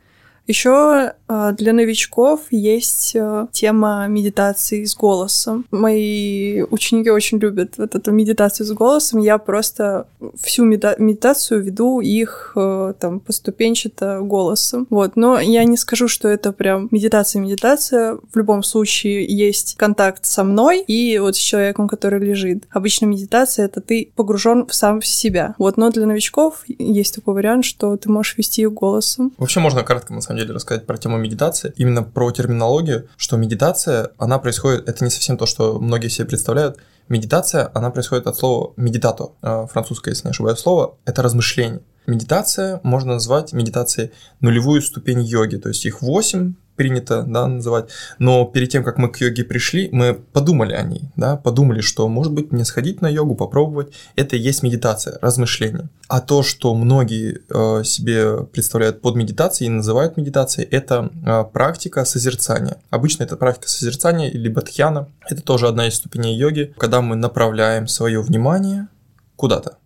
Еще 0.50 1.12
а, 1.28 1.52
для 1.52 1.72
новичков 1.72 2.40
есть 2.50 3.14
а, 3.14 3.46
тема 3.52 4.08
медитации 4.08 4.82
с 4.82 4.96
голосом. 4.96 5.64
Мои 5.70 6.62
ученики 6.62 7.08
очень 7.08 7.38
любят 7.38 7.74
вот 7.78 7.94
эту 7.94 8.10
медитацию 8.10 8.66
с 8.66 8.72
голосом. 8.72 9.20
Я 9.20 9.38
просто 9.38 10.08
всю 10.42 10.64
медитацию 10.64 11.62
веду 11.62 12.00
их 12.00 12.54
а, 12.56 12.94
там 12.94 13.20
поступенчато 13.20 14.18
голосом. 14.22 14.88
Вот, 14.90 15.14
но 15.14 15.38
я 15.38 15.62
не 15.62 15.76
скажу, 15.76 16.08
что 16.08 16.26
это 16.26 16.50
прям 16.50 16.88
медитация-медитация. 16.90 18.16
В 18.16 18.36
любом 18.36 18.64
случае 18.64 19.24
есть 19.24 19.76
контакт 19.76 20.24
со 20.24 20.42
мной 20.42 20.80
и 20.80 21.16
вот 21.20 21.36
с 21.36 21.38
человеком, 21.38 21.86
который 21.86 22.18
лежит. 22.18 22.64
Обычно 22.70 23.06
медитация— 23.06 23.64
это 23.66 23.80
ты 23.80 24.10
погружен 24.16 24.66
в 24.66 24.74
сам 24.74 25.00
в 25.00 25.06
себя. 25.06 25.54
Вот, 25.58 25.76
но 25.76 25.90
для 25.90 26.06
новичков 26.06 26.64
есть 26.66 27.14
такой 27.14 27.34
вариант, 27.34 27.64
что 27.64 27.96
ты 27.96 28.10
можешь 28.10 28.36
вести 28.36 28.62
их 28.62 28.72
голосом. 28.72 29.32
Вообще 29.38 29.60
можно 29.60 29.84
кратко, 29.84 30.12
на 30.12 30.20
самом 30.20 30.38
деле, 30.38 30.39
рассказать 30.48 30.86
про 30.86 30.96
тему 30.96 31.18
медитации, 31.18 31.72
именно 31.76 32.02
про 32.02 32.30
терминологию, 32.30 33.08
что 33.16 33.36
медитация, 33.36 34.10
она 34.18 34.38
происходит, 34.38 34.88
это 34.88 35.04
не 35.04 35.10
совсем 35.10 35.36
то, 35.36 35.46
что 35.46 35.78
многие 35.80 36.08
себе 36.08 36.26
представляют. 36.26 36.78
Медитация, 37.08 37.70
она 37.74 37.90
происходит 37.90 38.26
от 38.26 38.36
слова 38.36 38.72
медитато, 38.76 39.32
э, 39.42 39.66
французское, 39.70 40.12
если 40.12 40.28
не 40.28 40.30
ошибаюсь, 40.30 40.58
слово, 40.58 40.96
это 41.04 41.22
размышление. 41.22 41.82
Медитация 42.06 42.80
можно 42.82 43.14
назвать 43.14 43.52
медитацией 43.52 44.12
нулевую 44.40 44.80
ступень 44.82 45.20
йоги, 45.20 45.56
то 45.56 45.68
есть 45.68 45.84
их 45.84 46.02
8, 46.02 46.54
принято 46.80 47.24
да, 47.24 47.46
называть. 47.46 47.90
Но 48.18 48.46
перед 48.46 48.70
тем, 48.70 48.82
как 48.82 48.96
мы 48.96 49.10
к 49.10 49.18
йоге 49.18 49.44
пришли, 49.44 49.90
мы 49.92 50.14
подумали 50.14 50.72
о 50.72 50.82
ней, 50.82 51.10
да, 51.14 51.36
подумали, 51.36 51.82
что, 51.82 52.08
может 52.08 52.32
быть, 52.32 52.52
мне 52.52 52.64
сходить 52.64 53.02
на 53.02 53.08
йогу, 53.10 53.34
попробовать. 53.34 53.92
Это 54.16 54.36
и 54.36 54.38
есть 54.38 54.62
медитация, 54.62 55.18
размышление. 55.20 55.90
А 56.08 56.22
то, 56.22 56.42
что 56.42 56.74
многие 56.74 57.42
э, 57.50 57.84
себе 57.84 58.44
представляют 58.44 59.02
под 59.02 59.14
медитацией 59.14 59.66
и 59.68 59.74
называют 59.74 60.16
медитацией, 60.16 60.66
это 60.70 61.10
э, 61.22 61.44
практика 61.52 62.06
созерцания. 62.06 62.78
Обычно 62.88 63.24
это 63.24 63.36
практика 63.36 63.68
созерцания 63.68 64.30
или 64.30 64.48
тхьяна. 64.50 65.10
Это 65.28 65.42
тоже 65.42 65.68
одна 65.68 65.86
из 65.86 65.96
ступеней 65.96 66.34
йоги, 66.34 66.72
когда 66.78 67.02
мы 67.02 67.14
направляем 67.14 67.88
свое 67.88 68.22
внимание 68.22 68.88
куда-то. 69.36 69.76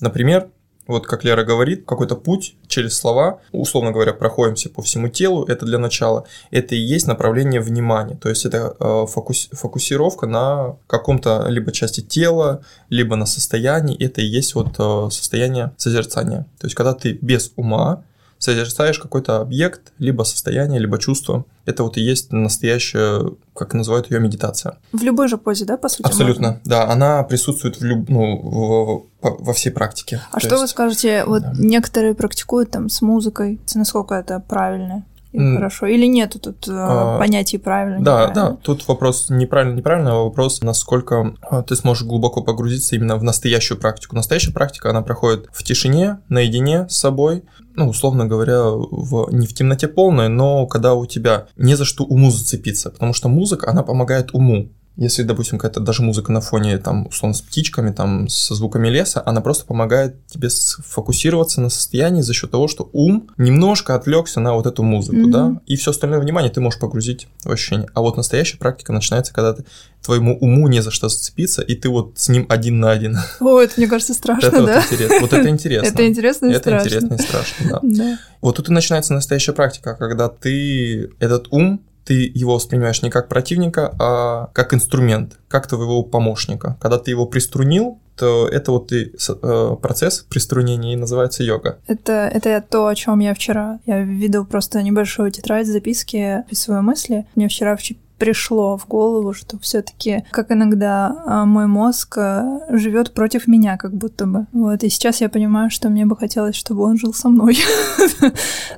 Например, 0.00 0.48
вот 0.88 1.06
как 1.06 1.22
Лера 1.22 1.44
говорит, 1.44 1.84
какой-то 1.86 2.16
путь 2.16 2.56
через 2.66 2.96
слова, 2.96 3.40
условно 3.52 3.92
говоря, 3.92 4.12
проходимся 4.12 4.70
по 4.70 4.82
всему 4.82 5.08
телу, 5.08 5.44
это 5.44 5.64
для 5.64 5.78
начала, 5.78 6.26
это 6.50 6.74
и 6.74 6.78
есть 6.78 7.06
направление 7.06 7.60
внимания, 7.60 8.16
то 8.16 8.28
есть 8.28 8.44
это 8.44 8.74
э, 8.80 9.06
фокус, 9.06 9.48
фокусировка 9.52 10.26
на 10.26 10.76
каком-то 10.86 11.46
либо 11.48 11.70
части 11.70 12.00
тела, 12.00 12.64
либо 12.88 13.14
на 13.14 13.26
состоянии, 13.26 14.02
это 14.02 14.20
и 14.22 14.26
есть 14.26 14.54
вот 14.54 14.74
э, 14.78 15.10
состояние 15.10 15.72
созерцания. 15.76 16.46
То 16.58 16.66
есть 16.66 16.74
когда 16.74 16.94
ты 16.94 17.12
без 17.12 17.52
ума 17.56 18.02
созерцаешь 18.38 18.98
какой-то 18.98 19.40
объект, 19.40 19.92
либо 19.98 20.22
состояние, 20.22 20.80
либо 20.80 20.98
чувство. 20.98 21.44
Это 21.64 21.82
вот 21.82 21.96
и 21.96 22.00
есть 22.00 22.32
настоящая, 22.32 23.32
как 23.54 23.74
называют 23.74 24.10
ее, 24.10 24.20
медитация. 24.20 24.78
В 24.92 25.02
любой 25.02 25.28
же 25.28 25.36
позе, 25.38 25.64
да, 25.64 25.76
по 25.76 25.88
сути? 25.88 26.06
Абсолютно, 26.06 26.48
можно? 26.48 26.62
да. 26.64 26.88
Она 26.88 27.22
присутствует 27.24 27.80
в 27.80 27.84
люб... 27.84 28.08
ну, 28.08 29.07
во 29.20 29.52
всей 29.52 29.70
практике. 29.70 30.20
А 30.30 30.34
То 30.34 30.40
что 30.40 30.50
есть... 30.50 30.62
вы 30.62 30.68
скажете, 30.68 31.24
вот 31.24 31.42
да. 31.42 31.52
некоторые 31.56 32.14
практикуют 32.14 32.70
там 32.70 32.88
с 32.88 33.02
музыкой, 33.02 33.60
насколько 33.74 34.14
это 34.14 34.40
правильно? 34.40 35.04
Mm. 35.32 35.56
Хорошо. 35.56 35.86
Или 35.86 36.06
нету 36.06 36.38
тут 36.38 36.66
э, 36.68 36.72
а, 36.72 37.18
понятий 37.18 37.58
правильно? 37.58 38.02
Да, 38.02 38.28
да. 38.28 38.56
Тут 38.62 38.88
вопрос 38.88 39.26
неправильно, 39.28 39.76
неправильно, 39.76 40.12
а 40.12 40.24
вопрос, 40.24 40.62
насколько 40.62 41.34
а, 41.42 41.62
ты 41.62 41.76
сможешь 41.76 42.04
глубоко 42.04 42.42
погрузиться 42.42 42.96
именно 42.96 43.16
в 43.16 43.22
настоящую 43.22 43.78
практику. 43.78 44.16
Настоящая 44.16 44.52
практика, 44.52 44.88
она 44.88 45.02
проходит 45.02 45.46
в 45.52 45.62
тишине, 45.62 46.20
наедине 46.30 46.88
с 46.88 46.96
собой, 46.96 47.44
ну, 47.76 47.88
условно 47.88 48.26
говоря, 48.26 48.70
в, 48.70 49.28
не 49.30 49.46
в 49.46 49.54
темноте 49.54 49.86
полной, 49.86 50.28
но 50.28 50.66
когда 50.66 50.94
у 50.94 51.04
тебя 51.04 51.46
не 51.56 51.74
за 51.74 51.84
что 51.84 52.04
уму 52.04 52.30
зацепиться, 52.30 52.90
потому 52.90 53.12
что 53.12 53.28
музыка, 53.28 53.70
она 53.70 53.82
помогает 53.82 54.30
уму. 54.32 54.70
Если, 54.98 55.22
допустим, 55.22 55.58
какая-то 55.58 55.78
даже 55.78 56.02
музыка 56.02 56.32
на 56.32 56.40
фоне, 56.40 56.76
там, 56.78 57.06
условно, 57.06 57.34
с 57.34 57.40
птичками, 57.40 57.92
там, 57.92 58.28
со 58.28 58.56
звуками 58.56 58.88
леса, 58.88 59.22
она 59.24 59.40
просто 59.40 59.64
помогает 59.64 60.26
тебе 60.26 60.50
сфокусироваться 60.50 61.60
на 61.60 61.68
состоянии 61.68 62.20
за 62.20 62.34
счет 62.34 62.50
того, 62.50 62.66
что 62.66 62.90
ум 62.92 63.30
немножко 63.36 63.94
отвлекся 63.94 64.40
на 64.40 64.54
вот 64.54 64.66
эту 64.66 64.82
музыку, 64.82 65.28
mm-hmm. 65.28 65.30
да, 65.30 65.60
и 65.66 65.76
все 65.76 65.92
остальное 65.92 66.18
внимание 66.18 66.50
ты 66.50 66.60
можешь 66.60 66.80
погрузить 66.80 67.28
в 67.44 67.50
ощущение. 67.50 67.88
А 67.94 68.00
вот 68.00 68.16
настоящая 68.16 68.58
практика 68.58 68.92
начинается, 68.92 69.32
когда 69.32 69.52
ты 69.52 69.64
твоему 70.02 70.36
уму 70.36 70.66
не 70.66 70.82
за 70.82 70.90
что 70.90 71.08
зацепиться, 71.08 71.62
и 71.62 71.76
ты 71.76 71.88
вот 71.88 72.14
с 72.16 72.28
ним 72.28 72.46
один 72.48 72.80
на 72.80 72.90
один. 72.90 73.18
О, 73.40 73.60
это, 73.60 73.74
мне 73.76 73.86
кажется, 73.86 74.14
страшно, 74.14 74.48
это 74.48 74.66
да? 74.66 74.74
Вот, 74.80 74.92
интерес, 74.92 75.20
вот 75.20 75.32
это 75.32 75.48
интересно. 75.48 75.86
Это 75.86 76.06
интересно 76.08 76.46
и 76.46 76.50
это 76.50 76.60
страшно. 76.60 76.86
Это 76.86 76.96
интересно 76.96 77.14
и 77.14 77.26
страшно, 77.26 77.68
да. 77.70 77.80
да. 77.82 78.18
Вот 78.40 78.56
тут 78.56 78.68
и 78.68 78.72
начинается 78.72 79.14
настоящая 79.14 79.52
практика, 79.52 79.94
когда 79.94 80.28
ты 80.28 81.10
этот 81.20 81.48
ум 81.52 81.82
ты 82.08 82.32
его 82.34 82.54
воспринимаешь 82.54 83.02
не 83.02 83.10
как 83.10 83.28
противника, 83.28 83.94
а 83.98 84.46
как 84.54 84.72
инструмент, 84.72 85.38
как 85.46 85.66
твоего 85.66 86.02
помощника. 86.02 86.78
Когда 86.80 86.98
ты 86.98 87.10
его 87.10 87.26
приструнил, 87.26 88.00
то 88.16 88.48
это 88.48 88.72
вот 88.72 88.90
и 88.92 89.12
э, 89.28 89.76
процесс 89.82 90.24
приструнения 90.28 90.94
и 90.94 90.96
называется 90.96 91.42
йога. 91.44 91.78
Это, 91.86 92.30
это 92.32 92.64
то, 92.66 92.86
о 92.86 92.94
чем 92.94 93.18
я 93.18 93.34
вчера. 93.34 93.80
Я 93.84 94.00
веду 94.00 94.46
просто 94.46 94.82
небольшую 94.82 95.30
тетрадь 95.30 95.66
записки, 95.66 96.16
описываю 96.16 96.82
мысли. 96.82 97.26
Мне 97.34 97.46
вчера 97.48 97.76
в 97.76 97.82
пришло 98.18 98.76
в 98.76 98.86
голову, 98.86 99.32
что 99.32 99.58
все-таки, 99.58 100.24
как 100.30 100.50
иногда 100.50 101.22
а, 101.26 101.44
мой 101.44 101.66
мозг 101.66 102.18
а, 102.18 102.60
живет 102.68 103.14
против 103.14 103.46
меня, 103.46 103.76
как 103.76 103.94
будто 103.94 104.26
бы. 104.26 104.46
Вот, 104.52 104.82
и 104.82 104.88
сейчас 104.88 105.20
я 105.20 105.28
понимаю, 105.28 105.70
что 105.70 105.88
мне 105.88 106.04
бы 106.04 106.16
хотелось, 106.16 106.56
чтобы 106.56 106.82
он 106.82 106.98
жил 106.98 107.14
со 107.14 107.28
мной. 107.28 107.58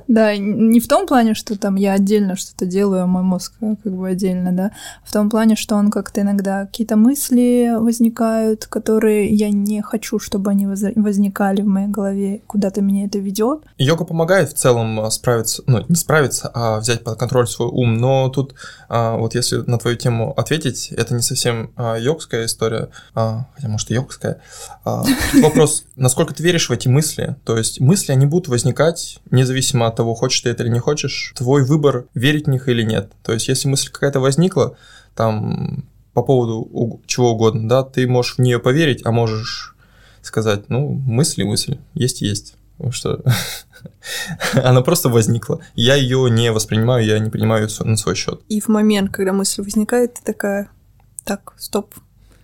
Да, 0.07 0.35
не 0.35 0.79
в 0.79 0.87
том 0.87 1.07
плане, 1.07 1.33
что 1.33 1.57
там 1.57 1.75
я 1.75 1.93
отдельно 1.93 2.35
что-то 2.35 2.65
делаю, 2.65 3.03
а 3.03 3.07
мой 3.07 3.23
мозг 3.23 3.53
как 3.59 3.93
бы 3.93 4.09
отдельно, 4.09 4.51
да, 4.51 4.71
в 5.05 5.11
том 5.11 5.29
плане, 5.29 5.55
что 5.55 5.75
он 5.75 5.89
как-то 5.89 6.21
иногда 6.21 6.65
какие-то 6.65 6.97
мысли 6.97 7.71
возникают, 7.77 8.65
которые 8.65 9.29
я 9.29 9.49
не 9.49 9.81
хочу, 9.81 10.19
чтобы 10.19 10.51
они 10.51 10.67
возникали 10.67 11.61
в 11.61 11.67
моей 11.67 11.87
голове, 11.87 12.41
куда-то 12.47 12.81
меня 12.81 13.05
это 13.05 13.19
ведет. 13.19 13.63
Йога 13.77 14.03
помогает 14.03 14.49
в 14.49 14.55
целом 14.55 15.09
справиться, 15.11 15.63
ну, 15.67 15.83
не 15.87 15.95
справиться, 15.95 16.51
а 16.53 16.79
взять 16.79 17.03
под 17.03 17.17
контроль 17.17 17.47
свой 17.47 17.69
ум, 17.69 17.95
но 17.95 18.29
тут 18.29 18.55
вот 18.89 19.30
вот 19.31 19.35
если 19.35 19.57
на 19.69 19.77
твою 19.77 19.97
тему 19.97 20.33
ответить, 20.37 20.91
это 20.91 21.13
не 21.13 21.21
совсем 21.21 21.71
а, 21.75 21.97
йогская 21.97 22.45
история, 22.45 22.89
а, 23.15 23.47
хотя, 23.55 23.67
может, 23.67 23.89
и 23.91 23.93
йогская. 23.93 24.41
А, 24.83 25.03
вопрос, 25.41 25.85
насколько 25.95 26.33
ты 26.33 26.43
веришь 26.43 26.69
в 26.69 26.73
эти 26.73 26.87
мысли? 26.87 27.35
То 27.45 27.57
есть 27.57 27.79
мысли, 27.79 28.11
они 28.11 28.25
будут 28.25 28.49
возникать 28.49 29.19
независимо 29.31 29.87
от 29.87 29.95
того, 29.95 30.15
хочешь 30.15 30.41
ты 30.41 30.49
это 30.49 30.63
или 30.63 30.69
не 30.69 30.79
хочешь. 30.79 31.33
Твой 31.37 31.63
выбор, 31.63 32.05
верить 32.13 32.47
в 32.47 32.49
них 32.49 32.67
или 32.67 32.83
нет. 32.83 33.11
То 33.23 33.33
есть 33.33 33.47
если 33.47 33.69
мысль 33.69 33.89
какая-то 33.89 34.19
возникла, 34.19 34.75
там, 35.15 35.85
по 36.13 36.23
поводу 36.23 37.01
чего 37.05 37.31
угодно, 37.31 37.69
да, 37.69 37.83
ты 37.83 38.07
можешь 38.07 38.35
в 38.35 38.39
нее 38.39 38.59
поверить, 38.59 39.01
а 39.05 39.11
можешь 39.11 39.75
сказать, 40.21 40.69
ну, 40.69 40.89
мысли, 40.89 41.43
мысли, 41.43 41.79
есть-есть. 41.93 42.55
Потому 42.55 42.60
что 42.91 43.21
она 44.53 44.81
просто 44.81 45.09
возникла. 45.09 45.59
Я 45.75 45.95
ее 45.95 46.29
не 46.31 46.51
воспринимаю, 46.51 47.05
я 47.05 47.19
не 47.19 47.29
принимаю 47.29 47.67
ее 47.67 47.85
на 47.85 47.97
свой 47.97 48.15
счет. 48.15 48.41
И 48.49 48.59
в 48.59 48.67
момент, 48.67 49.11
когда 49.11 49.33
мысль 49.33 49.61
возникает, 49.61 50.15
ты 50.15 50.21
такая, 50.23 50.69
так, 51.23 51.53
стоп, 51.57 51.93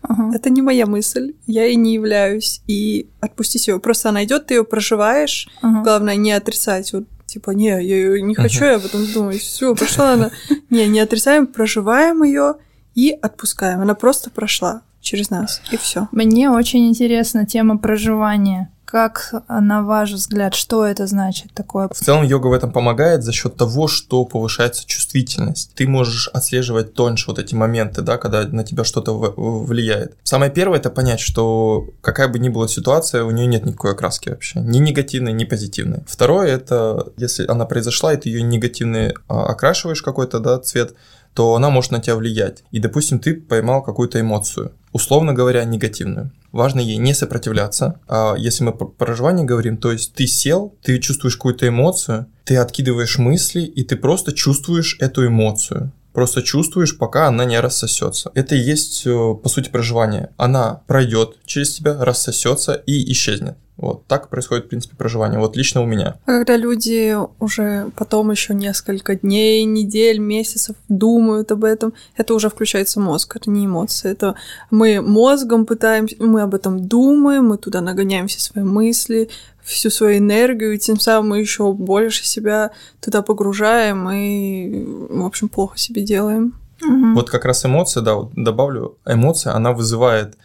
Ага. 0.08 0.32
Это 0.34 0.50
не 0.50 0.62
моя 0.62 0.86
мысль, 0.86 1.34
я 1.48 1.66
ей 1.66 1.76
не 1.76 1.94
являюсь. 1.94 2.62
И 2.68 3.10
отпустить 3.20 3.68
ее. 3.68 3.80
Просто 3.80 4.10
она 4.10 4.24
идет, 4.24 4.46
ты 4.46 4.56
ее 4.56 4.64
проживаешь. 4.64 5.50
Ага. 5.62 5.82
Главное, 5.84 6.16
не 6.16 6.32
отрицать. 6.32 6.94
Вот, 6.94 7.04
типа, 7.26 7.52
не, 7.52 7.68
я 7.68 7.80
ее 7.80 8.22
не 8.22 8.34
хочу, 8.34 8.64
ага. 8.64 8.74
я 8.74 8.80
потом 8.80 9.06
думаю, 9.12 9.40
все, 9.40 9.76
прошла 9.76 10.14
она. 10.14 10.32
Не, 10.70 10.88
не 10.88 11.00
отрицаем, 11.00 11.48
проживаем 11.48 12.24
ее 12.24 12.56
и 12.96 13.12
отпускаем. 13.22 13.82
Она 13.82 13.96
просто 13.96 14.30
прошла 14.30 14.82
через 15.02 15.30
нас, 15.30 15.62
и 15.72 15.78
все. 15.78 16.08
Мне 16.12 16.50
очень 16.50 16.88
интересна 16.90 17.46
тема 17.46 17.78
проживания. 17.78 18.72
Как, 18.88 19.34
на 19.50 19.84
ваш 19.84 20.14
взгляд, 20.14 20.56
что 20.56 20.86
это 20.86 21.08
значит 21.08 21.52
такое? 21.54 21.90
В 21.90 21.98
целом 21.98 22.24
йога 22.24 22.48
в 22.48 22.54
этом 22.54 22.72
помогает 22.72 23.22
за 23.22 23.34
счет 23.34 23.58
того, 23.58 23.90
что 23.90 24.24
повышается 24.24 24.88
чувствительность. 24.88 25.74
Ты 25.76 25.90
можешь 25.90 26.30
отслеживать 26.30 26.94
тоньше 26.94 27.26
вот 27.28 27.38
эти 27.38 27.54
моменты, 27.54 28.02
да, 28.02 28.18
когда 28.18 28.48
на 28.48 28.64
тебя 28.64 28.86
что-то 28.86 29.12
влияет. 29.12 30.16
Самое 30.24 30.50
первое 30.50 30.80
это 30.80 30.90
понять, 30.90 31.20
что 31.20 31.90
какая 32.00 32.30
бы 32.30 32.40
ни 32.40 32.48
была 32.48 32.70
ситуация, 32.70 33.26
у 33.26 33.32
нее 33.32 33.46
нет 33.46 33.66
никакой 33.66 33.92
окраски 33.92 34.30
вообще, 34.30 34.62
ни 34.62 34.78
негативной, 34.78 35.34
ни 35.34 35.44
позитивной. 35.44 36.04
Второе 36.08 36.48
это, 36.48 37.12
если 37.18 37.46
она 37.46 37.66
произошла, 37.66 38.14
и 38.14 38.18
ты 38.18 38.30
ее 38.30 38.42
негативный 38.42 39.16
а, 39.28 39.48
окрашиваешь 39.48 40.02
какой-то, 40.02 40.40
да, 40.40 40.60
цвет, 40.60 40.96
то 41.38 41.54
она 41.54 41.70
может 41.70 41.92
на 41.92 42.02
тебя 42.02 42.16
влиять. 42.16 42.64
И, 42.72 42.80
допустим, 42.80 43.20
ты 43.20 43.36
поймал 43.36 43.84
какую-то 43.84 44.20
эмоцию, 44.20 44.72
условно 44.92 45.36
говоря, 45.36 45.64
негативную. 45.66 46.32
Важно 46.52 46.80
ей 46.80 46.98
не 46.98 47.14
сопротивляться. 47.14 48.00
А 48.08 48.34
если 48.36 48.64
мы 48.64 48.72
про 48.72 48.88
проживание 48.88 49.46
говорим, 49.46 49.78
то 49.78 49.92
есть 49.92 50.16
ты 50.16 50.26
сел, 50.26 50.74
ты 50.82 50.98
чувствуешь 50.98 51.36
какую-то 51.36 51.68
эмоцию, 51.68 52.26
ты 52.44 52.58
откидываешь 52.58 53.20
мысли, 53.20 53.62
и 53.62 53.84
ты 53.84 53.98
просто 53.98 54.32
чувствуешь 54.34 54.98
эту 55.00 55.28
эмоцию 55.28 55.92
просто 56.14 56.42
чувствуешь, 56.42 56.98
пока 56.98 57.28
она 57.28 57.46
не 57.46 57.60
рассосется. 57.60 58.32
Это 58.34 58.56
и 58.56 58.58
есть, 58.58 59.06
э, 59.06 59.12
по 59.12 59.50
сути, 59.50 59.70
проживание. 59.70 60.32
Она 60.38 60.82
пройдет 60.88 61.38
через 61.46 61.76
тебя, 61.76 62.04
рассосется 62.04 62.74
и 62.74 63.12
исчезнет. 63.12 63.56
Вот 63.78 64.08
так 64.08 64.30
происходит, 64.30 64.66
в 64.66 64.70
принципе, 64.70 64.96
проживание. 64.96 65.40
Вот 65.40 65.56
лично 65.56 65.82
у 65.82 65.86
меня. 65.86 66.18
А 66.26 66.40
когда 66.40 66.58
люди 66.58 67.16
уже 67.40 67.92
потом 67.96 68.32
еще 68.32 68.56
несколько 68.56 69.16
дней, 69.16 69.66
недель, 69.66 70.18
месяцев 70.18 70.76
думают 70.90 71.52
об 71.52 71.64
этом, 71.64 71.94
это 72.16 72.34
уже 72.34 72.50
включается 72.50 73.00
мозг, 73.00 73.36
это 73.36 73.52
не 73.52 73.68
эмоции. 73.68 74.10
Это 74.12 74.36
мы 74.72 75.00
мозгом 75.02 75.68
пытаемся, 75.68 76.16
мы 76.20 76.42
об 76.42 76.56
этом 76.56 76.88
думаем, 76.88 77.50
мы 77.50 77.58
туда 77.58 77.82
нагоняем 77.82 78.28
все 78.28 78.40
свои 78.40 78.64
мысли, 78.64 79.30
всю 79.62 79.92
свою 79.92 80.18
энергию, 80.18 80.74
и 80.74 80.80
тем 80.80 81.00
самым 81.00 81.30
мы 81.30 81.40
еще 81.40 81.72
больше 81.72 82.26
себя 82.26 82.72
туда 83.00 83.22
погружаем 83.22 84.10
и, 84.10 84.86
в 85.10 85.26
общем, 85.26 85.50
плохо 85.50 85.78
себе 85.78 86.02
делаем. 86.02 86.60
Угу. 86.82 87.14
Вот 87.14 87.30
как 87.30 87.46
раз 87.46 87.66
эмоция, 87.66 88.02
да, 88.02 88.16
вот 88.16 88.32
добавлю, 88.34 88.98
эмоция, 89.06 89.54
она 89.54 89.74
вызывает 89.74 90.36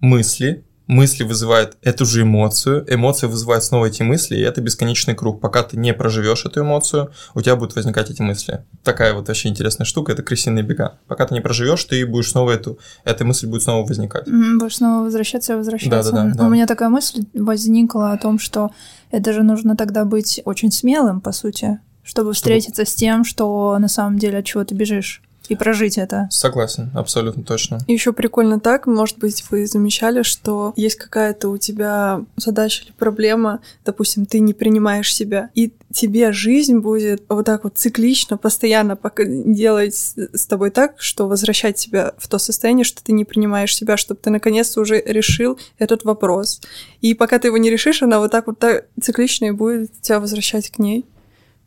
мысли, 0.00 0.64
мысли 0.92 1.24
вызывают 1.24 1.76
эту 1.82 2.04
же 2.04 2.22
эмоцию, 2.22 2.84
эмоция 2.88 3.28
вызывает 3.28 3.64
снова 3.64 3.86
эти 3.86 4.02
мысли, 4.02 4.36
и 4.36 4.40
это 4.40 4.60
бесконечный 4.60 5.14
круг. 5.14 5.40
Пока 5.40 5.62
ты 5.62 5.76
не 5.76 5.92
проживешь 5.92 6.44
эту 6.44 6.60
эмоцию, 6.60 7.12
у 7.34 7.40
тебя 7.40 7.56
будут 7.56 7.74
возникать 7.74 8.10
эти 8.10 8.22
мысли. 8.22 8.64
Такая 8.84 9.14
вот 9.14 9.28
вообще 9.28 9.48
интересная 9.48 9.84
штука, 9.84 10.12
это 10.12 10.22
крысиные 10.22 10.62
бега. 10.62 10.98
Пока 11.08 11.26
ты 11.26 11.34
не 11.34 11.40
проживешь, 11.40 11.84
ты 11.84 12.06
будешь 12.06 12.30
снова 12.30 12.52
эту, 12.52 12.78
эта 13.04 13.24
мысль 13.24 13.46
будет 13.46 13.62
снова 13.62 13.86
возникать. 13.86 14.26
Будешь 14.26 14.76
снова 14.76 15.04
возвращаться 15.04 15.54
и 15.54 15.56
возвращаться. 15.56 16.12
Да, 16.12 16.24
да, 16.24 16.30
да, 16.30 16.34
да. 16.34 16.46
У 16.46 16.48
меня 16.48 16.66
такая 16.66 16.88
мысль 16.88 17.24
возникла 17.34 18.12
о 18.12 18.18
том, 18.18 18.38
что 18.38 18.70
это 19.10 19.32
же 19.32 19.42
нужно 19.42 19.76
тогда 19.76 20.04
быть 20.04 20.40
очень 20.44 20.70
смелым, 20.70 21.20
по 21.20 21.32
сути, 21.32 21.80
чтобы 22.02 22.32
встретиться 22.32 22.84
с 22.84 22.94
тем, 22.94 23.24
что 23.24 23.76
на 23.78 23.88
самом 23.88 24.18
деле 24.18 24.38
от 24.38 24.44
чего 24.44 24.64
ты 24.64 24.74
бежишь 24.74 25.22
и 25.52 25.56
прожить 25.56 25.98
это. 25.98 26.28
Согласен, 26.30 26.90
абсолютно 26.94 27.42
точно. 27.42 27.78
И 27.86 27.92
еще 27.92 28.12
прикольно 28.12 28.60
так, 28.60 28.86
может 28.86 29.18
быть, 29.18 29.44
вы 29.50 29.66
замечали, 29.66 30.22
что 30.22 30.72
есть 30.76 30.96
какая-то 30.96 31.48
у 31.48 31.58
тебя 31.58 32.24
задача 32.36 32.84
или 32.84 32.92
проблема, 32.92 33.60
допустим, 33.84 34.26
ты 34.26 34.40
не 34.40 34.54
принимаешь 34.54 35.14
себя, 35.14 35.50
и 35.54 35.72
тебе 35.92 36.32
жизнь 36.32 36.78
будет 36.78 37.22
вот 37.28 37.44
так 37.44 37.64
вот 37.64 37.76
циклично, 37.76 38.36
постоянно 38.36 38.98
делать 39.18 39.94
с 39.94 40.46
тобой 40.46 40.70
так, 40.70 40.94
что 40.98 41.28
возвращать 41.28 41.76
тебя 41.76 42.14
в 42.16 42.28
то 42.28 42.38
состояние, 42.38 42.84
что 42.84 43.04
ты 43.04 43.12
не 43.12 43.24
принимаешь 43.24 43.76
себя, 43.76 43.96
чтобы 43.96 44.20
ты 44.22 44.30
наконец-то 44.30 44.80
уже 44.80 45.00
решил 45.00 45.58
этот 45.78 46.04
вопрос. 46.04 46.60
И 47.00 47.14
пока 47.14 47.38
ты 47.38 47.48
его 47.48 47.58
не 47.58 47.70
решишь, 47.70 48.02
она 48.02 48.18
вот 48.18 48.30
так 48.30 48.46
вот 48.46 48.58
так 48.58 48.86
циклично 49.00 49.46
и 49.46 49.50
будет 49.50 49.92
тебя 50.00 50.20
возвращать 50.20 50.70
к 50.70 50.78
ней. 50.78 51.04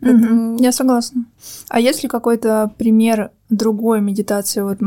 Угу, 0.01 0.57
я 0.61 0.71
согласна. 0.71 1.25
А 1.69 1.79
есть 1.79 2.03
ли 2.03 2.09
какой-то 2.09 2.71
пример 2.77 3.31
другой 3.49 4.01
медитации? 4.01 4.61
Вот 4.61 4.79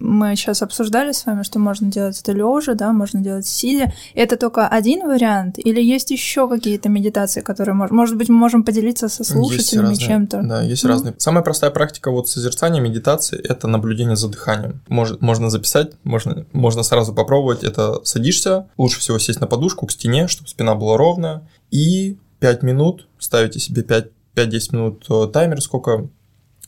мы 0.00 0.34
сейчас 0.34 0.62
обсуждали 0.62 1.12
с 1.12 1.26
вами, 1.26 1.42
что 1.42 1.58
можно 1.58 1.90
делать 1.90 2.18
это 2.20 2.32
лежа, 2.32 2.74
да, 2.74 2.92
можно 2.92 3.20
делать 3.20 3.46
сидя. 3.46 3.92
Это 4.14 4.36
только 4.36 4.66
один 4.66 5.06
вариант, 5.06 5.58
или 5.58 5.80
есть 5.80 6.10
еще 6.10 6.48
какие-то 6.48 6.88
медитации, 6.88 7.42
которые 7.42 7.74
может, 7.74 7.92
может 7.92 8.16
быть, 8.16 8.28
мы 8.28 8.36
можем 8.36 8.64
поделиться 8.64 9.08
со 9.08 9.22
слушателями 9.24 9.94
чем-то? 9.94 10.42
Да, 10.42 10.62
есть 10.62 10.84
ну. 10.84 10.88
разные. 10.88 11.14
Самая 11.18 11.44
простая 11.44 11.70
практика 11.70 12.10
вот 12.10 12.28
созерцания 12.28 12.80
медитации 12.80 13.38
это 13.38 13.68
наблюдение 13.68 14.16
за 14.16 14.28
дыханием. 14.28 14.80
Может, 14.88 15.20
можно 15.20 15.50
записать, 15.50 15.92
можно, 16.02 16.46
можно 16.52 16.82
сразу 16.82 17.12
попробовать. 17.12 17.62
Это 17.62 18.00
садишься, 18.04 18.68
лучше 18.78 19.00
всего 19.00 19.18
сесть 19.18 19.40
на 19.40 19.46
подушку 19.46 19.86
к 19.86 19.92
стене, 19.92 20.28
чтобы 20.28 20.48
спина 20.48 20.74
была 20.74 20.96
ровная, 20.96 21.46
и 21.70 22.16
5 22.40 22.62
минут 22.62 23.06
ставите 23.18 23.60
себе 23.60 23.82
5 23.82 24.08
5-10 24.34 24.76
минут 24.76 25.06
э, 25.08 25.28
таймер, 25.32 25.60
сколько, 25.60 26.08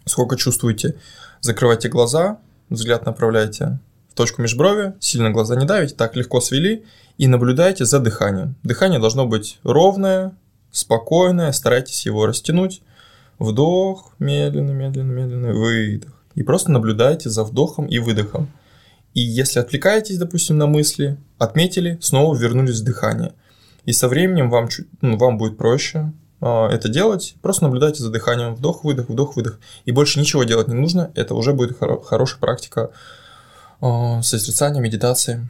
сколько 0.04 0.36
чувствуете. 0.36 0.96
Закрывайте 1.40 1.88
глаза, 1.88 2.38
взгляд 2.68 3.06
направляйте 3.06 3.78
в 4.10 4.14
точку 4.14 4.42
межброви, 4.42 4.94
сильно 5.00 5.30
глаза 5.30 5.56
не 5.56 5.64
давите, 5.64 5.94
так 5.94 6.16
легко 6.16 6.40
свели 6.40 6.84
и 7.18 7.28
наблюдайте 7.28 7.84
за 7.84 7.98
дыханием. 7.98 8.56
Дыхание 8.62 9.00
должно 9.00 9.26
быть 9.26 9.58
ровное, 9.62 10.36
спокойное, 10.70 11.52
старайтесь 11.52 12.06
его 12.06 12.26
растянуть. 12.26 12.82
Вдох, 13.38 14.12
медленно, 14.18 14.72
медленно, 14.72 15.10
медленно, 15.10 15.52
выдох. 15.52 16.12
И 16.34 16.42
просто 16.42 16.70
наблюдайте 16.70 17.30
за 17.30 17.44
вдохом 17.44 17.86
и 17.86 17.98
выдохом. 17.98 18.50
И 19.14 19.20
если 19.20 19.60
отвлекаетесь, 19.60 20.18
допустим, 20.18 20.58
на 20.58 20.66
мысли, 20.66 21.18
отметили, 21.38 21.98
снова 22.00 22.36
вернулись 22.36 22.80
в 22.80 22.84
дыхание. 22.84 23.32
И 23.84 23.92
со 23.92 24.08
временем 24.08 24.48
вам, 24.48 24.68
чуть, 24.68 24.86
ну, 25.00 25.16
вам 25.16 25.38
будет 25.38 25.58
проще 25.58 26.12
это 26.42 26.88
делать. 26.88 27.36
Просто 27.42 27.64
наблюдайте 27.64 28.02
за 28.02 28.10
дыханием. 28.10 28.54
Вдох, 28.54 28.84
выдох, 28.84 29.08
вдох, 29.08 29.36
выдох. 29.36 29.58
И 29.84 29.92
больше 29.92 30.18
ничего 30.18 30.44
делать 30.44 30.68
не 30.68 30.74
нужно. 30.74 31.10
Это 31.14 31.34
уже 31.34 31.52
будет 31.52 31.80
хоро- 31.80 32.02
хорошая 32.02 32.40
практика 32.40 32.90
э, 33.80 34.22
созерцания, 34.22 34.80
медитации. 34.80 35.48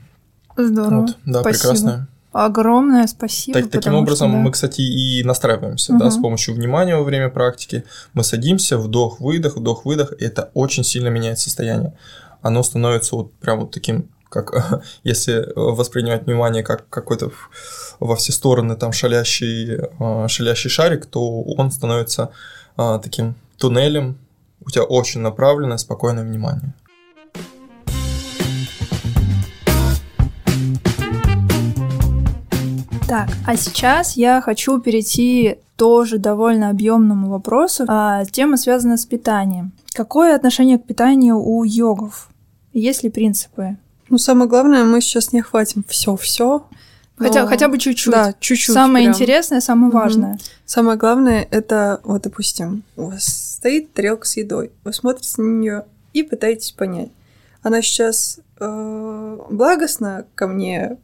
Здорово. 0.57 1.01
Вот, 1.01 1.17
да, 1.25 1.41
Спасибо. 1.41 1.63
прекрасно. 1.63 2.09
Огромное 2.33 3.07
спасибо. 3.07 3.61
Так, 3.61 3.71
таким 3.71 3.95
образом, 3.95 4.31
что, 4.31 4.37
да. 4.39 4.43
мы, 4.43 4.51
кстати, 4.53 4.81
и 4.81 5.23
настраиваемся, 5.23 5.93
да, 5.99 6.11
с 6.11 6.17
помощью 6.17 6.55
внимания 6.55 6.97
во 6.97 7.03
время 7.03 7.29
практики. 7.29 7.85
Мы 8.15 8.25
садимся, 8.25 8.79
вдох, 8.79 9.21
выдох, 9.21 9.57
вдох, 9.57 9.85
выдох, 9.85 10.15
и 10.19 10.25
это 10.25 10.51
очень 10.55 10.83
сильно 10.83 11.09
меняет 11.09 11.39
состояние. 11.39 11.93
Оно 12.41 12.63
становится 12.63 13.17
вот 13.17 13.35
прям 13.35 13.61
вот 13.61 13.71
таким, 13.71 14.09
как 14.33 14.83
если 15.05 15.35
э, 15.35 15.53
воспринимать 15.55 16.25
внимание 16.27 16.63
как 16.63 16.89
какой-то 16.89 17.31
во 18.01 18.17
все 18.17 18.33
стороны 18.33 18.77
там 18.77 18.93
шалящий, 18.93 19.79
э, 19.79 20.29
шалящий 20.29 20.71
шарик, 20.71 21.07
то 21.07 21.43
он 21.43 21.71
становится 21.71 22.31
э, 22.77 22.99
таким 23.03 23.35
туннелем. 23.59 24.19
У 24.65 24.71
тебя 24.71 24.85
очень 24.85 25.21
направленное, 25.21 25.77
спокойное 25.77 26.25
внимание. 26.25 26.75
Так, 33.09 33.29
а 33.47 33.57
сейчас 33.57 34.17
я 34.17 34.41
хочу 34.41 34.81
перейти 34.81 35.59
тоже 35.77 36.19
довольно 36.19 36.71
объемному 36.71 37.29
вопросу. 37.29 37.85
А, 37.89 38.25
тема 38.25 38.57
связана 38.57 38.97
с 38.97 39.05
питанием. 39.05 39.73
Какое 39.93 40.35
отношение 40.35 40.79
к 40.79 40.87
питанию 40.87 41.37
у 41.39 41.65
йогов? 41.65 42.31
Есть 42.73 43.03
ли 43.03 43.11
принципы? 43.11 43.77
Ну, 44.09 44.19
самое 44.19 44.49
главное, 44.49 44.85
мы 44.85 45.01
сейчас 45.01 45.33
не 45.33 45.41
охватим 45.41 45.85
все-все. 45.89 46.67
Хотя, 47.17 47.47
хотя 47.47 47.69
бы 47.69 47.79
чуть-чуть. 47.79 48.13
Да, 48.13 48.35
чуть-чуть. 48.41 48.75
Самое 48.75 49.05
прям. 49.07 49.15
интересное, 49.15 49.61
самое 49.61 49.89
Мгм. 49.89 49.99
важное. 49.99 50.39
Самое 50.65 50.99
главное, 50.99 51.47
это, 51.51 52.01
вот, 52.05 52.23
допустим, 52.23 52.83
у 52.97 53.07
вас 53.07 53.25
стоит 53.25 53.93
тарелка 53.93 54.27
с 54.27 54.37
едой, 54.37 54.73
вы 54.85 54.93
смотрите 54.93 55.41
на 55.41 55.47
нее 55.61 55.85
и 56.15 56.23
пытаетесь 56.23 56.73
понять, 56.73 57.11
она 57.63 57.81
сейчас 57.83 58.41
э, 58.59 59.39
благостно 59.51 60.27
ко 60.35 60.47
мне, 60.49 60.99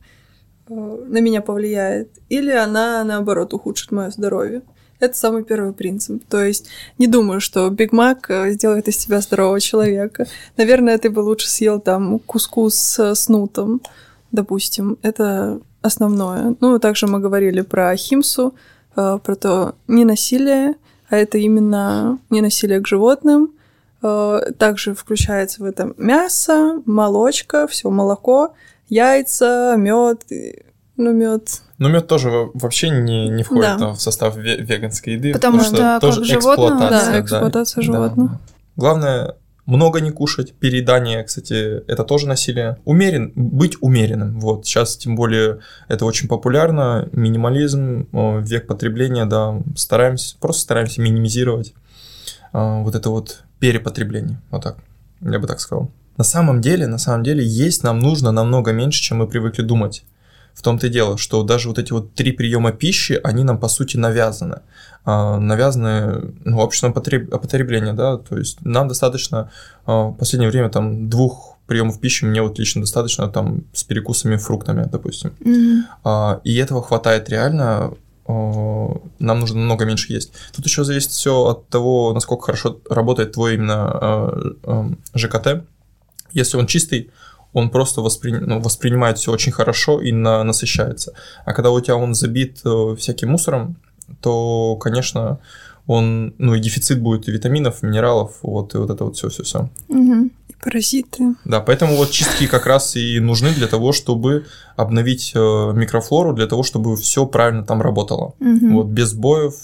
э, 0.69 0.75
на 0.75 1.19
меня 1.21 1.41
повлияет, 1.41 2.11
или 2.29 2.51
она, 2.51 3.05
наоборот, 3.05 3.55
ухудшит 3.55 3.93
мое 3.93 4.11
здоровье. 4.11 4.63
Это 5.01 5.17
самый 5.17 5.45
первый 5.45 5.73
принцип. 5.73 6.23
То 6.29 6.43
есть 6.43 6.69
не 6.99 7.07
думаю, 7.07 7.41
что 7.41 7.71
Биг 7.71 7.93
Мак 7.93 8.31
э, 8.31 8.51
сделает 8.51 8.89
из 8.89 8.97
тебя 8.97 9.21
здорового 9.21 9.61
человека. 9.61 10.27
Наверное, 10.57 10.99
ты 10.99 11.09
бы 11.11 11.21
лучше 11.21 11.49
съел 11.49 11.81
там 11.81 12.19
кускус 12.19 12.75
с, 12.75 13.15
с 13.15 13.29
нутом, 13.29 13.81
допустим. 14.33 14.99
Это 15.03 15.61
основное. 15.83 16.57
Ну, 16.61 16.79
также 16.79 17.07
мы 17.07 17.21
говорили 17.21 17.61
про 17.61 17.95
химсу, 17.97 18.55
э, 18.97 19.19
про 19.23 19.35
то 19.37 19.75
не 19.87 20.05
насилие, 20.05 20.75
а 21.09 21.17
это 21.17 21.39
именно 21.39 22.19
не 22.31 22.41
насилие 22.41 22.81
к 22.81 22.89
животным. 22.89 23.53
Э, 24.03 24.41
Также 24.59 24.95
включается 24.95 25.63
в 25.63 25.65
это 25.65 25.95
мясо, 25.97 26.83
молочка, 26.87 27.67
все 27.69 27.91
молоко, 27.91 28.55
яйца, 28.89 29.75
мед, 29.77 30.25
ну 30.99 31.13
мед. 31.13 31.63
Но 31.79 31.89
мед 31.89 32.07
тоже 32.07 32.29
во- 32.31 32.51
вообще 32.55 32.91
не, 32.91 33.29
не 33.29 33.43
входит 33.43 33.79
Да. 33.79 33.89
в 33.93 34.01
состав 34.01 34.37
ве- 34.37 34.61
веганской 34.61 35.15
еды. 35.15 35.33
Потому 35.33 35.61
что 35.63 35.77
как 35.77 36.01
тоже 36.03 36.25
животного, 36.25 36.71
эксплуатация. 36.75 37.13
да, 37.13 37.21
эксплуатация 37.21 37.83
животного. 37.83 38.41
Главное, 38.77 39.35
много 39.67 40.01
не 40.01 40.11
кушать. 40.11 40.55
Переедание, 40.55 41.23
кстати, 41.25 41.83
это 41.91 42.03
тоже 42.05 42.27
насилие. 42.27 42.79
Умерен, 42.85 43.33
быть 43.35 43.77
умеренным. 43.81 44.41
Вот 44.41 44.67
сейчас, 44.67 44.97
тем 44.97 45.15
более, 45.15 45.59
это 45.89 46.05
очень 46.05 46.27
популярно. 46.29 47.09
Минимализм, 47.13 48.09
век 48.43 48.67
потребления, 48.67 49.25
да, 49.27 49.61
стараемся, 49.77 50.37
просто 50.41 50.63
стараемся 50.63 51.01
минимизировать 51.03 51.75
э, 52.53 52.83
вот 52.83 52.95
это 52.95 53.11
вот 53.11 53.45
перепотребление. 53.61 54.41
Вот 54.51 54.63
так, 54.65 54.79
я 55.21 55.39
бы 55.39 55.47
так 55.47 55.61
сказал. 55.61 55.91
На 56.17 56.25
самом 56.25 56.61
деле, 56.61 56.87
на 56.87 56.99
самом 56.99 57.23
деле, 57.23 57.45
есть 57.45 57.85
нам 57.85 57.99
нужно 58.01 58.33
намного 58.33 58.73
меньше, 58.73 59.01
чем 59.03 59.19
мы 59.19 59.29
привыкли 59.29 59.63
думать. 59.63 60.05
В 60.59 60.63
том-то 60.63 60.89
и 60.89 60.91
дело, 60.91 61.17
что 61.17 61.45
даже 61.45 61.69
вот 61.69 61.79
эти 61.79 61.93
вот 61.93 62.15
три 62.15 62.33
приема 62.33 62.73
пищи, 62.73 63.21
они 63.23 63.45
нам 63.45 63.59
по 63.59 63.69
сути 63.69 63.97
навязаны. 63.97 64.63
А, 65.05 65.39
навязаны 65.39 66.35
ну, 66.45 66.59
обществом 66.59 66.93
потреб- 66.93 67.31
потребления, 67.31 67.93
да, 67.93 68.17
то 68.17 68.37
есть 68.37 68.59
нам 68.63 68.89
достаточно 68.89 69.53
а, 69.87 70.09
в 70.09 70.15
последнее 70.15 70.51
время 70.51 70.69
там 70.69 71.09
двух 71.09 71.59
приемов 71.69 72.01
пищи 72.01 72.25
мне 72.25 72.43
вот 72.43 72.59
лично 72.59 72.81
достаточно 72.81 73.29
там 73.29 73.63
с 73.73 73.85
перекусами 73.85 74.35
фруктами, 74.35 74.89
допустим. 74.91 75.33
А, 76.03 76.41
и 76.43 76.57
этого 76.57 76.83
хватает 76.83 77.29
реально. 77.29 77.95
Нам 78.27 79.41
нужно 79.41 79.59
намного 79.61 79.85
меньше 79.85 80.13
есть. 80.13 80.33
Тут 80.55 80.67
еще 80.67 80.83
зависит 80.83 81.13
все 81.13 81.47
от 81.47 81.69
того, 81.69 82.13
насколько 82.13 82.47
хорошо 82.47 82.81
работает 82.91 83.33
твой 83.33 83.55
именно 83.55 84.55
ЖКТ. 85.15 85.65
Если 86.33 86.59
он 86.59 86.67
чистый, 86.67 87.11
он 87.53 87.71
просто 87.71 88.01
воспри- 88.01 88.39
ну, 88.41 88.61
воспринимает 88.61 89.19
все 89.19 89.33
очень 89.33 89.53
хорошо 89.53 90.01
и 90.01 90.13
на- 90.13 90.45
насыщается. 90.45 91.13
А 91.45 91.53
когда 91.53 91.71
у 91.71 91.81
тебя 91.81 91.97
он 91.97 92.15
забит 92.15 92.61
э, 92.65 92.95
всяким 92.99 93.31
мусором, 93.31 93.77
то, 94.21 94.77
конечно, 94.77 95.39
он, 95.87 96.35
ну 96.39 96.55
и 96.55 96.61
дефицит 96.61 97.01
будет 97.01 97.29
и 97.29 97.33
витаминов, 97.33 97.83
минералов, 97.83 98.37
вот, 98.43 98.75
и 98.75 98.79
вот 98.79 98.91
это 98.91 99.05
вот 99.05 99.17
все-все-все. 99.17 99.69
И 99.89 100.55
паразиты. 100.63 101.35
Да, 101.45 101.61
поэтому 101.61 101.97
вот 101.97 102.11
чистки 102.11 102.47
как 102.47 102.67
раз 102.67 102.97
и 102.97 103.21
нужны 103.21 103.55
для 103.55 103.67
того, 103.67 103.93
чтобы 103.93 104.45
обновить 104.77 105.33
э, 105.35 105.39
микрофлору, 105.75 106.35
для 106.35 106.47
того, 106.47 106.63
чтобы 106.63 106.97
все 106.97 107.25
правильно 107.27 107.65
там 107.65 107.81
работало. 107.81 108.35
Мгм. 108.39 108.75
Вот 108.75 108.87
без 108.87 109.15
сбоев 109.15 109.55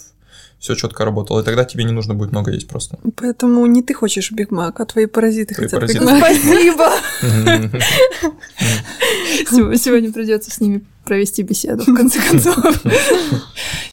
все 0.65 0.75
четко 0.75 1.05
работало, 1.05 1.41
и 1.41 1.45
тогда 1.45 1.67
тебе 1.67 1.85
не 1.85 1.93
нужно 1.93 2.15
будет 2.15 2.33
много 2.33 2.51
есть 2.51 2.67
просто. 2.69 2.99
Поэтому 3.17 3.67
не 3.67 3.83
ты 3.83 3.93
хочешь 3.93 4.33
Биг 4.33 4.51
Мак, 4.51 4.81
а 4.81 4.87
твои 4.87 5.05
паразиты 5.05 5.55
Твои 5.55 5.67
хотят 5.67 5.79
паразиты 5.81 6.05
Биг 6.05 6.11
Мак. 6.11 6.19
Спасибо. 6.21 6.91
Сегодня 9.77 10.11
придется 10.11 10.51
с 10.51 10.61
ними 10.61 10.83
провести 11.05 11.43
беседу, 11.43 11.83
в 11.85 11.95
конце 11.95 12.19
концов. 12.19 12.57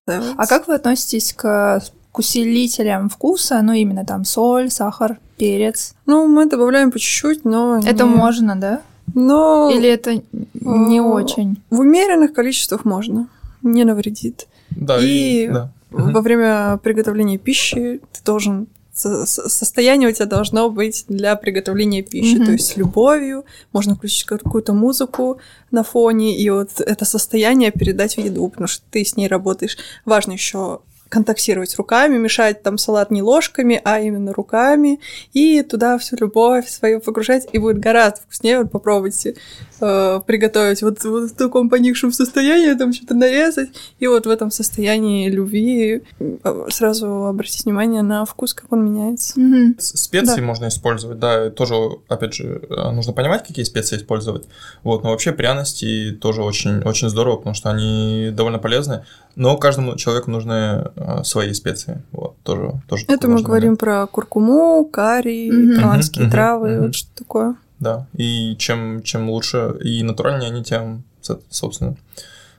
А 0.07 0.47
как 0.47 0.69
вы 0.69 0.76
относитесь 0.76 1.34
к 1.34 1.82
к 2.13 2.19
усилителям 2.19 3.07
вкуса, 3.09 3.61
ну 3.61 3.72
именно 3.72 4.05
там 4.05 4.26
соль, 4.26 4.69
сахар, 4.69 5.17
перец? 5.38 5.95
Ну, 6.05 6.28
мы 6.28 6.45
добавляем 6.45 6.91
по 6.91 6.99
чуть-чуть, 6.99 7.45
но... 7.45 7.80
Это 7.86 8.03
не- 8.03 8.09
можно, 8.09 8.57
да? 8.57 8.82
Но 9.13 9.72
Или 9.74 9.88
это 9.88 10.22
не 10.53 10.99
О, 10.99 11.05
очень? 11.13 11.61
в 11.69 11.80
умеренных 11.80 12.34
количествах 12.34 12.84
можно. 12.84 13.30
Не 13.61 13.86
навредит. 13.86 14.47
Да, 14.72 14.97
И- 14.99 15.45
и... 15.45 15.47
да. 15.47 15.72
Во 15.92 16.22
время 16.22 16.78
приготовления 16.82 17.38
пищи 17.38 18.02
ты 18.14 18.20
должен 18.26 18.68
со- 18.94 19.26
со- 19.26 19.48
состояние 19.50 20.10
у 20.10 20.12
тебя 20.12 20.26
должно 20.26 20.70
быть 20.70 21.06
для 21.08 21.36
приготовления 21.36 22.02
пищи, 22.02 22.36
Мгм. 22.36 22.46
то 22.46 22.52
есть 22.52 22.68
с 22.68 22.78
любовью, 22.78 23.46
можно 23.74 23.96
включить 23.96 24.26
какую-то 24.26 24.74
музыку 24.74 25.39
на 25.72 25.84
фоне, 25.84 26.38
и 26.38 26.50
вот 26.50 26.80
это 26.80 27.06
состояние 27.06 27.72
передать 27.72 28.16
в 28.16 28.20
еду, 28.20 28.48
потому 28.50 28.68
что 28.68 28.84
ты 28.92 29.04
с 29.06 29.16
ней 29.16 29.28
работаешь. 29.28 29.78
Важно 30.06 30.34
еще 30.34 30.80
контактировать 31.12 31.76
руками, 31.76 32.18
мешать 32.18 32.64
там 32.64 32.78
салат 32.78 33.12
не 33.12 33.22
ложками, 33.22 33.82
а 33.84 33.99
именно 33.99 34.32
руками, 34.34 34.99
и 35.34 35.62
туда 35.62 35.97
всю 35.97 36.16
любовь 36.16 36.70
свою 36.70 37.01
погружать, 37.01 37.47
и 37.51 37.57
будет 37.59 37.80
гораздо 37.80 38.22
вкуснее. 38.22 38.59
Вот 38.59 38.72
попробуйте 38.72 39.36
э, 39.82 40.20
приготовить 40.26 40.82
вот, 40.82 41.03
вот 41.03 41.32
в 41.32 41.36
таком 41.36 41.70
поникшем 41.70 42.14
состоянии, 42.14 42.74
там 42.76 42.93
что-то 42.93 43.14
нарезать, 43.14 43.70
и 43.99 44.07
вот 44.07 44.26
в 44.26 44.30
этом 44.30 44.51
состоянии 44.51 45.30
любви 45.30 46.03
э, 46.20 46.66
сразу 46.70 47.26
обратить 47.26 47.66
внимание 47.66 48.01
на 48.03 48.24
вкус, 48.26 48.53
как 48.53 48.72
он 48.72 48.86
меняется. 48.86 49.34
С- 49.80 50.01
Специи 50.01 50.39
Да. 50.39 50.45
можно 50.45 50.68
использовать, 50.70 51.20
да, 51.20 51.49
тоже, 51.49 51.76
опять 52.07 52.34
же, 52.34 52.62
э, 52.70 52.91
нужно 52.91 53.12
понимать, 53.14 53.45
какие 53.45 53.66
специи 53.66 53.97
использовать. 53.97 54.45
Вот, 54.84 55.03
но 55.03 55.09
вообще 55.12 55.34
пряности 55.34 56.12
тоже 56.22 56.41
очень, 56.41 56.82
очень 56.84 57.09
здорово, 57.09 57.36
потому 57.36 57.53
что 57.53 57.70
они 57.70 58.30
довольно 58.32 58.59
полезны, 58.59 59.03
но 59.36 59.57
каждому 59.57 59.95
человеку 59.97 60.32
нужны 60.32 60.91
свои 61.24 61.54
специи. 61.54 62.02
Вот, 62.12 62.36
тоже, 62.43 62.74
тоже 62.88 63.06
Это 63.08 63.28
мы 63.28 63.41
говорим 63.41 63.70
момент. 63.70 63.80
про 63.80 64.08
куркуму, 64.08 64.86
карри, 64.86 65.49
перуанские 65.76 66.26
Мгм, 66.26 66.32
травы, 66.32 66.70
мгм. 66.72 66.82
вот 66.84 66.95
что 66.95 67.10
такое. 67.16 67.56
Да, 67.80 68.06
и 68.14 68.56
чем, 68.58 69.02
чем 69.04 69.30
лучше 69.30 69.76
и 69.84 70.04
натуральнее 70.04 70.52
они, 70.52 70.64
тем, 70.64 71.04
со- 71.22 71.39
собственно, 71.49 71.95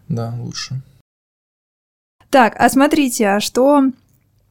да, 0.09 0.34
лучше. 0.40 0.80
Так, 2.30 2.55
а 2.59 2.68
смотрите, 2.68 3.28
а 3.28 3.40
что 3.40 3.82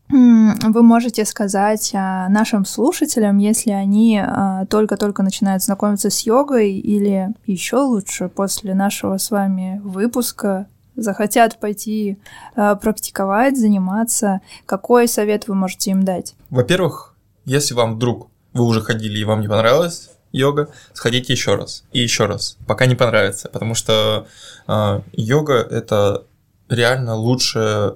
вы 0.09 0.83
можете 0.83 1.23
сказать 1.25 1.91
а, 1.93 2.27
нашим 2.29 2.65
слушателям, 2.65 3.37
если 3.37 3.71
они 3.71 4.19
а, 4.21 4.65
только-только 4.65 5.23
начинают 5.23 5.63
знакомиться 5.63 6.09
с 6.09 6.25
йогой 6.25 6.73
или 6.73 7.29
еще 7.45 7.77
лучше 7.77 8.27
после 8.27 8.73
нашего 8.75 9.17
с 9.17 9.31
вами 9.31 9.79
выпуска 9.83 10.67
захотят 11.01 11.59
пойти 11.59 12.17
а, 12.55 12.75
практиковать, 12.75 13.57
заниматься, 13.57 14.41
какой 14.65 15.07
совет 15.07 15.47
вы 15.47 15.55
можете 15.55 15.91
им 15.91 16.03
дать? 16.03 16.35
Во-первых, 16.49 17.15
если 17.45 17.73
вам 17.73 17.95
вдруг 17.95 18.29
вы 18.53 18.65
уже 18.65 18.81
ходили 18.81 19.19
и 19.19 19.23
вам 19.23 19.41
не 19.41 19.47
понравилось, 19.47 20.09
йога, 20.31 20.69
сходите 20.93 21.33
еще 21.33 21.55
раз 21.55 21.83
и 21.91 21.99
еще 21.99 22.25
раз, 22.25 22.57
пока 22.67 22.85
не 22.85 22.95
понравится, 22.95 23.49
потому 23.49 23.75
что 23.75 24.27
э, 24.67 25.01
йога 25.13 25.55
это 25.55 26.25
реально 26.69 27.15
лучшая 27.15 27.95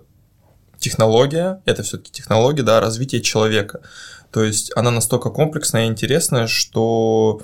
технология, 0.78 1.62
это 1.66 1.84
все-таки 1.84 2.12
технология, 2.12 2.64
да, 2.64 2.80
развития 2.80 3.22
человека. 3.22 3.82
То 4.32 4.44
есть 4.44 4.72
она 4.76 4.92
настолько 4.92 5.30
комплексная 5.30 5.86
и 5.86 5.88
интересная, 5.88 6.48
что 6.48 7.42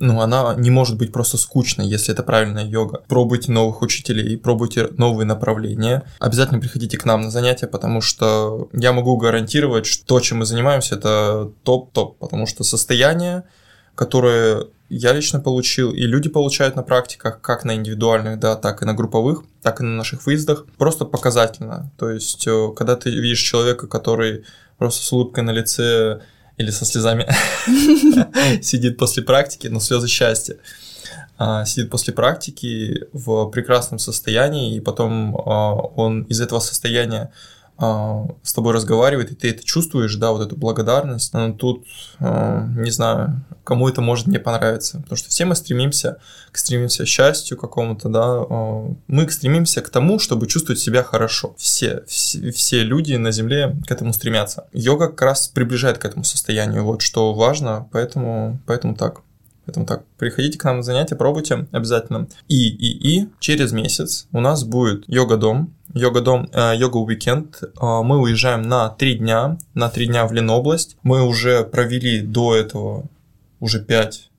ну, 0.00 0.20
она 0.20 0.54
не 0.56 0.70
может 0.70 0.96
быть 0.98 1.12
просто 1.12 1.36
скучной, 1.36 1.86
если 1.86 2.12
это 2.12 2.22
правильная 2.22 2.64
йога. 2.64 3.02
Пробуйте 3.06 3.52
новых 3.52 3.82
учителей, 3.82 4.36
пробуйте 4.36 4.88
новые 4.96 5.26
направления. 5.26 6.02
Обязательно 6.18 6.60
приходите 6.60 6.96
к 6.96 7.04
нам 7.04 7.20
на 7.20 7.30
занятия, 7.30 7.66
потому 7.66 8.00
что 8.00 8.68
я 8.72 8.92
могу 8.92 9.16
гарантировать, 9.16 9.86
что 9.86 10.06
то, 10.06 10.20
чем 10.20 10.38
мы 10.38 10.46
занимаемся, 10.46 10.96
это 10.96 11.50
топ-топ, 11.62 12.18
потому 12.18 12.46
что 12.46 12.64
состояние, 12.64 13.44
которое 13.94 14.66
я 14.88 15.12
лично 15.12 15.38
получил, 15.38 15.92
и 15.92 16.00
люди 16.00 16.28
получают 16.28 16.74
на 16.76 16.82
практиках, 16.82 17.40
как 17.40 17.64
на 17.64 17.76
индивидуальных, 17.76 18.40
да, 18.40 18.56
так 18.56 18.82
и 18.82 18.84
на 18.84 18.94
групповых, 18.94 19.44
так 19.62 19.80
и 19.80 19.84
на 19.84 19.96
наших 19.96 20.26
выездах, 20.26 20.66
просто 20.78 21.04
показательно. 21.04 21.92
То 21.96 22.10
есть, 22.10 22.46
э, 22.46 22.72
когда 22.74 22.96
ты 22.96 23.10
видишь 23.10 23.40
человека, 23.40 23.86
который 23.86 24.44
просто 24.78 25.04
с 25.04 25.12
улыбкой 25.12 25.44
на 25.44 25.50
лице 25.50 26.22
или 26.60 26.70
со 26.70 26.84
слезами 26.84 27.26
сидит 28.62 28.98
после 28.98 29.22
практики, 29.22 29.66
но 29.68 29.80
слезы 29.80 30.08
счастья, 30.08 30.56
а, 31.38 31.64
сидит 31.64 31.90
после 31.90 32.12
практики 32.12 33.06
в 33.12 33.46
прекрасном 33.46 33.98
состоянии, 33.98 34.76
и 34.76 34.80
потом 34.80 35.36
а, 35.36 35.72
он 35.74 36.22
из 36.24 36.40
этого 36.40 36.60
состояния 36.60 37.32
с 37.80 38.52
тобой 38.52 38.74
разговаривает, 38.74 39.32
и 39.32 39.34
ты 39.34 39.50
это 39.50 39.64
чувствуешь, 39.64 40.14
да, 40.16 40.32
вот 40.32 40.42
эту 40.46 40.56
благодарность. 40.56 41.32
Но 41.32 41.52
тут, 41.52 41.86
не 42.20 42.90
знаю, 42.90 43.42
кому 43.64 43.88
это 43.88 44.02
может 44.02 44.26
не 44.26 44.38
понравиться, 44.38 44.98
потому 45.00 45.16
что 45.16 45.30
все 45.30 45.46
мы 45.46 45.54
стремимся 45.54 46.18
к 46.52 46.58
стремимся 46.58 47.04
к 47.04 47.06
счастью 47.06 47.56
какому-то, 47.56 48.08
да, 48.08 48.40
мы 49.06 49.30
стремимся 49.30 49.80
к 49.80 49.88
тому, 49.88 50.18
чтобы 50.18 50.46
чувствовать 50.46 50.80
себя 50.80 51.02
хорошо. 51.02 51.54
Все, 51.56 52.02
все, 52.06 52.50
все 52.50 52.82
люди 52.82 53.14
на 53.14 53.30
Земле 53.30 53.76
к 53.86 53.90
этому 53.90 54.12
стремятся. 54.12 54.66
Йога 54.72 55.08
как 55.08 55.22
раз 55.22 55.48
приближает 55.48 55.98
к 55.98 56.04
этому 56.04 56.24
состоянию, 56.24 56.84
вот 56.84 57.02
что 57.02 57.32
важно, 57.32 57.88
поэтому, 57.92 58.60
поэтому 58.66 58.94
так. 58.94 59.22
Поэтому 59.70 59.86
так, 59.86 60.04
приходите 60.18 60.58
к 60.58 60.64
нам 60.64 60.78
на 60.78 60.82
занятия, 60.82 61.14
пробуйте 61.14 61.68
обязательно. 61.70 62.26
И, 62.48 62.68
и, 62.68 63.20
и 63.20 63.28
через 63.38 63.70
месяц 63.70 64.26
у 64.32 64.40
нас 64.40 64.64
будет 64.64 65.04
йога-дом, 65.06 65.72
йога-дом, 65.94 66.50
э, 66.52 66.74
йога-уикенд. 66.76 67.62
Э, 67.62 68.02
мы 68.02 68.18
уезжаем 68.18 68.62
на 68.62 68.88
три 68.88 69.14
дня, 69.14 69.58
на 69.74 69.88
три 69.88 70.06
дня 70.06 70.26
в 70.26 70.32
Ленобласть. 70.32 70.96
Мы 71.04 71.22
уже 71.22 71.62
провели 71.62 72.20
до 72.20 72.56
этого 72.56 73.04
уже 73.60 73.78
пять 73.78 74.30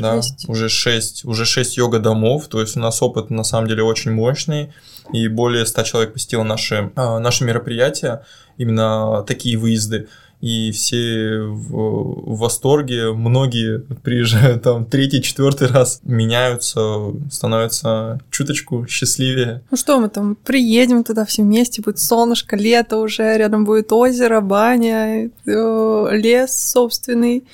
да, 0.00 0.20
уже 0.48 0.68
шесть 0.68 1.24
уже 1.24 1.44
шесть 1.44 1.76
йога-домов, 1.76 2.48
то 2.48 2.60
есть 2.60 2.76
у 2.76 2.80
нас 2.80 3.02
опыт 3.02 3.30
на 3.30 3.44
самом 3.44 3.68
деле 3.68 3.82
очень 3.82 4.12
мощный, 4.12 4.72
и 5.12 5.28
более 5.28 5.66
ста 5.66 5.84
человек 5.84 6.12
посетило 6.14 6.42
наши, 6.42 6.90
э, 6.94 7.18
наши 7.18 7.44
мероприятия, 7.44 8.24
именно 8.58 9.24
такие 9.26 9.56
выезды 9.56 10.08
и 10.44 10.72
все 10.72 11.38
в, 11.40 11.70
в 11.70 12.38
восторге, 12.38 13.14
многие 13.14 13.78
приезжают 13.78 14.62
там 14.62 14.84
третий, 14.84 15.22
четвертый 15.22 15.68
раз, 15.68 16.00
меняются, 16.04 17.14
становятся 17.30 18.20
чуточку 18.30 18.86
счастливее. 18.86 19.62
Ну 19.70 19.78
что 19.78 19.98
мы 19.98 20.10
там, 20.10 20.36
приедем 20.36 21.02
туда 21.02 21.24
все 21.24 21.40
вместе, 21.40 21.80
будет 21.80 21.98
солнышко, 21.98 22.56
лето 22.56 22.98
уже, 22.98 23.38
рядом 23.38 23.64
будет 23.64 23.90
озеро, 23.90 24.42
баня, 24.42 25.30
э, 25.46 26.08
лес 26.12 26.54
собственный. 26.54 27.44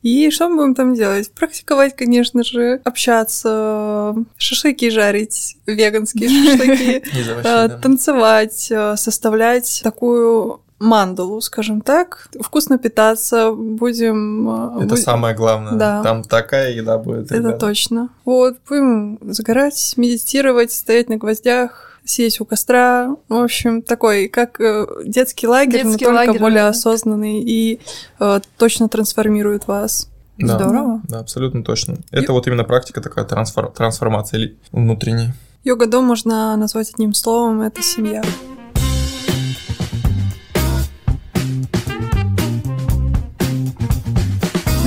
И 0.00 0.30
что 0.30 0.48
мы 0.48 0.56
будем 0.56 0.74
там 0.74 0.94
делать? 0.94 1.30
Практиковать, 1.32 1.96
конечно 1.96 2.44
же, 2.44 2.80
общаться, 2.82 4.14
шашлыки 4.38 4.88
жарить, 4.88 5.58
веганские 5.66 6.30
шашлыки, 6.56 7.02
э, 7.44 7.78
танцевать, 7.82 8.68
э, 8.70 8.96
составлять 8.96 9.82
такую 9.84 10.62
мандалу, 10.78 11.40
скажем 11.40 11.80
так. 11.80 12.28
Вкусно 12.40 12.78
питаться 12.78 13.52
будем. 13.52 14.48
А, 14.48 14.76
это 14.78 14.88
будем... 14.88 15.02
самое 15.02 15.34
главное. 15.34 15.72
Да. 15.72 16.02
Там 16.02 16.22
такая 16.22 16.72
еда 16.72 16.98
будет. 16.98 17.26
Это 17.26 17.36
ребята. 17.36 17.58
точно. 17.58 18.08
Вот, 18.24 18.56
будем 18.68 19.18
загорать, 19.22 19.94
медитировать, 19.96 20.72
стоять 20.72 21.08
на 21.08 21.16
гвоздях, 21.16 22.00
сидеть 22.04 22.40
у 22.40 22.44
костра. 22.44 23.16
В 23.28 23.34
общем, 23.34 23.82
такой, 23.82 24.28
как 24.28 24.60
э, 24.60 24.86
детский 25.04 25.46
лагерь, 25.46 25.84
детский 25.84 26.04
но 26.04 26.12
только 26.12 26.28
лагерь, 26.28 26.40
более 26.40 26.62
да. 26.62 26.68
осознанный 26.68 27.40
и 27.40 27.80
э, 28.20 28.40
точно 28.56 28.88
трансформирует 28.88 29.66
вас. 29.66 30.08
Да, 30.38 30.56
Здорово. 30.56 31.00
Да, 31.08 31.18
абсолютно 31.18 31.64
точно. 31.64 31.96
Это 32.12 32.32
вот 32.32 32.46
именно 32.46 32.62
практика 32.62 33.00
такая 33.00 33.24
трансфор... 33.24 33.72
трансформация 33.72 34.52
внутренней. 34.70 35.30
Йога-дом 35.64 36.04
можно 36.04 36.56
назвать 36.56 36.90
одним 36.94 37.12
словом, 37.12 37.60
это 37.62 37.82
семья. 37.82 38.22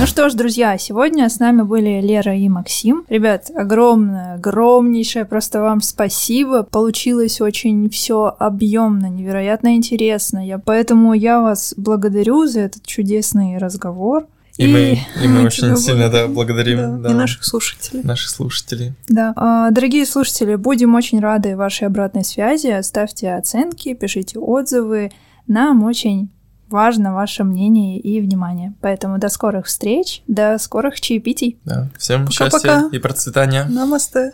Ну 0.02 0.08
что 0.08 0.28
ж, 0.28 0.34
друзья, 0.34 0.76
сегодня 0.78 1.28
с 1.28 1.38
нами 1.38 1.62
были 1.62 2.00
Лера 2.00 2.34
и 2.34 2.48
Максим. 2.48 3.04
Ребят, 3.08 3.52
огромное, 3.54 4.34
огромнейшее 4.34 5.24
просто 5.24 5.60
вам 5.60 5.80
спасибо. 5.80 6.64
Получилось 6.64 7.40
очень 7.40 7.88
все 7.88 8.34
объемно, 8.36 9.06
невероятно 9.06 9.76
интересно. 9.76 10.44
Я, 10.44 10.58
поэтому 10.58 11.14
я 11.14 11.40
вас 11.40 11.72
благодарю 11.76 12.46
за 12.46 12.62
этот 12.62 12.84
чудесный 12.84 13.58
разговор. 13.58 14.26
И, 14.56 14.64
и 14.64 14.66
мы, 14.66 14.98
и 15.22 15.28
мы 15.28 15.44
очень 15.44 15.76
сильно 15.76 16.10
да, 16.10 16.26
благодарим 16.26 16.78
да, 16.78 17.08
да. 17.08 17.10
и 17.10 17.14
наших 17.14 17.44
слушателей. 17.44 18.02
Наших 18.02 18.30
слушателей. 18.30 18.94
Да. 19.06 19.32
А, 19.36 19.70
дорогие 19.70 20.04
слушатели, 20.04 20.56
будем 20.56 20.96
очень 20.96 21.20
рады 21.20 21.56
вашей 21.56 21.86
обратной 21.86 22.24
связи. 22.24 22.76
Ставьте 22.82 23.34
оценки, 23.34 23.94
пишите 23.94 24.40
отзывы. 24.40 25.12
Нам 25.46 25.84
очень 25.84 26.28
важно 26.72 27.14
ваше 27.14 27.44
мнение 27.44 27.98
и 27.98 28.20
внимание. 28.20 28.74
Поэтому 28.80 29.18
до 29.18 29.28
скорых 29.28 29.66
встреч, 29.66 30.22
до 30.26 30.58
скорых 30.58 31.00
чаепитий. 31.00 31.58
Да. 31.64 31.88
Всем 31.98 32.26
Пока-пока. 32.26 32.58
счастья 32.58 32.88
и 32.90 32.98
процветания. 32.98 33.66
Намасте. 33.68 34.30